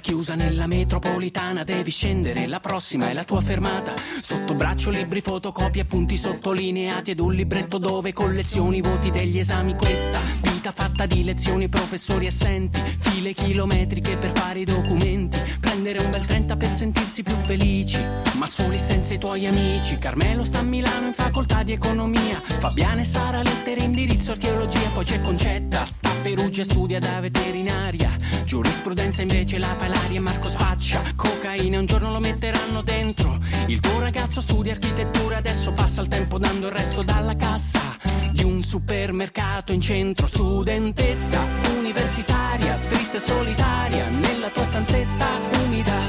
chiusa 0.00 0.34
nella 0.34 0.66
metropolitana, 0.66 1.64
devi 1.64 1.90
scendere, 1.90 2.46
la 2.46 2.60
prossima 2.60 3.10
è 3.10 3.14
la 3.14 3.24
tua 3.24 3.40
fermata. 3.40 3.94
Sotto 3.96 4.54
braccio 4.54 4.90
libri, 4.90 5.20
fotocopie, 5.20 5.82
appunti 5.82 6.16
sottolineati 6.16 7.10
ed 7.12 7.20
un 7.20 7.32
libretto 7.32 7.78
dove 7.78 8.12
collezioni 8.12 8.78
i 8.78 8.82
voti 8.82 9.10
degli 9.10 9.38
esami. 9.38 9.74
Questa 9.74 10.51
vita 10.62 10.70
fatta 10.70 11.06
di 11.06 11.24
lezioni, 11.24 11.68
professori 11.68 12.28
assenti, 12.28 12.80
file 12.80 13.32
chilometriche 13.32 14.16
per 14.16 14.30
fare 14.30 14.60
i 14.60 14.64
documenti, 14.64 15.36
prendere 15.58 15.98
un 15.98 16.08
bel 16.08 16.24
30 16.24 16.56
per 16.56 16.70
sentirsi 16.72 17.24
più 17.24 17.34
felici, 17.34 17.98
ma 18.34 18.46
soli 18.46 18.78
senza 18.78 19.12
i 19.12 19.18
tuoi 19.18 19.44
amici. 19.48 19.98
Carmelo 19.98 20.44
sta 20.44 20.60
a 20.60 20.62
Milano 20.62 21.08
in 21.08 21.14
facoltà 21.14 21.64
di 21.64 21.72
economia, 21.72 22.40
Fabiana 22.40 23.00
e 23.00 23.04
Sara 23.04 23.42
lettere, 23.42 23.80
indirizzo, 23.80 24.30
archeologia, 24.30 24.88
poi 24.94 25.04
c'è 25.04 25.20
Concetta, 25.20 25.84
sta 25.84 26.10
a 26.10 26.14
Perugia 26.22 26.62
studia 26.62 27.00
da 27.00 27.18
veterinaria, 27.18 28.16
giurisprudenza 28.44 29.22
invece 29.22 29.58
la 29.58 29.74
fa 29.74 29.88
l'aria 29.88 30.20
Marco 30.20 30.48
spaccia, 30.48 31.02
cocaina 31.16 31.80
un 31.80 31.86
giorno 31.86 32.12
lo 32.12 32.20
metteranno 32.20 32.82
dentro, 32.82 33.36
il 33.66 33.80
tuo 33.80 33.98
ragazzo 33.98 34.40
studia 34.40 34.70
architettura, 34.70 35.38
adesso 35.38 35.72
passa 35.72 36.02
il 36.02 36.06
tempo 36.06 36.38
dando 36.38 36.68
il 36.68 36.72
resto 36.72 37.02
dalla 37.02 37.34
cassa 37.34 38.20
di 38.32 38.44
un 38.44 38.62
supermercato 38.62 39.72
in 39.72 39.80
centro, 39.80 40.26
studentessa 40.26 41.44
universitaria, 41.76 42.76
triste 42.88 43.18
e 43.18 43.20
solitaria, 43.20 44.08
nella 44.08 44.48
tua 44.48 44.64
stanzetta 44.64 45.26
umida. 45.64 46.00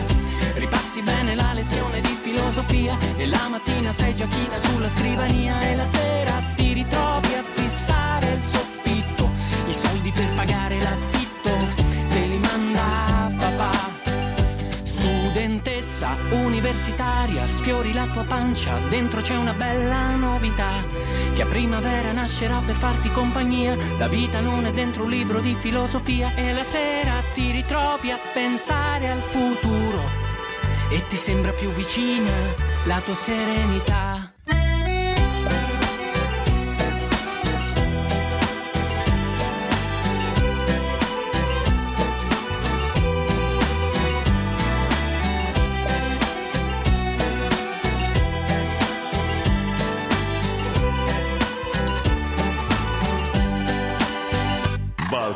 Ripassi 0.55 1.01
bene 1.01 1.35
la 1.35 1.53
lezione 1.53 2.01
di 2.01 2.17
filosofia 2.21 2.97
e 3.17 3.27
la 3.27 3.47
mattina 3.49 3.91
sei 3.91 4.15
già 4.15 4.27
china 4.27 4.57
sulla 4.59 4.89
scrivania 4.89 5.59
e 5.61 5.75
la 5.75 5.85
sera 5.85 6.41
ti 6.55 6.73
ritrovi 6.73 7.33
a 7.33 7.43
fissare 7.53 8.33
il 8.33 8.41
soffitto, 8.41 9.29
i 9.67 9.73
soldi 9.73 10.11
per 10.11 10.33
pagare 10.35 10.79
l'affitto, 10.79 11.13
te 11.13 11.22
Studentessa 15.63 16.17
universitaria, 16.31 17.47
sfiori 17.47 17.93
la 17.93 18.05
tua 18.07 18.25
pancia, 18.25 18.77
dentro 18.89 19.21
c'è 19.21 19.37
una 19.37 19.53
bella 19.53 20.13
novità, 20.13 20.83
che 21.33 21.41
a 21.41 21.45
primavera 21.45 22.11
nascerà 22.11 22.59
per 22.59 22.75
farti 22.75 23.09
compagnia, 23.09 23.77
la 23.97 24.09
vita 24.09 24.41
non 24.41 24.65
è 24.65 24.73
dentro 24.73 25.05
un 25.05 25.09
libro 25.09 25.39
di 25.39 25.55
filosofia 25.55 26.35
e 26.35 26.51
la 26.51 26.63
sera 26.63 27.13
ti 27.33 27.51
ritrovi 27.51 28.11
a 28.11 28.19
pensare 28.33 29.09
al 29.09 29.21
futuro 29.21 30.03
e 30.89 31.01
ti 31.07 31.15
sembra 31.15 31.53
più 31.53 31.71
vicina 31.71 32.29
la 32.83 32.99
tua 32.99 33.15
serenità. 33.15 34.12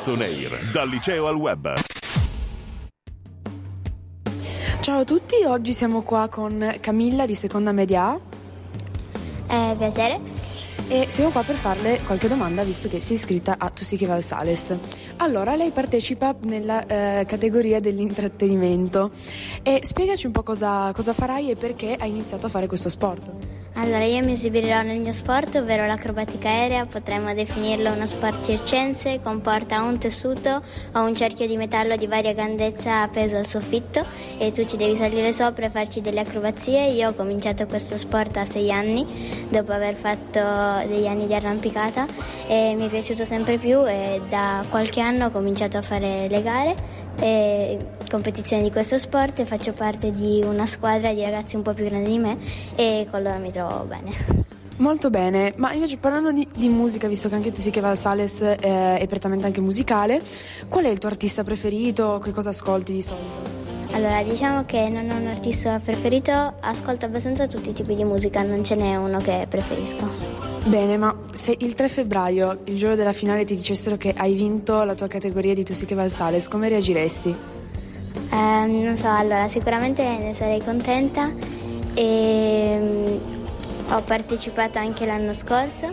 Balsoneir, 0.07 0.71
dal 0.71 0.87
liceo 0.87 1.27
al 1.27 1.35
web. 1.35 1.73
Ciao 4.79 4.99
a 4.99 5.03
tutti, 5.03 5.43
oggi 5.43 5.73
siamo 5.73 6.01
qua 6.03 6.29
con 6.29 6.77
Camilla 6.79 7.25
di 7.25 7.35
Seconda 7.35 7.73
Media 7.73 8.17
A. 9.47 9.71
Eh, 9.71 9.75
piacere. 9.75 10.21
E 10.87 11.07
siamo 11.09 11.31
qua 11.31 11.43
per 11.43 11.55
farle 11.55 11.99
qualche 12.05 12.29
domanda 12.29 12.63
visto 12.63 12.87
che 12.87 13.01
si 13.01 13.11
è 13.11 13.15
iscritta 13.17 13.55
a 13.57 13.69
Tusichi 13.69 14.05
Valsales. 14.05 14.77
Allora, 15.17 15.55
lei 15.55 15.71
partecipa 15.71 16.33
nella 16.43 16.85
eh, 16.85 17.25
categoria 17.25 17.81
dell'intrattenimento 17.81 19.11
e 19.61 19.81
spiegaci 19.83 20.25
un 20.25 20.31
po' 20.31 20.43
cosa, 20.43 20.89
cosa 20.93 21.11
farai 21.11 21.49
e 21.49 21.57
perché 21.57 21.97
hai 21.99 22.11
iniziato 22.11 22.45
a 22.45 22.49
fare 22.49 22.67
questo 22.67 22.87
sport. 22.87 23.56
Allora, 23.79 24.05
io 24.05 24.25
mi 24.25 24.31
esibirò 24.31 24.81
nel 24.81 24.99
mio 24.99 25.11
sport, 25.11 25.53
ovvero 25.55 25.85
l'acrobatica 25.85 26.49
aerea, 26.49 26.87
potremmo 26.87 27.31
definirlo 27.35 27.91
uno 27.91 28.07
sport 28.07 28.43
circense, 28.43 29.19
comporta 29.21 29.83
un 29.83 29.99
tessuto 29.99 30.63
o 30.93 31.01
un 31.01 31.15
cerchio 31.15 31.45
di 31.45 31.55
metallo 31.57 31.95
di 31.95 32.07
varia 32.07 32.33
grandezza 32.33 33.03
appeso 33.03 33.37
al 33.37 33.45
soffitto. 33.45 34.03
E 34.39 34.51
tu 34.51 34.65
ci 34.65 34.77
devi 34.77 34.95
salire 34.95 35.31
sopra 35.31 35.67
e 35.67 35.69
farci 35.69 36.01
delle 36.01 36.21
acrobazie. 36.21 36.87
Io 36.87 37.09
ho 37.09 37.13
cominciato 37.13 37.67
questo 37.67 37.99
sport 37.99 38.37
a 38.37 38.45
sei 38.45 38.71
anni, 38.71 39.05
dopo 39.47 39.71
aver 39.71 39.93
fatto 39.93 40.41
degli 40.87 41.05
anni 41.05 41.27
di 41.27 41.35
arrampicata. 41.35 42.07
E 42.47 42.73
mi 42.75 42.87
è 42.87 42.89
piaciuto 42.89 43.25
sempre 43.25 43.59
più 43.59 43.87
e 43.87 44.21
da 44.27 44.65
qualche 44.71 45.01
anno 45.01 45.25
ho 45.25 45.29
cominciato 45.29 45.77
a 45.77 45.83
fare 45.83 46.27
le 46.27 46.41
gare 46.41 46.75
e 47.19 47.77
competizioni 48.09 48.63
di 48.63 48.71
questo 48.71 48.97
sport 48.97 49.39
e 49.39 49.45
faccio 49.45 49.73
parte 49.73 50.11
di 50.11 50.41
una 50.43 50.65
squadra 50.65 51.13
di 51.13 51.21
ragazzi 51.21 51.55
un 51.55 51.61
po' 51.61 51.73
più 51.73 51.85
grandi 51.85 52.11
di 52.11 52.19
me 52.19 52.37
e 52.75 53.07
con 53.09 53.21
loro 53.21 53.37
mi 53.37 53.51
trovo 53.51 53.83
bene. 53.83 54.45
Molto 54.77 55.09
bene, 55.09 55.53
ma 55.55 55.73
invece 55.73 55.97
parlando 55.97 56.31
di, 56.31 56.47
di 56.55 56.69
musica, 56.69 57.07
visto 57.07 57.29
che 57.29 57.35
anche 57.35 57.51
tu 57.51 57.61
sei 57.61 57.71
che 57.71 57.81
Valsales 57.81 58.41
eh, 58.41 58.97
è 58.97 59.07
prettamente 59.07 59.47
anche 59.47 59.59
musicale, 59.59 60.21
qual 60.69 60.85
è 60.85 60.89
il 60.89 60.99
tuo 60.99 61.09
artista 61.09 61.43
preferito? 61.43 62.19
Che 62.23 62.31
cosa 62.31 62.49
ascolti 62.49 62.93
di 62.93 63.01
solito? 63.01 63.56
Allora, 63.97 64.21
diciamo 64.21 64.63
che 64.63 64.89
non 64.89 65.09
ho 65.09 65.15
un 65.15 65.25
artista 65.25 65.79
preferito, 65.83 66.53
ascolto 66.59 67.07
abbastanza 67.07 67.47
tutti 67.47 67.69
i 67.69 67.73
tipi 67.73 67.95
di 67.95 68.03
musica, 68.03 68.43
non 68.43 68.63
ce 68.63 68.75
n'è 68.75 68.95
uno 68.95 69.17
che 69.17 69.47
preferisco. 69.49 70.07
Bene, 70.67 70.97
ma 70.97 71.17
se 71.33 71.55
il 71.57 71.73
3 71.73 71.89
febbraio, 71.89 72.59
il 72.65 72.75
giorno 72.75 72.95
della 72.95 73.11
finale, 73.11 73.43
ti 73.43 73.55
dicessero 73.55 73.97
che 73.97 74.13
hai 74.15 74.35
vinto 74.35 74.83
la 74.83 74.93
tua 74.93 75.07
categoria 75.07 75.55
di 75.55 75.63
Tusiche 75.63 75.95
Valsales, 75.95 76.47
come 76.47 76.69
reagiresti? 76.69 77.35
Ehm, 78.33 78.83
non 78.83 78.95
so, 78.95 79.09
allora 79.09 79.47
sicuramente 79.47 80.03
ne 80.03 80.31
sarei 80.31 80.61
contenta 80.63 81.31
e 81.95 82.77
mm, 82.79 83.93
ho 83.93 84.01
partecipato 84.01 84.77
anche 84.77 85.07
l'anno 85.07 85.33
scorso 85.33 85.91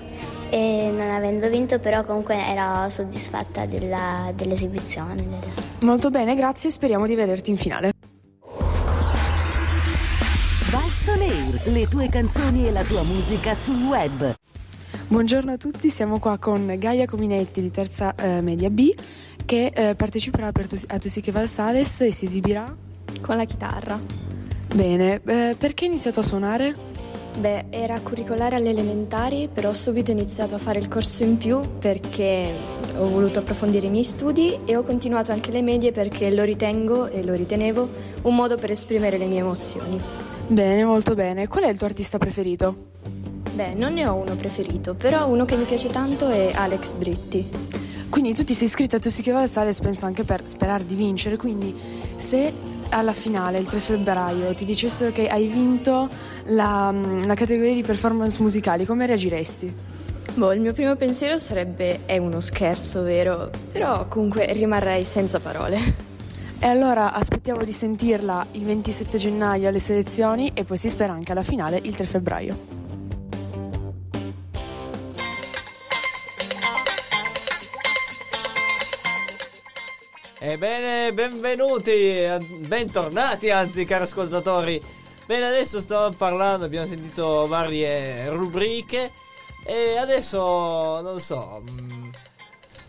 e 0.51 0.91
non 0.95 1.11
avendo 1.11 1.49
vinto 1.49 1.79
però 1.79 2.05
comunque 2.05 2.37
ero 2.37 2.87
soddisfatta 2.91 3.65
della- 3.65 4.31
dell'esibizione. 4.35 5.73
Molto 5.81 6.11
bene, 6.11 6.35
grazie, 6.35 6.71
speriamo 6.71 7.07
di 7.07 7.15
vederti 7.15 7.51
in 7.51 7.57
finale. 7.57 7.94
Balsoneir, 11.25 11.73
le 11.73 11.89
tue 11.89 12.09
canzoni 12.09 12.67
e 12.67 12.71
la 12.71 12.83
tua 12.83 13.03
musica 13.03 13.55
sul 13.55 13.83
web. 13.83 14.35
Buongiorno 15.09 15.53
a 15.53 15.57
tutti, 15.57 15.89
siamo 15.89 16.19
qua 16.19 16.39
con 16.39 16.75
Gaia 16.79 17.07
Cominetti 17.07 17.63
di 17.63 17.71
terza 17.71 18.15
eh, 18.15 18.41
media 18.43 18.69
B 18.69 18.95
che 19.45 19.73
eh, 19.75 19.95
parteciperà 19.95 20.53
per 20.53 20.67
Tus- 20.67 20.85
a 20.87 20.99
Tusiche 20.99 21.33
Valsales 21.33 22.03
e 22.03 22.13
si 22.13 22.27
esibirà 22.27 22.75
con 23.23 23.37
la 23.37 23.45
chitarra. 23.45 23.99
Bene, 24.75 25.21
eh, 25.25 25.57
perché 25.59 25.87
hai 25.87 25.93
iniziato 25.93 26.21
a 26.21 26.23
suonare? 26.23 26.93
Beh, 27.39 27.67
era 27.71 27.99
curricolare 28.01 28.57
alle 28.57 28.71
elementari, 28.71 29.49
però 29.53 29.71
ho 29.71 29.75
subito 29.75 30.11
iniziato 30.11 30.55
a 30.55 30.59
fare 30.59 30.79
il 30.79 30.89
corso 30.89 31.25
in 31.25 31.37
più 31.37 31.61
perché 31.79 32.51
ho 32.99 33.09
voluto 33.09 33.39
approfondire 33.39 33.87
i 33.87 33.91
miei 33.91 34.05
studi 34.05 34.59
e 34.65 34.77
ho 34.77 34.83
continuato 34.83 35.33
anche 35.33 35.51
le 35.51 35.63
medie 35.63 35.91
perché 35.91 36.33
lo 36.33 36.45
ritengo 36.45 37.07
e 37.07 37.25
lo 37.25 37.35
ritenevo 37.35 37.89
un 38.23 38.35
modo 38.35 38.57
per 38.57 38.71
esprimere 38.71 39.17
le 39.17 39.27
mie 39.27 39.41
emozioni. 39.41 40.03
Bene, 40.47 40.85
molto 40.85 41.15
bene. 41.15 41.49
Qual 41.49 41.65
è 41.65 41.69
il 41.69 41.79
tuo 41.79 41.87
artista 41.87 42.19
preferito? 42.19 42.93
Beh, 43.55 43.75
non 43.75 43.95
ne 43.95 44.07
ho 44.07 44.15
uno 44.15 44.35
preferito, 44.35 44.95
però 44.95 45.27
uno 45.27 45.45
che 45.45 45.57
mi 45.57 45.65
piace 45.65 45.89
tanto 45.89 46.29
è 46.29 46.51
Alex 46.55 46.93
Britti. 46.95 47.49
Quindi 48.11 48.35
tu 48.35 48.45
ti 48.45 48.53
sei 48.53 48.67
iscritta 48.67 48.97
a 48.97 48.99
Tusiche 48.99 49.33
Valsales 49.33 49.81
penso 49.81 50.07
anche 50.07 50.23
per 50.23 50.47
sperare 50.47 50.85
di 50.85 50.95
vincere, 50.95 51.37
quindi 51.37 51.75
se 52.17 52.53
alla 52.91 53.13
finale, 53.13 53.59
il 53.59 53.67
3 53.67 53.79
febbraio, 53.79 54.55
ti 54.55 54.65
dicessero 54.65 55.11
che 55.13 55.29
hai 55.29 55.47
vinto 55.47 56.09
la, 56.47 56.95
la 57.25 57.35
categoria 57.35 57.75
di 57.75 57.83
performance 57.83 58.41
musicali, 58.41 58.85
come 58.85 59.07
reagiresti? 59.07 59.75
Boh, 60.35 60.53
il 60.53 60.61
mio 60.61 60.73
primo 60.73 60.95
pensiero 60.95 61.39
sarebbe 61.39 62.01
è 62.05 62.19
uno 62.19 62.41
scherzo, 62.41 63.03
vero? 63.03 63.51
Però 63.73 64.07
comunque 64.09 64.53
rimarrei 64.53 65.05
senza 65.05 65.41
parole. 65.41 66.13
E 66.65 66.67
allora 66.67 67.13
aspettiamo 67.13 67.63
di 67.63 67.73
sentirla 67.73 68.47
il 68.53 68.65
27 68.65 69.19
gennaio 69.19 69.69
alle 69.69 69.79
selezioni 69.79 70.51
e 70.55 70.65
poi 70.65 70.79
si 70.79 70.89
spera 70.89 71.13
anche 71.13 71.33
alla 71.33 71.43
finale 71.43 71.79
il 71.83 71.95
3 71.95 72.07
febbraio. 72.07 72.57
Ebbene, 80.39 81.13
benvenuti, 81.13 82.27
bentornati 82.67 83.51
anzi 83.51 83.85
cari 83.85 84.05
ascoltatori. 84.05 84.83
Bene, 85.27 85.45
adesso 85.45 85.83
stavamo 85.83 86.15
parlando, 86.15 86.65
abbiamo 86.65 86.87
sentito 86.87 87.47
varie 87.47 88.31
rubriche 88.31 89.13
e 89.67 89.99
adesso 89.99 91.03
non 91.03 91.21
so... 91.21 91.63
mm, 91.71 92.09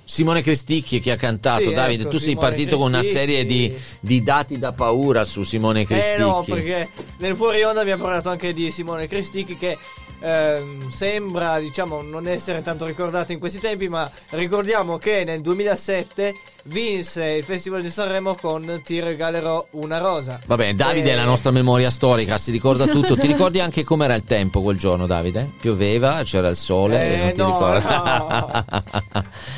Simone 0.06 0.42
Cristicchi 0.44 1.00
che 1.00 1.12
ha 1.12 1.16
cantato, 1.16 1.64
Sì, 1.70 1.74
Davide, 1.74 2.02
ecco, 2.04 2.12
tu 2.12 2.18
sei 2.18 2.30
Simone 2.30 2.48
partito 2.48 2.78
con 2.78 2.88
una 2.88 3.00
Cristicchi. 3.00 3.20
serie 3.20 3.46
di, 3.46 3.74
di 4.00 4.24
dati 4.24 4.60
da 4.60 4.72
paura 4.72 5.24
su 5.24 5.44
Simone 5.44 5.86
Cristicchi. 5.86 6.14
Eh 6.14 6.18
no, 6.18 6.44
perché 6.48 6.90
nel 7.18 7.36
fuori 7.36 7.64
onda 7.64 7.82
abbiamo 7.82 8.04
parlato 8.04 8.30
anche 8.30 8.54
di 8.54 8.70
Simone 8.72 9.08
Cristicchi 9.08 9.58
che 9.58 9.78
ehm, 10.20 10.90
sembra 10.92 11.60
diciamo 11.60 12.02
non 12.02 12.28
essere 12.28 12.62
tanto 12.62 12.86
ricordata 12.86 13.34
in 13.34 13.40
questi 13.40 13.60
tempi, 13.60 13.88
ma 13.90 14.10
ricordiamo 14.32 14.98
che 14.98 15.24
nel 15.26 15.42
2007 15.42 16.34
vinse 16.68 17.24
il 17.26 17.44
Festival 17.44 17.82
di 17.84 17.90
Sanremo 17.92 18.34
con 18.36 18.82
Ti 18.84 19.00
regalerò 19.00 19.68
una 19.72 20.00
rosa. 20.00 20.40
Va 20.48 20.56
bene, 20.56 20.74
Davide 20.76 21.10
Eh, 21.10 21.14
è 21.14 21.16
la 21.16 21.24
nostra 21.26 21.52
memoria 21.52 21.90
storica, 21.92 22.38
si 22.38 22.52
ricorda 22.52 22.88
tutto. 22.88 23.16
Ti 23.16 23.28
ricordi 23.28 23.60
anche 23.60 23.84
com'era 23.84 24.16
il 24.16 24.24
tempo 24.24 24.62
quel 24.62 24.78
giorno, 24.78 25.06
Davide? 25.06 25.52
Pioveva, 25.60 26.22
c'era 26.24 26.50
il 26.50 26.56
sole, 26.56 27.14
Eh, 27.14 27.18
non 27.18 27.32
ti 27.34 27.42
no, 27.42 27.48
ricordi? 27.48 27.84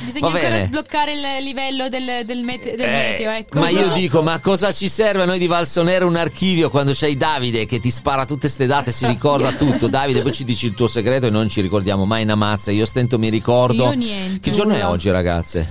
Bisogna 0.06 0.20
Va 0.20 0.28
ancora 0.28 0.50
bene. 0.50 0.64
sbloccare 0.66 1.14
il 1.14 1.44
livello 1.44 1.88
del, 1.90 2.26
del, 2.26 2.44
mete- 2.44 2.76
del 2.76 2.88
Eh, 2.88 2.92
meteo, 2.92 3.32
ecco. 3.32 3.60
Ma 3.60 3.70
io 3.70 3.90
dico, 3.96 4.22
ma 4.22 4.40
cosa 4.40 4.72
ci 4.74 4.90
serve 4.90 5.22
a 5.24 5.26
noi 5.26 5.40
di 5.40 5.48
Valsonera 5.48 6.06
un 6.06 6.16
archivio 6.16 6.70
quando 6.70 6.92
c'hai 6.94 7.16
Davide 7.16 7.66
che 7.66 7.80
ti 7.80 7.90
spara 7.90 8.26
tutte 8.26 8.50
ste 8.50 8.66
date, 8.66 8.92
si 8.92 9.06
ricorda 9.06 9.52
tutto. 9.54 9.88
Davide, 9.88 10.22
poi 10.22 10.34
ci 10.34 10.44
dici 10.48 10.66
il 10.66 10.74
tuo 10.74 10.88
segreto 10.88 11.28
e 11.28 11.30
non 11.30 11.50
ci 11.50 11.62
ricordiamo 11.62 12.06
mai 12.06 12.24
una 12.24 12.36
mazza. 12.36 12.72
Io 12.72 12.86
stento 12.86 13.20
mi 13.20 13.30
ricordo. 13.30 13.84
Io 13.84 13.92
niente. 13.92 14.40
Che 14.40 14.52
giorno 14.52 14.74
è 14.74 14.84
oggi, 14.86 15.12
ragazze? 15.12 15.68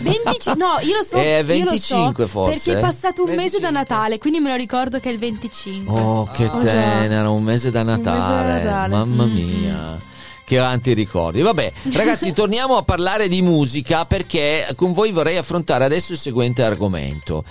25 0.00 0.54
no, 0.56 0.78
io 0.82 0.96
lo 0.98 1.02
so. 1.02 1.16
È 1.18 1.42
io 1.42 1.64
lo 1.64 1.76
so, 1.76 1.96
25 1.96 2.26
forse, 2.28 2.52
Perché 2.52 2.72
è 2.72 2.76
eh? 2.76 2.80
passato 2.92 3.24
un 3.24 3.34
mese 3.34 3.58
da 3.58 3.70
Natale, 3.70 4.18
quindi 4.18 4.38
me 4.40 4.50
lo 4.50 4.56
ricordo 4.56 5.00
che 5.00 5.08
è 5.08 5.12
il 5.12 5.18
25. 5.18 5.98
Oh, 5.98 6.28
che 6.32 6.44
Oh, 6.46 6.58
già. 6.60 6.70
tenera, 6.70 7.28
un 7.30 7.42
mese 7.42 7.70
da 7.70 7.82
Natale. 7.82 8.62
Natale. 8.62 8.88
Mamma 8.94 9.24
Mm. 9.24 9.32
mia. 9.32 10.00
Che 10.44 10.58
avanti 10.58 10.94
ricordi. 10.94 11.40
Vabbè, 11.42 11.72
ragazzi, 11.92 12.32
torniamo 12.32 12.76
a 12.76 12.82
parlare 12.82 13.28
di 13.28 13.42
musica 13.42 14.04
perché 14.06 14.66
con 14.76 14.92
voi 14.92 15.10
vorrei 15.12 15.36
affrontare 15.36 15.84
adesso 15.84 16.12
il 16.12 16.18
seguente 16.18 16.62
argomento. 16.62 17.44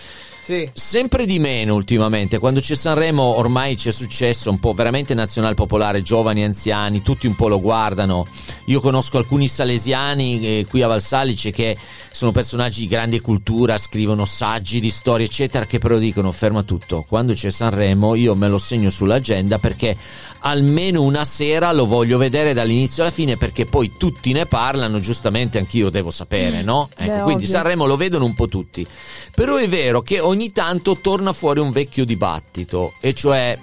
Sì. 0.47 0.69
Sempre 0.71 1.25
di 1.25 1.39
meno 1.39 1.75
ultimamente, 1.75 2.39
quando 2.39 2.61
c'è 2.61 2.73
Sanremo 2.73 3.21
ormai 3.21 3.75
c'è 3.75 3.91
successo 3.91 4.49
un 4.49 4.59
po' 4.59 4.71
veramente 4.71 5.13
nazional 5.13 5.55
popolare, 5.55 6.01
giovani, 6.01 6.41
anziani, 6.45 7.01
tutti 7.01 7.27
un 7.27 7.35
po' 7.35 7.49
lo 7.49 7.59
guardano. 7.59 8.25
Io 8.67 8.79
conosco 8.79 9.17
alcuni 9.17 9.49
salesiani 9.49 10.39
eh, 10.39 10.65
qui 10.65 10.81
a 10.83 10.87
Valsalice 10.87 11.51
che 11.51 11.77
sono 12.11 12.31
personaggi 12.31 12.79
di 12.79 12.87
grande 12.87 13.19
cultura, 13.19 13.77
scrivono 13.77 14.23
saggi 14.23 14.79
di 14.79 14.89
storia 14.89 15.25
eccetera, 15.25 15.65
che 15.65 15.79
però 15.79 15.97
dicono 15.97 16.31
ferma 16.31 16.63
tutto, 16.63 17.03
quando 17.05 17.33
c'è 17.33 17.49
Sanremo 17.49 18.15
io 18.15 18.33
me 18.33 18.47
lo 18.47 18.57
segno 18.57 18.89
sull'agenda 18.89 19.59
perché 19.59 19.97
almeno 20.39 21.01
una 21.01 21.25
sera 21.25 21.71
lo 21.71 21.85
voglio 21.85 22.17
vedere 22.17 22.53
dall'inizio 22.53 23.03
alla 23.03 23.11
fine 23.11 23.38
perché 23.38 23.65
poi 23.65 23.93
tutti 23.97 24.31
ne 24.31 24.45
parlano, 24.45 24.99
giustamente 24.99 25.57
anch'io 25.57 25.89
devo 25.89 26.11
sapere, 26.11 26.61
no? 26.61 26.89
Ecco, 26.95 27.11
Beh, 27.11 27.21
quindi 27.21 27.43
ovvio. 27.43 27.55
Sanremo 27.55 27.85
lo 27.85 27.97
vedono 27.97 28.25
un 28.25 28.35
po' 28.35 28.47
tutti. 28.47 28.85
Però 29.33 29.55
è 29.55 29.67
vero 29.67 30.01
che 30.01 30.19
ogni 30.19 30.51
tanto 30.51 30.97
torna 30.99 31.33
fuori 31.33 31.59
un 31.59 31.71
vecchio 31.71 32.05
dibattito, 32.05 32.93
e 32.99 33.13
cioè 33.13 33.57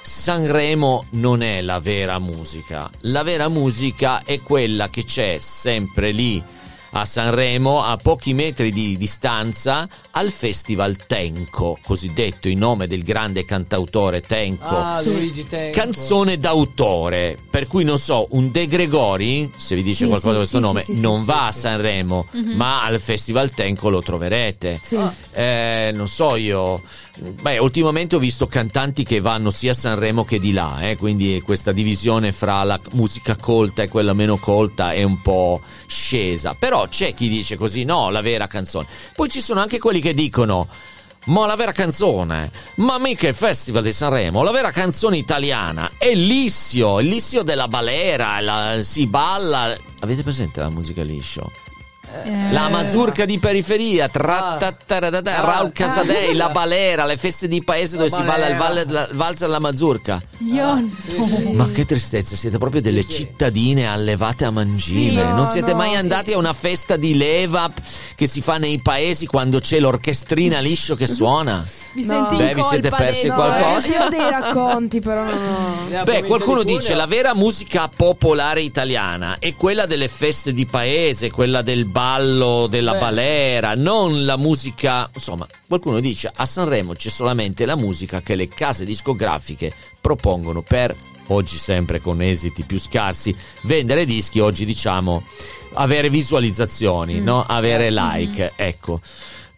Sanremo 0.00 1.06
non 1.10 1.42
è 1.42 1.60
la 1.60 1.80
vera 1.80 2.18
musica. 2.18 2.90
La 3.02 3.22
vera 3.22 3.48
musica 3.48 4.22
è 4.24 4.40
quella 4.40 4.88
che 4.88 5.04
c'è 5.04 5.36
sempre 5.38 6.12
lì 6.12 6.42
a 6.90 7.04
Sanremo, 7.04 7.82
a 7.84 7.96
pochi 7.96 8.34
metri 8.34 8.72
di 8.72 8.96
distanza, 8.96 9.88
al 10.12 10.30
Festival 10.30 10.96
Tenco, 11.06 11.78
cosiddetto 11.82 12.48
in 12.48 12.58
nome 12.58 12.86
del 12.86 13.02
grande 13.02 13.44
cantautore 13.44 14.20
Tenco. 14.22 14.76
Ah, 14.76 15.00
Luigi 15.02 15.46
Tenco. 15.46 15.78
Canzone 15.78 16.38
d'autore, 16.38 17.38
per 17.50 17.66
cui 17.66 17.84
non 17.84 17.98
so, 17.98 18.26
un 18.30 18.50
De 18.50 18.66
Gregori, 18.66 19.52
se 19.56 19.74
vi 19.74 19.82
dice 19.82 20.04
Sì, 20.04 20.08
qualcosa 20.08 20.32
sì, 20.32 20.38
questo 20.38 20.56
sì, 20.56 20.62
nome, 20.62 20.82
sì, 20.82 20.94
sì, 20.94 21.00
non 21.00 21.20
sì, 21.20 21.26
va 21.26 21.46
a 21.46 21.52
sì. 21.52 21.58
Sanremo, 21.60 22.26
Mhm. 22.32 22.52
ma 22.56 22.82
al 22.84 23.00
Festival 23.00 23.50
Tenco 23.52 23.88
lo 23.90 24.00
troverete. 24.02 24.80
Eh, 25.32 25.90
non 25.94 26.08
so 26.08 26.36
io, 26.36 26.80
beh, 27.18 27.58
ultimamente 27.58 28.16
ho 28.16 28.18
visto 28.18 28.46
cantanti 28.46 29.04
che 29.04 29.20
vanno 29.20 29.50
sia 29.50 29.72
a 29.72 29.74
Sanremo 29.74 30.24
che 30.24 30.38
di 30.38 30.52
là, 30.52 30.80
eh, 30.82 30.96
quindi 30.96 31.40
questa 31.44 31.72
divisione 31.72 32.32
fra 32.32 32.62
la 32.64 32.80
musica 32.92 33.36
colta 33.36 33.82
e 33.82 33.88
quella 33.88 34.12
meno 34.12 34.38
colta 34.38 34.92
è 34.92 35.02
un 35.02 35.20
po' 35.20 35.60
scesa. 35.86 36.54
Però 36.54 36.86
c'è 36.88 37.14
chi 37.14 37.28
dice 37.28 37.56
così, 37.56 37.84
no, 37.84 38.10
la 38.10 38.20
vera 38.20 38.46
canzone. 38.46 38.86
Poi 39.14 39.28
ci 39.28 39.40
sono 39.40 39.60
anche 39.60 39.78
quelli 39.78 40.00
che 40.00 40.14
dicono. 40.14 40.66
Ma 41.24 41.44
la 41.44 41.56
vera 41.56 41.72
canzone, 41.72 42.50
ma 42.76 42.98
mica 42.98 43.28
il 43.28 43.34
Festival 43.34 43.82
di 43.82 43.92
Sanremo, 43.92 44.42
la 44.42 44.50
vera 44.50 44.70
canzone 44.70 45.18
italiana 45.18 45.90
è 45.98 46.14
Lissio, 46.14 47.00
Lissio 47.00 47.42
della 47.42 47.68
balera, 47.68 48.40
la- 48.40 48.80
si 48.80 49.06
balla. 49.06 49.76
Avete 49.98 50.22
presente 50.22 50.60
la 50.60 50.70
musica 50.70 51.02
liscio? 51.02 51.50
Eh. 52.24 52.52
La 52.52 52.68
mazurka 52.68 53.24
di 53.24 53.38
periferia, 53.38 54.08
Ah. 54.12 54.58
Raul 55.40 55.72
Casadei, 55.72 56.34
la 56.34 56.48
balera, 56.50 57.04
le 57.04 57.16
feste 57.16 57.48
di 57.48 57.62
paese 57.62 57.96
dove 57.96 58.10
si 58.10 58.22
balla 58.22 58.48
il, 58.48 59.08
valzer 59.12 59.46
alla 59.48 59.58
mazurka. 59.58 60.20
Io 60.38 60.82
Ma 61.52 61.68
che 61.70 61.84
tristezza, 61.84 62.34
siete 62.36 62.58
proprio 62.58 62.80
delle 62.80 63.06
cittadine 63.06 63.86
allevate 63.86 64.44
a 64.44 64.50
mangime. 64.50 65.20
Sì, 65.20 65.26
non 65.26 65.34
no, 65.34 65.48
siete 65.48 65.70
no. 65.72 65.76
mai 65.78 65.94
andati 65.96 66.32
a 66.32 66.38
una 66.38 66.52
festa 66.52 66.96
di 66.96 67.16
leva 67.16 67.70
che 68.14 68.26
si 68.26 68.40
fa 68.40 68.58
nei 68.58 68.80
paesi 68.80 69.26
quando 69.26 69.60
c'è 69.60 69.78
l'orchestrina 69.78 70.58
liscio 70.60 70.94
che 70.94 71.06
suona? 71.06 71.64
Mi 71.94 72.04
No. 72.04 72.12
senti 72.12 72.36
Beh, 72.36 72.54
vi 72.54 72.62
siete 72.62 72.90
persi 72.90 73.28
adesso, 73.28 73.34
qualcosa? 73.34 73.86
eh. 73.86 73.90
Io 73.98 74.04
ho 74.04 74.08
dei 74.08 74.30
racconti, 74.30 75.00
però 75.00 75.26
ho. 75.26 76.02
Beh, 76.04 76.22
qualcuno 76.24 76.62
dice 76.62 76.94
la 76.94 77.06
vera 77.06 77.34
musica 77.34 77.88
popolare 77.94 78.60
italiana 78.62 79.36
è 79.38 79.54
quella 79.54 79.86
delle 79.86 80.08
feste 80.08 80.52
di 80.52 80.66
paese, 80.66 81.30
quella 81.30 81.62
del 81.62 81.86
ballo, 81.98 82.68
della 82.68 82.92
Beh. 82.92 82.98
balera, 82.98 83.74
non 83.74 84.24
la 84.24 84.36
musica. 84.36 85.10
Insomma, 85.12 85.46
qualcuno 85.66 85.98
dice 85.98 86.30
a 86.32 86.46
Sanremo 86.46 86.94
c'è 86.94 87.08
solamente 87.10 87.66
la 87.66 87.74
musica 87.74 88.20
che 88.20 88.36
le 88.36 88.48
case 88.48 88.84
discografiche 88.84 89.72
propongono 90.00 90.62
per 90.62 90.94
oggi 91.30 91.56
sempre 91.56 92.00
con 92.00 92.22
esiti 92.22 92.62
più 92.62 92.78
scarsi 92.78 93.34
vendere 93.64 94.04
dischi, 94.06 94.38
oggi 94.38 94.64
diciamo 94.64 95.24
avere 95.74 96.08
visualizzazioni, 96.08 97.14
Mm. 97.20 97.24
no? 97.24 97.44
Avere 97.44 97.90
like, 97.90 98.52
ecco. 98.54 99.00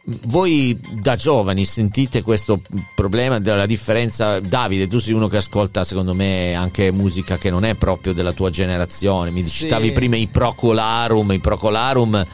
Voi 0.03 0.79
da 0.95 1.15
giovani 1.15 1.65
sentite 1.67 2.23
questo 2.23 2.61
problema 2.95 3.39
della 3.39 3.67
differenza? 3.67 4.41
Davide, 4.41 4.89
tu 4.89 4.99
sei 4.99 5.13
uno 5.13 5.29
che 5.29 5.37
ascolta 5.37 5.85
secondo 5.85 6.15
me 6.15 6.55
anche 6.55 6.91
musica 6.91 7.37
che 7.37 7.51
non 7.51 7.65
è 7.65 7.75
proprio 7.75 8.13
della 8.15 8.33
tua 8.33 8.49
generazione. 8.51 9.31
Mi 9.31 9.43
Sì. 9.43 9.51
citavi 9.51 9.93
prima 9.93 10.17
i 10.17 10.27
Procolarum, 10.27 11.31
i 11.33 11.39
Procolarum 11.39 12.27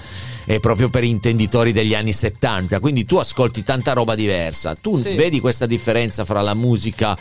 è 0.46 0.60
proprio 0.60 0.88
per 0.88 1.02
intenditori 1.02 1.72
degli 1.72 1.92
anni 1.94 2.12
70, 2.12 2.78
quindi 2.78 3.04
tu 3.04 3.16
ascolti 3.16 3.64
tanta 3.64 3.92
roba 3.94 4.14
diversa. 4.14 4.76
Tu 4.76 4.98
Sì. 4.98 5.14
vedi 5.14 5.40
questa 5.40 5.66
differenza 5.66 6.24
fra 6.24 6.40
la 6.42 6.54
musica 6.54 7.18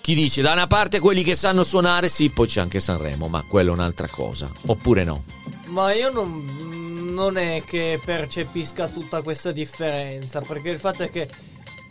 chi 0.00 0.14
dice 0.14 0.42
da 0.42 0.52
una 0.52 0.66
parte 0.66 0.98
quelli 0.98 1.22
che 1.22 1.34
sanno 1.36 1.62
suonare, 1.62 2.08
sì, 2.08 2.30
poi 2.30 2.48
c'è 2.48 2.60
anche 2.60 2.80
Sanremo, 2.80 3.28
ma 3.28 3.44
quella 3.46 3.70
è 3.70 3.72
un'altra 3.74 4.08
cosa. 4.08 4.50
Oppure 4.66 5.04
no? 5.04 5.22
Ma 5.66 5.92
io 5.94 6.10
non, 6.10 6.81
non 7.12 7.36
è 7.36 7.62
che 7.64 8.00
percepisca 8.04 8.88
tutta 8.88 9.22
questa 9.22 9.52
differenza, 9.52 10.40
perché 10.40 10.70
il 10.70 10.78
fatto 10.78 11.02
è 11.02 11.10
che 11.10 11.28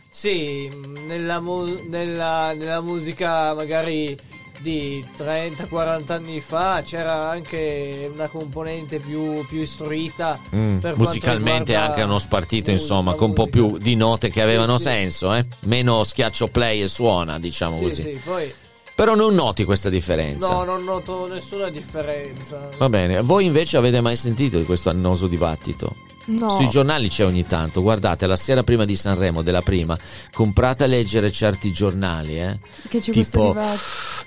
sì, 0.10 0.70
nella, 1.06 1.40
mu- 1.40 1.86
nella- 1.88 2.54
nella 2.54 2.82
musica 2.82 3.54
magari 3.54 4.18
di 4.60 5.04
30-40 5.18 6.12
anni 6.12 6.40
fa 6.40 6.84
c'era 6.86 7.30
anche 7.30 8.08
una 8.14 8.28
componente 8.28 9.00
più, 9.00 9.44
più 9.48 9.62
istruita. 9.62 10.40
Mm, 10.56 10.80
musicalmente 10.96 11.76
anche 11.76 12.04
uno 12.04 12.20
spartito, 12.20 12.70
insomma, 12.70 13.14
con 13.14 13.30
un 13.30 13.34
po' 13.34 13.48
più 13.48 13.78
di 13.80 13.96
note 13.96 14.30
che 14.30 14.42
avevano 14.42 14.78
sì. 14.78 14.84
senso, 14.84 15.34
eh? 15.34 15.46
Meno 15.62 16.04
schiaccio 16.04 16.48
play 16.48 16.82
e 16.82 16.88
suona, 16.88 17.40
diciamo 17.40 17.78
Sì, 17.78 17.84
così. 17.84 18.02
sì, 18.04 18.20
poi 18.24 18.54
Però 18.94 19.16
non 19.16 19.34
noti 19.34 19.64
questa 19.64 19.90
differenza. 19.90 20.52
no, 20.52 20.64
non 20.64 20.84
noto 20.84 21.28
nessuna 21.28 21.70
differenza. 21.70 22.70
Va 22.78 22.90
bene, 22.90 23.22
voi 23.22 23.46
invece 23.46 23.78
avete 23.78 24.02
mai 24.02 24.16
sentito 24.16 24.58
di 24.58 24.66
questo 24.66 24.90
annoso 24.90 25.28
dibattito? 25.28 25.96
No. 26.26 26.50
Sui 26.50 26.70
giornali 26.70 27.10
c'è 27.10 27.26
ogni 27.26 27.46
tanto, 27.46 27.82
guardate, 27.82 28.28
la 28.28 28.36
sera 28.36 28.64
prima 28.64 28.86
di 28.86 28.96
Sanremo, 28.96 29.42
della 29.42 29.62
prima, 29.62 29.98
comprate 30.32 30.84
a 30.84 30.88
leggere 30.88 31.32
certi 31.32 31.72
giornali, 31.72 32.40
eh? 32.40 32.60
Che 32.88 33.02
questo 33.12 33.52
tipo 33.52 33.60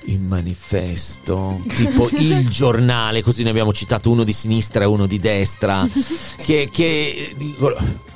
il 0.07 0.20
manifesto, 0.20 1.61
tipo 1.74 2.09
il 2.18 2.49
giornale, 2.49 3.22
così 3.22 3.42
ne 3.42 3.51
abbiamo 3.51 3.72
citato 3.72 4.11
uno 4.11 4.24
di 4.24 4.32
sinistra 4.32 4.84
e 4.84 4.86
uno 4.86 5.07
di 5.07 5.18
destra, 5.18 5.88
che, 6.42 6.68
che 6.70 7.34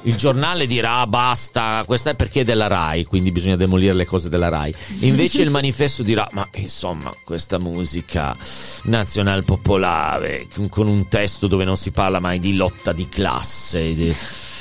il 0.03 0.17
giornale 0.17 0.67
dirà 0.67 1.07
basta, 1.07 1.83
questa 1.87 2.11
è 2.11 2.15
perché 2.15 2.41
è 2.41 2.45
della 2.45 2.67
RAI, 2.67 3.05
quindi 3.05 3.33
bisogna 3.33 3.57
demolire 3.57 3.93
le 3.93 4.07
cose 4.07 4.29
della 4.29 4.49
RAI. 4.49 4.75
Invece 5.01 5.43
il 5.43 5.51
manifesto 5.51 6.03
dirà, 6.03 6.29
ma 6.33 6.49
insomma, 6.55 7.15
questa 7.25 7.59
musica 7.59 8.37
nazional 8.85 9.45
popolare, 9.45 10.47
con 10.71 10.87
un 10.87 11.09
testo 11.09 11.47
dove 11.47 11.65
non 11.65 11.77
si 11.77 11.91
parla 11.91 12.21
mai 12.21 12.39
di 12.39 12.55
lotta 12.55 12.93
di 12.93 13.09
classe, 13.09 13.68
di- 13.77 14.17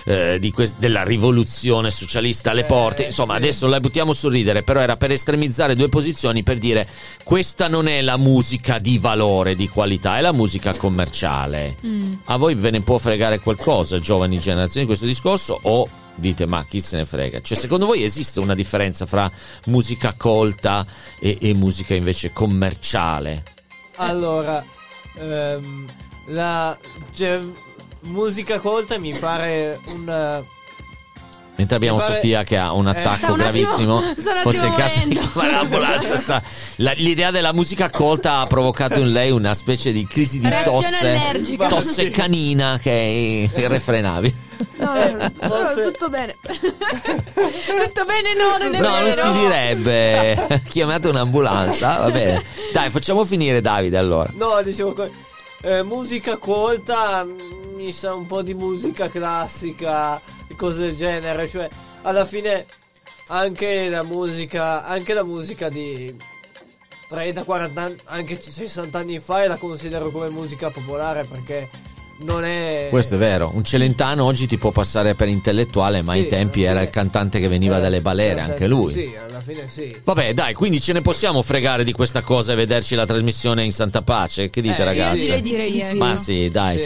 eh, 0.05 0.39
di 0.39 0.51
quest- 0.51 0.77
della 0.79 1.03
rivoluzione 1.03 1.91
socialista 1.91 2.51
alle 2.51 2.63
porte. 2.63 3.03
Insomma, 3.03 3.35
adesso 3.35 3.67
la 3.67 3.79
buttiamo 3.79 4.13
sul 4.13 4.31
ridere, 4.31 4.63
però 4.63 4.79
era 4.79 4.95
per 4.95 5.11
estremizzare 5.11 5.75
due 5.75 5.89
posizioni 5.89 6.43
per 6.43 6.57
dire 6.57 6.87
questa 7.23 7.67
non 7.67 7.87
è 7.87 8.01
la 8.01 8.15
musica 8.15 8.79
di 8.79 8.97
valore, 8.99 9.55
di 9.55 9.67
qualità, 9.67 10.17
è 10.17 10.21
la 10.21 10.31
musica 10.31 10.73
commerciale. 10.73 11.75
Mm. 11.85 12.13
A 12.25 12.37
voi 12.37 12.55
ve 12.55 12.71
ne 12.71 12.81
può 12.81 12.97
fregare 12.97 13.39
qualcosa, 13.39 13.99
giovani 13.99 14.39
generazioni, 14.39 14.85
questo 14.85 15.05
discorso 15.05 15.59
o 15.63 15.89
dite 16.15 16.45
ma 16.45 16.65
chi 16.65 16.79
se 16.79 16.95
ne 16.97 17.05
frega? 17.05 17.41
Cioè 17.41 17.57
secondo 17.57 17.85
voi 17.85 18.03
esiste 18.03 18.39
una 18.39 18.55
differenza 18.55 19.05
fra 19.05 19.29
musica 19.65 20.13
colta 20.17 20.85
e, 21.19 21.37
e 21.41 21.53
musica 21.53 21.93
invece 21.95 22.31
commerciale? 22.31 23.43
Allora, 23.97 24.63
ehm, 25.19 25.85
la 26.27 26.77
cioè, 27.13 27.41
musica 28.07 28.59
colta 28.59 28.97
mi 28.97 29.13
pare 29.13 29.79
un. 29.87 30.43
Mentre 31.59 31.75
abbiamo 31.75 31.97
pare- 31.97 32.13
Sofia 32.13 32.43
che 32.43 32.55
ha 32.55 32.71
un 32.71 32.85
Eh, 32.85 32.91
attacco 32.91 33.33
un 33.33 33.39
attimo- 33.39 33.63
gravissimo, 33.63 33.97
un 33.97 34.15
forse 34.43 34.65
in 34.65 34.71
attimo 34.71 34.75
caso 34.75 34.99
di 35.07 35.15
chiamare 35.15 35.51
l'ambulanza. 35.53 36.15
sta- 36.15 36.43
la- 36.75 36.93
l'idea 36.97 37.31
della 37.31 37.51
musica 37.51 37.89
colta 37.89 38.39
ha 38.41 38.45
provocato 38.45 38.99
in 38.99 39.11
lei 39.11 39.31
una 39.31 39.55
specie 39.55 39.91
di 39.91 40.05
crisi 40.05 40.39
di 40.39 40.47
Reazione 40.47 40.81
tosse, 40.81 41.07
allergica. 41.15 41.67
tosse 41.67 42.09
canina 42.11 42.77
che 42.79 42.91
è 42.91 43.59
irrefrenabile. 43.59 44.45
No, 44.77 44.93
no, 44.93 45.11
no, 45.17 45.31
no, 45.41 45.81
tutto 45.81 46.09
bene. 46.09 46.35
Tutto 46.45 48.05
bene, 48.05 48.33
no, 48.35 48.57
non 48.63 48.73
è 48.75 48.79
No, 48.79 48.89
non 48.89 49.03
vero. 49.05 49.21
si 49.21 49.31
direbbe. 49.39 50.61
Chiamate 50.69 51.07
un'ambulanza, 51.07 51.97
va 51.97 52.11
bene. 52.11 52.43
Dai, 52.71 52.89
facciamo 52.91 53.23
finire 53.25 53.61
Davide 53.61 53.97
allora. 53.97 54.29
No, 54.35 54.61
dicevo. 54.63 54.95
eh, 55.61 55.81
musica 55.83 56.37
colta 56.37 57.25
mi 57.77 57.91
sa 57.91 58.13
un 58.13 58.25
po' 58.25 58.41
di 58.41 58.53
musica 58.55 59.09
classica, 59.09 60.19
cose 60.55 60.87
del 60.87 60.95
genere. 60.95 61.47
Cioè, 61.47 61.69
alla 62.01 62.25
fine, 62.25 62.65
anche 63.27 63.87
la 63.87 64.03
musica. 64.03 64.83
Anche 64.83 65.13
la 65.13 65.23
musica 65.23 65.69
di 65.69 66.13
30-40 67.09 67.77
anni, 67.77 67.95
anche 68.05 68.41
60 68.41 68.97
anni 68.97 69.19
fa, 69.19 69.47
la 69.47 69.57
considero 69.57 70.09
come 70.09 70.29
musica 70.29 70.71
popolare 70.71 71.23
perché 71.23 71.69
non 72.19 72.43
è. 72.43 72.87
Questo 72.89 73.15
è 73.15 73.17
vero, 73.17 73.51
un 73.53 73.63
celentano 73.63 74.25
oggi 74.25 74.47
ti 74.47 74.57
può 74.57 74.71
passare 74.71 75.13
per 75.13 75.27
intellettuale, 75.27 76.01
ma 76.01 76.13
Sì, 76.13 76.19
ai 76.19 76.27
tempi 76.27 76.63
era 76.63 76.81
il 76.81 76.89
cantante 76.89 77.39
che 77.39 77.47
veniva 77.47 77.79
dalle 77.79 78.01
balere, 78.01 78.41
anche 78.41 78.67
lui. 78.67 78.91
Sì, 78.91 79.15
alla 79.15 79.36
fine 79.41 79.67
sì. 79.69 79.95
Vabbè, 80.03 80.33
dai, 80.33 80.53
quindi 80.53 80.79
ce 80.79 80.93
ne 80.93 81.01
possiamo 81.01 81.41
fregare 81.41 81.83
di 81.83 81.91
questa 81.91 82.21
cosa 82.21 82.53
e 82.53 82.55
vederci 82.55 82.95
la 82.95 83.05
trasmissione 83.05 83.63
in 83.63 83.71
santa 83.71 84.01
pace? 84.01 84.49
Che 84.49 84.61
dite, 84.61 84.81
Eh, 84.81 84.85
ragazzi? 84.85 85.41
direi 85.41 85.71
di 85.71 85.79
sì, 85.79 85.85
ecco. 85.87 85.97
Ma 85.97 86.15
sì, 86.15 86.49
dai. 86.49 86.81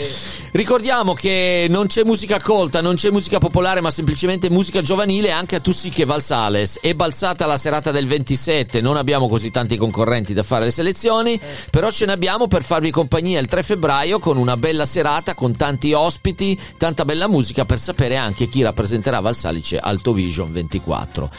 Ricordiamo 0.51 1.13
che 1.13 1.67
non 1.69 1.87
c'è 1.87 2.03
musica 2.03 2.39
colta, 2.39 2.81
non 2.81 2.95
c'è 2.95 3.09
musica 3.09 3.37
popolare, 3.37 3.79
ma 3.79 3.89
semplicemente 3.89 4.49
musica 4.49 4.81
giovanile 4.81 5.31
anche 5.31 5.55
a 5.55 5.59
Tussiche 5.59 6.03
Valsales. 6.05 6.79
È 6.81 6.93
balzata 6.93 7.45
la 7.45 7.57
serata 7.57 7.91
del 7.91 8.07
27, 8.07 8.81
non 8.81 8.97
abbiamo 8.97 9.29
così 9.29 9.49
tanti 9.49 9.77
concorrenti 9.77 10.33
da 10.33 10.43
fare 10.43 10.65
le 10.65 10.71
selezioni, 10.71 11.39
però 11.69 11.89
ce 11.89 12.05
ne 12.05 12.11
abbiamo 12.11 12.47
per 12.47 12.63
farvi 12.63 12.91
compagnia 12.91 13.39
il 13.39 13.47
3 13.47 13.63
febbraio 13.63 14.19
con 14.19 14.35
una 14.37 14.57
bella 14.57 14.85
serata, 14.85 15.35
con 15.35 15.55
tanti 15.55 15.93
ospiti, 15.93 16.59
tanta 16.77 17.05
bella 17.05 17.29
musica 17.29 17.63
per 17.63 17.79
sapere 17.79 18.17
anche 18.17 18.49
chi 18.49 18.61
rappresenterà 18.61 19.19
Valsalice 19.21 19.77
Alto 19.77 20.11
Vision 20.11 20.51
24. 20.51 21.31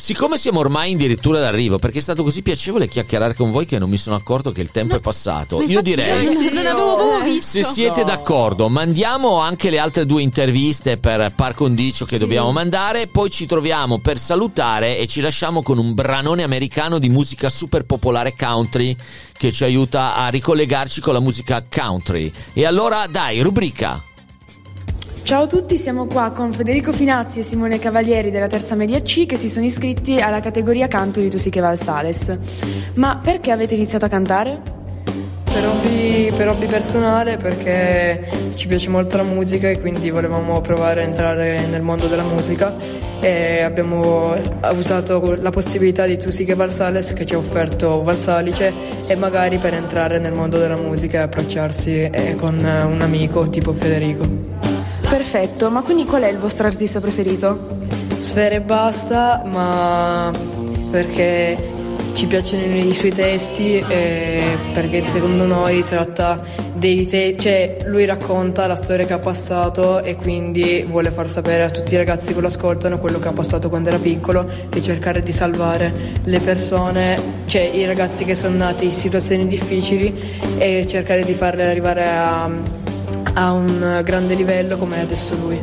Siccome 0.00 0.38
siamo 0.38 0.60
ormai 0.60 0.92
addirittura 0.92 1.40
d'arrivo, 1.40 1.80
perché 1.80 1.98
è 1.98 2.00
stato 2.00 2.22
così 2.22 2.40
piacevole 2.40 2.86
chiacchierare 2.86 3.34
con 3.34 3.50
voi 3.50 3.66
che 3.66 3.80
non 3.80 3.90
mi 3.90 3.96
sono 3.96 4.14
accorto 4.14 4.52
che 4.52 4.60
il 4.60 4.70
tempo 4.70 4.94
è 4.94 5.00
passato, 5.00 5.60
io 5.60 5.82
direi... 5.82 6.24
Non, 6.24 6.44
non 6.44 6.66
avevo 6.66 6.94
proprio 6.94 7.32
visto. 7.32 7.50
Se 7.50 7.64
siete 7.64 8.04
d'accordo, 8.04 8.68
mandiamo 8.68 9.38
anche 9.38 9.70
le 9.70 9.80
altre 9.80 10.06
due 10.06 10.22
interviste 10.22 10.98
per 10.98 11.32
par 11.34 11.54
condicio 11.54 12.04
che 12.04 12.16
dobbiamo 12.16 12.52
mandare, 12.52 13.08
poi 13.08 13.28
ci 13.28 13.44
troviamo 13.44 13.98
per 13.98 14.20
salutare 14.20 14.98
e 14.98 15.08
ci 15.08 15.20
lasciamo 15.20 15.62
con 15.62 15.78
un 15.78 15.92
branone 15.94 16.44
americano 16.44 17.00
di 17.00 17.08
musica 17.08 17.48
super 17.48 17.82
popolare 17.82 18.36
country 18.38 18.96
che 19.36 19.50
ci 19.50 19.64
aiuta 19.64 20.14
a 20.14 20.28
ricollegarci 20.28 21.00
con 21.00 21.12
la 21.12 21.20
musica 21.20 21.64
country. 21.68 22.32
E 22.52 22.64
allora 22.64 23.08
dai, 23.08 23.40
rubrica. 23.40 24.00
Ciao 25.28 25.42
a 25.42 25.46
tutti, 25.46 25.76
siamo 25.76 26.06
qua 26.06 26.30
con 26.30 26.54
Federico 26.54 26.90
Finazzi 26.90 27.40
e 27.40 27.42
Simone 27.42 27.78
Cavalieri 27.78 28.30
della 28.30 28.46
terza 28.46 28.74
media 28.74 28.98
C 29.02 29.26
che 29.26 29.36
si 29.36 29.50
sono 29.50 29.66
iscritti 29.66 30.18
alla 30.22 30.40
categoria 30.40 30.88
canto 30.88 31.20
di 31.20 31.28
Tusiche 31.28 31.60
Valsales. 31.60 32.34
Ma 32.94 33.20
perché 33.22 33.50
avete 33.50 33.74
iniziato 33.74 34.06
a 34.06 34.08
cantare? 34.08 34.58
Per 35.44 35.66
hobby, 35.66 36.32
per 36.32 36.48
hobby 36.48 36.66
personale 36.66 37.36
perché 37.36 38.26
ci 38.54 38.68
piace 38.68 38.88
molto 38.88 39.18
la 39.18 39.22
musica 39.22 39.68
e 39.68 39.78
quindi 39.78 40.08
volevamo 40.08 40.62
provare 40.62 41.02
a 41.02 41.04
entrare 41.04 41.66
nel 41.66 41.82
mondo 41.82 42.06
della 42.06 42.22
musica 42.22 42.74
e 43.20 43.60
abbiamo 43.60 44.34
usato 44.76 45.36
la 45.38 45.50
possibilità 45.50 46.06
di 46.06 46.16
Tusiche 46.16 46.54
Valsales 46.54 47.12
che 47.12 47.26
ci 47.26 47.34
ha 47.34 47.36
offerto 47.36 48.02
Valsalice 48.02 48.72
e 49.06 49.14
magari 49.14 49.58
per 49.58 49.74
entrare 49.74 50.18
nel 50.18 50.32
mondo 50.32 50.56
della 50.56 50.76
musica 50.76 51.18
e 51.18 51.20
approcciarsi 51.20 52.04
eh, 52.04 52.34
con 52.34 52.54
un 52.56 53.02
amico 53.02 53.46
tipo 53.50 53.74
Federico. 53.74 54.67
Perfetto, 55.08 55.70
ma 55.70 55.82
quindi 55.82 56.04
qual 56.04 56.22
è 56.22 56.28
il 56.28 56.36
vostro 56.36 56.66
artista 56.66 57.00
preferito? 57.00 57.76
Sfere 58.20 58.56
e 58.56 58.60
basta, 58.60 59.42
ma 59.46 60.30
perché 60.90 61.56
ci 62.12 62.26
piacciono 62.26 62.62
i 62.74 62.92
suoi 62.94 63.12
testi 63.12 63.78
e 63.78 64.42
perché 64.72 65.06
secondo 65.06 65.46
noi 65.46 65.84
tratta 65.84 66.40
dei 66.74 67.06
te- 67.06 67.36
cioè 67.38 67.78
lui 67.84 68.04
racconta 68.04 68.66
la 68.66 68.74
storia 68.74 69.06
che 69.06 69.12
ha 69.12 69.18
passato 69.18 70.02
e 70.02 70.16
quindi 70.16 70.84
vuole 70.86 71.10
far 71.10 71.30
sapere 71.30 71.62
a 71.62 71.70
tutti 71.70 71.94
i 71.94 71.96
ragazzi 71.96 72.34
che 72.34 72.40
lo 72.40 72.48
ascoltano 72.48 72.98
quello 72.98 73.18
che 73.18 73.28
ha 73.28 73.32
passato 73.32 73.68
quando 73.68 73.88
era 73.88 73.98
piccolo 73.98 74.48
e 74.68 74.82
cercare 74.82 75.22
di 75.22 75.32
salvare 75.32 75.92
le 76.24 76.40
persone, 76.40 77.20
cioè 77.46 77.62
i 77.62 77.84
ragazzi 77.86 78.24
che 78.24 78.34
sono 78.34 78.56
nati 78.56 78.86
in 78.86 78.92
situazioni 78.92 79.46
difficili 79.46 80.12
e 80.58 80.86
cercare 80.86 81.24
di 81.24 81.34
farle 81.34 81.70
arrivare 81.70 82.08
a, 82.08 82.50
a 83.34 83.52
un 83.52 84.00
grande 84.04 84.34
livello 84.34 84.76
come 84.76 84.96
è 84.96 85.00
adesso 85.00 85.34
lui. 85.36 85.60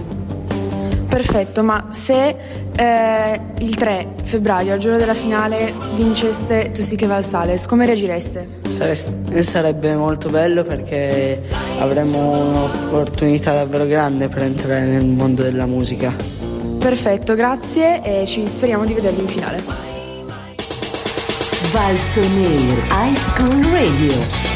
Perfetto, 1.08 1.64
ma 1.64 1.88
se 1.92 2.36
eh, 2.76 3.42
il 3.60 3.76
3 3.76 4.16
febbraio, 4.24 4.74
al 4.74 4.80
giorno 4.80 4.98
della 4.98 5.14
finale, 5.14 5.74
vinceste 5.94 6.72
Tusiche 6.74 7.06
Valsales, 7.06 7.66
come 7.68 7.86
reagireste? 7.86 8.60
Sare- 8.68 8.96
sarebbe 9.44 9.96
molto 9.96 10.30
bello 10.30 10.64
perché 10.64 11.42
avremo 11.80 12.42
un'opportunità 12.42 13.54
davvero 13.54 13.86
grande 13.86 14.28
per 14.28 14.42
entrare 14.42 14.86
nel 14.86 15.06
mondo 15.06 15.42
della 15.42 15.66
musica. 15.66 16.14
Perfetto, 16.80 17.34
grazie 17.34 18.02
e 18.04 18.26
ci 18.26 18.46
speriamo 18.48 18.84
di 18.84 18.94
vedervi 18.94 19.22
in 19.22 19.28
finale. 19.28 19.64
Valsonair 21.72 22.78
High 22.92 23.16
School 23.16 23.64
Radio. 23.72 24.55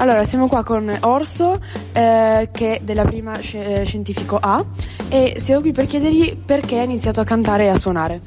Allora, 0.00 0.22
siamo 0.22 0.46
qua 0.46 0.62
con 0.62 0.96
Orso, 1.00 1.58
eh, 1.92 2.48
che 2.52 2.76
è 2.76 2.80
della 2.82 3.04
prima 3.04 3.36
sci- 3.40 3.58
eh, 3.58 3.84
scientifico 3.84 4.38
A, 4.40 4.64
e 5.08 5.34
siamo 5.38 5.60
qui 5.60 5.72
per 5.72 5.86
chiedergli 5.86 6.36
perché 6.36 6.78
ha 6.78 6.84
iniziato 6.84 7.20
a 7.20 7.24
cantare 7.24 7.64
e 7.64 7.68
a 7.68 7.76
suonare. 7.76 8.20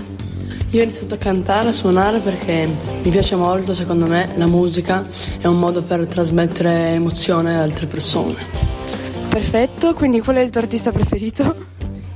Io 0.72 0.82
ho 0.82 0.84
iniziato 0.84 1.15
a 1.15 1.17
cantare, 1.17 1.69
a 1.69 1.72
suonare 1.72 2.19
perché 2.19 2.67
mi 3.01 3.09
piace 3.09 3.38
molto, 3.38 3.74
secondo 3.74 4.05
me 4.05 4.32
la 4.36 4.47
musica 4.47 5.05
è 5.39 5.47
un 5.47 5.59
modo 5.59 5.82
per 5.82 6.07
trasmettere 6.07 6.89
emozione 6.89 7.55
ad 7.55 7.61
altre 7.61 7.86
persone. 7.86 8.36
Perfetto, 9.30 9.93
quindi 9.93 10.19
qual 10.19 10.36
è 10.36 10.41
il 10.41 10.49
tuo 10.49 10.59
artista 10.59 10.91
preferito? 10.91 11.55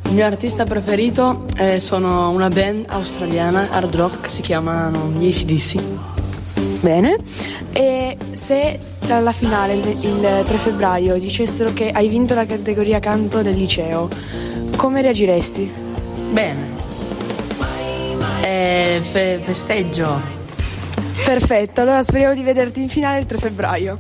Il 0.04 0.14
mio 0.14 0.26
artista 0.26 0.66
preferito 0.66 1.46
eh, 1.56 1.80
sono 1.80 2.30
una 2.30 2.50
band 2.50 2.88
australiana, 2.90 3.70
hard 3.72 3.96
rock, 3.96 4.30
si 4.30 4.42
chiamano 4.42 5.14
gli 5.16 5.28
ACDC. 5.28 5.82
Bene. 6.82 7.18
E 7.72 8.18
se 8.32 8.80
alla 9.14 9.32
finale, 9.32 9.74
il, 9.74 9.88
il 10.06 10.44
3 10.46 10.58
febbraio, 10.58 11.18
dicessero 11.20 11.72
che 11.74 11.92
hai 11.92 12.08
vinto 12.08 12.34
la 12.34 12.46
categoria 12.46 13.00
canto 13.00 13.42
del 13.42 13.56
liceo, 13.56 14.10
come 14.76 15.02
reagiresti? 15.02 15.72
Bene. 16.32 16.74
Eh, 18.42 19.02
fe- 19.02 19.40
festeggio. 19.44 20.20
Perfetto, 21.24 21.82
allora 21.82 22.04
speriamo 22.04 22.34
di 22.34 22.44
vederti 22.44 22.82
in 22.82 22.90
finale 22.90 23.20
il 23.20 23.26
3 23.26 23.38
febbraio. 23.38 23.98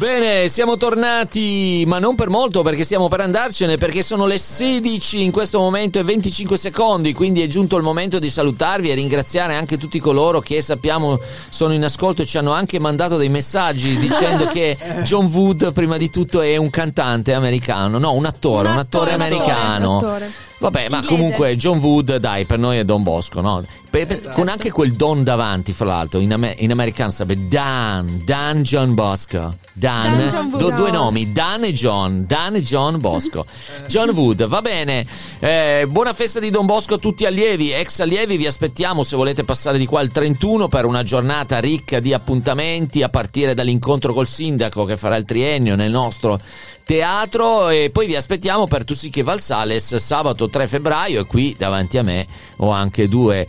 Bene, 0.00 0.48
siamo 0.48 0.78
tornati, 0.78 1.84
ma 1.86 1.98
non 1.98 2.14
per 2.14 2.30
molto 2.30 2.62
perché 2.62 2.84
stiamo 2.84 3.08
per 3.08 3.20
andarcene, 3.20 3.76
perché 3.76 4.02
sono 4.02 4.24
le 4.24 4.38
16 4.38 5.22
in 5.22 5.30
questo 5.30 5.58
momento 5.58 5.98
e 5.98 6.04
25 6.04 6.56
secondi, 6.56 7.12
quindi 7.12 7.42
è 7.42 7.46
giunto 7.48 7.76
il 7.76 7.82
momento 7.82 8.18
di 8.18 8.30
salutarvi 8.30 8.90
e 8.90 8.94
ringraziare 8.94 9.54
anche 9.56 9.76
tutti 9.76 9.98
coloro 9.98 10.40
che 10.40 10.62
sappiamo 10.62 11.20
sono 11.50 11.74
in 11.74 11.84
ascolto 11.84 12.22
e 12.22 12.24
ci 12.24 12.38
hanno 12.38 12.52
anche 12.52 12.80
mandato 12.80 13.18
dei 13.18 13.28
messaggi 13.28 13.98
dicendo 14.00 14.46
che 14.46 14.74
John 15.04 15.26
Wood 15.26 15.70
prima 15.74 15.98
di 15.98 16.08
tutto 16.08 16.40
è 16.40 16.56
un 16.56 16.70
cantante 16.70 17.34
americano, 17.34 17.98
no, 17.98 18.14
un 18.14 18.24
attore, 18.24 18.68
un 18.70 18.78
attore, 18.78 19.12
Un 19.14 19.20
attore, 19.20 19.34
americano. 19.36 19.90
un 19.98 20.04
attore. 20.04 20.32
Vabbè, 20.60 20.88
ma 20.88 20.96
Inglese. 20.96 21.14
comunque 21.14 21.56
John 21.56 21.78
Wood, 21.78 22.16
dai, 22.16 22.46
per 22.46 22.58
noi 22.58 22.78
è 22.78 22.84
Don 22.84 23.02
Bosco, 23.02 23.40
no? 23.42 23.64
Per- 23.90 24.06
per- 24.06 24.16
Esatto. 24.18 24.34
Con 24.34 24.48
anche 24.48 24.70
quel 24.70 24.92
Don 24.92 25.24
davanti, 25.24 25.72
fra 25.72 25.86
l'altro, 25.86 26.20
in, 26.20 26.32
ame- 26.32 26.54
in 26.58 26.70
americano 26.70 27.10
sarebbe 27.10 27.48
Dan, 27.48 28.22
Dan 28.24 28.62
John 28.62 28.94
Bosco. 28.94 29.54
Dan, 29.72 30.50
do- 30.56 30.72
due 30.72 30.90
nomi, 30.90 31.32
Dan 31.32 31.64
e 31.64 31.72
John, 31.72 32.24
Dan 32.26 32.56
e 32.56 32.62
John 32.62 33.00
Bosco. 33.00 33.46
John 33.86 34.10
Wood, 34.10 34.46
va 34.46 34.60
bene. 34.60 35.06
Eh, 35.38 35.86
buona 35.88 36.12
festa 36.12 36.40
di 36.40 36.50
Don 36.50 36.66
Bosco 36.66 36.94
a 36.94 36.98
tutti 36.98 37.24
allievi, 37.24 37.72
ex 37.72 38.00
allievi, 38.00 38.36
vi 38.36 38.46
aspettiamo 38.46 39.02
se 39.02 39.16
volete 39.16 39.44
passare 39.44 39.78
di 39.78 39.86
qua 39.86 40.00
il 40.00 40.10
31 40.10 40.68
per 40.68 40.84
una 40.84 41.02
giornata 41.02 41.58
ricca 41.60 42.00
di 42.00 42.12
appuntamenti 42.12 43.02
a 43.02 43.08
partire 43.08 43.54
dall'incontro 43.54 44.12
col 44.12 44.26
sindaco 44.26 44.84
che 44.84 44.96
farà 44.96 45.16
il 45.16 45.24
triennio 45.24 45.76
nel 45.76 45.90
nostro 45.90 46.40
teatro. 46.84 47.68
E 47.68 47.90
poi 47.92 48.06
vi 48.06 48.16
aspettiamo 48.16 48.66
per 48.66 48.84
Tussiche 48.84 49.22
Valsales 49.22 49.94
sabato 49.96 50.50
3 50.50 50.66
febbraio 50.66 51.20
e 51.20 51.26
qui 51.26 51.54
davanti 51.56 51.98
a 51.98 52.02
me 52.02 52.26
ho 52.56 52.70
anche 52.70 53.08
due 53.08 53.46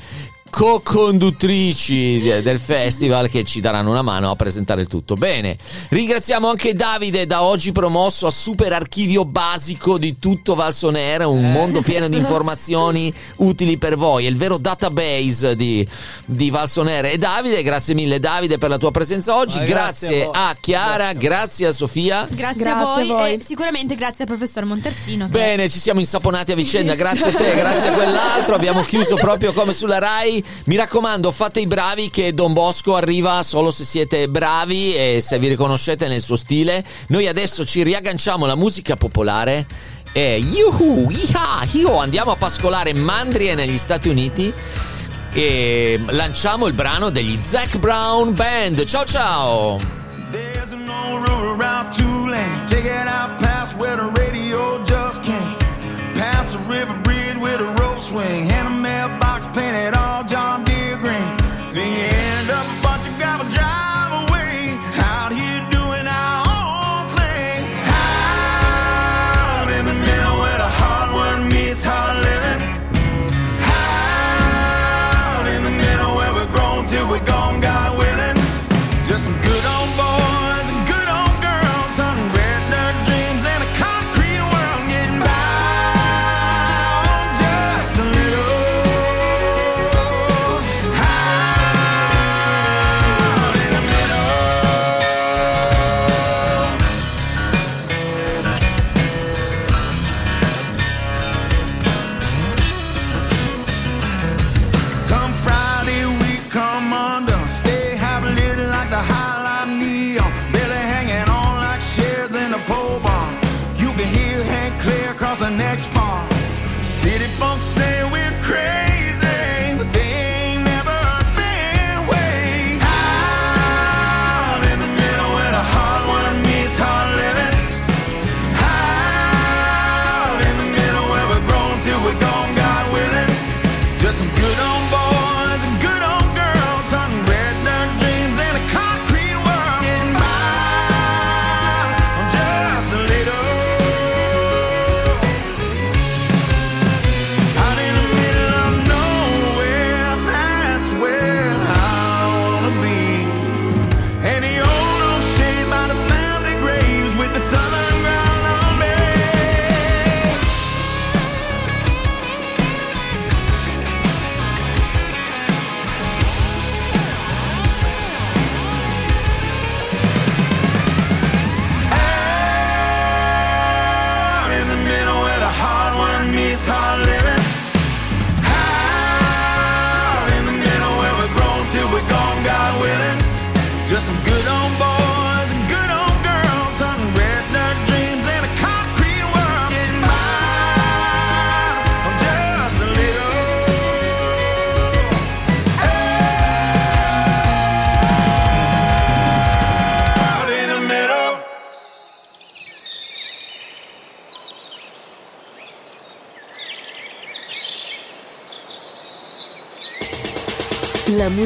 co-conduttrici 0.52 2.20
de- 2.22 2.41
del 2.41 2.60
festival 2.60 3.30
che 3.30 3.43
ci 3.43 3.60
daranno 3.62 3.89
una 3.89 4.02
mano 4.02 4.30
a 4.30 4.36
presentare 4.36 4.82
il 4.82 4.88
tutto. 4.88 5.16
Bene, 5.16 5.58
ringraziamo 5.89 6.47
anche 6.49 6.76
Davide 6.76 7.26
da 7.26 7.41
oggi 7.41 7.72
promosso 7.72 8.28
a 8.28 8.32
super 8.32 8.72
archivio 8.74 9.26
basico 9.26 9.97
di 9.97 10.20
tutto 10.20 10.54
Valsonera, 10.54 11.28
un 11.28 11.52
mondo 11.52 11.82
pieno 11.82 12.08
di 12.08 12.18
informazioni 12.18 13.12
utili 13.38 13.78
per 13.78 13.95
voi, 13.95 14.26
è 14.26 14.30
il 14.30 14.38
vero 14.38 14.58
database 14.58 15.56
di, 15.56 15.88
di 16.26 16.49
Valsonera. 16.49 17.08
E 17.08 17.18
Davide, 17.18 17.64
grazie 17.64 17.93
mille 17.95 18.20
Davide 18.20 18.58
per 18.58 18.70
la 18.70 18.78
tua 18.78 18.91
presenza 18.91 19.36
oggi, 19.38 19.58
Ma 19.58 19.64
grazie 19.64 20.08
grazie, 20.08 20.30
a 20.32 20.49
a 20.49 20.58
Chiara, 20.60 21.14
grazie. 21.14 21.68
a 21.68 21.72
Sofia. 21.72 22.28
Grazie, 22.30 22.62
Grazie 22.62 22.84
a, 22.84 22.86
voi 22.93 23.10
a 23.10 23.14
voi. 23.14 23.34
e 23.34 23.41
sicuramente 23.45 23.95
grazie 23.95 24.26
al 24.26 24.28
professor 24.28 24.66
Montersino. 24.66 25.26
che- 25.26 25.32
Bene, 25.32 25.70
ci 25.70 25.80
siamo 25.80 25.99
insaponati 26.02 26.52
a 26.52 26.56
vicenda, 26.56 26.93
grazie 26.95 27.30
a 27.32 27.34
te, 27.34 27.56
grazie 27.56 27.89
a 27.89 27.93
quell'altro, 27.93 28.56
abbiamo 28.56 28.82
chiuso 28.84 29.16
proprio 29.16 29.54
come 29.54 29.74
sulla 29.74 29.97
Rai. 29.97 30.40
Mi 30.65 30.75
raccomando, 30.75 31.31
fate 31.31 31.59
i 31.59 31.67
bravi 31.67 32.09
che 32.09 32.33
Don 32.33 32.53
Bosco 32.53 32.95
arriva 32.95 33.43
solo 33.43 33.71
se 33.71 33.83
siete 33.83 34.29
bravi 34.29 34.95
e 34.95 35.19
se 35.21 35.39
vi 35.39 35.47
riconoscete 35.47 36.07
nel 36.07 36.21
suo 36.21 36.35
stile. 36.35 36.83
Noi 37.07 37.27
adesso 37.27 37.65
ci 37.65 37.83
riagganciamo 37.83 38.45
alla 38.45 38.55
musica 38.55 38.95
popolare 38.95 39.67
e 40.13 40.37
yuhu, 40.37 41.09
iha, 41.09 41.67
io 41.73 41.97
andiamo 41.97 42.31
a 42.31 42.35
pascolare 42.35 42.93
mandrie 42.93 43.55
negli 43.55 43.77
Stati 43.77 44.09
Uniti 44.09 44.53
e 45.33 45.99
lanciamo 46.09 46.67
il 46.67 46.73
brano 46.73 47.09
degli 47.09 47.39
Zac 47.41 47.77
Brown 47.77 48.33
Band. 48.33 48.83
Ciao 48.85 49.05
ciao! 49.05 49.79
There's 56.13 56.51
the 56.51 56.59
river 56.69 56.93
bridge 57.01 57.37
with 57.37 57.61
a 57.61 57.73
rope 57.79 58.01
swing. 58.01 58.51
And 58.51 58.67
a 58.67 58.71
mailbox 58.71 59.20
painted 59.54 59.93
all 59.95 60.24
John 60.24 60.64
Deere 60.64 60.90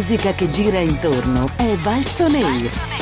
musica 0.08 0.34
che 0.34 0.52
gira 0.52 0.78
intorno 0.78 1.50
è 1.56 1.76
Valsoneir. 1.78 2.95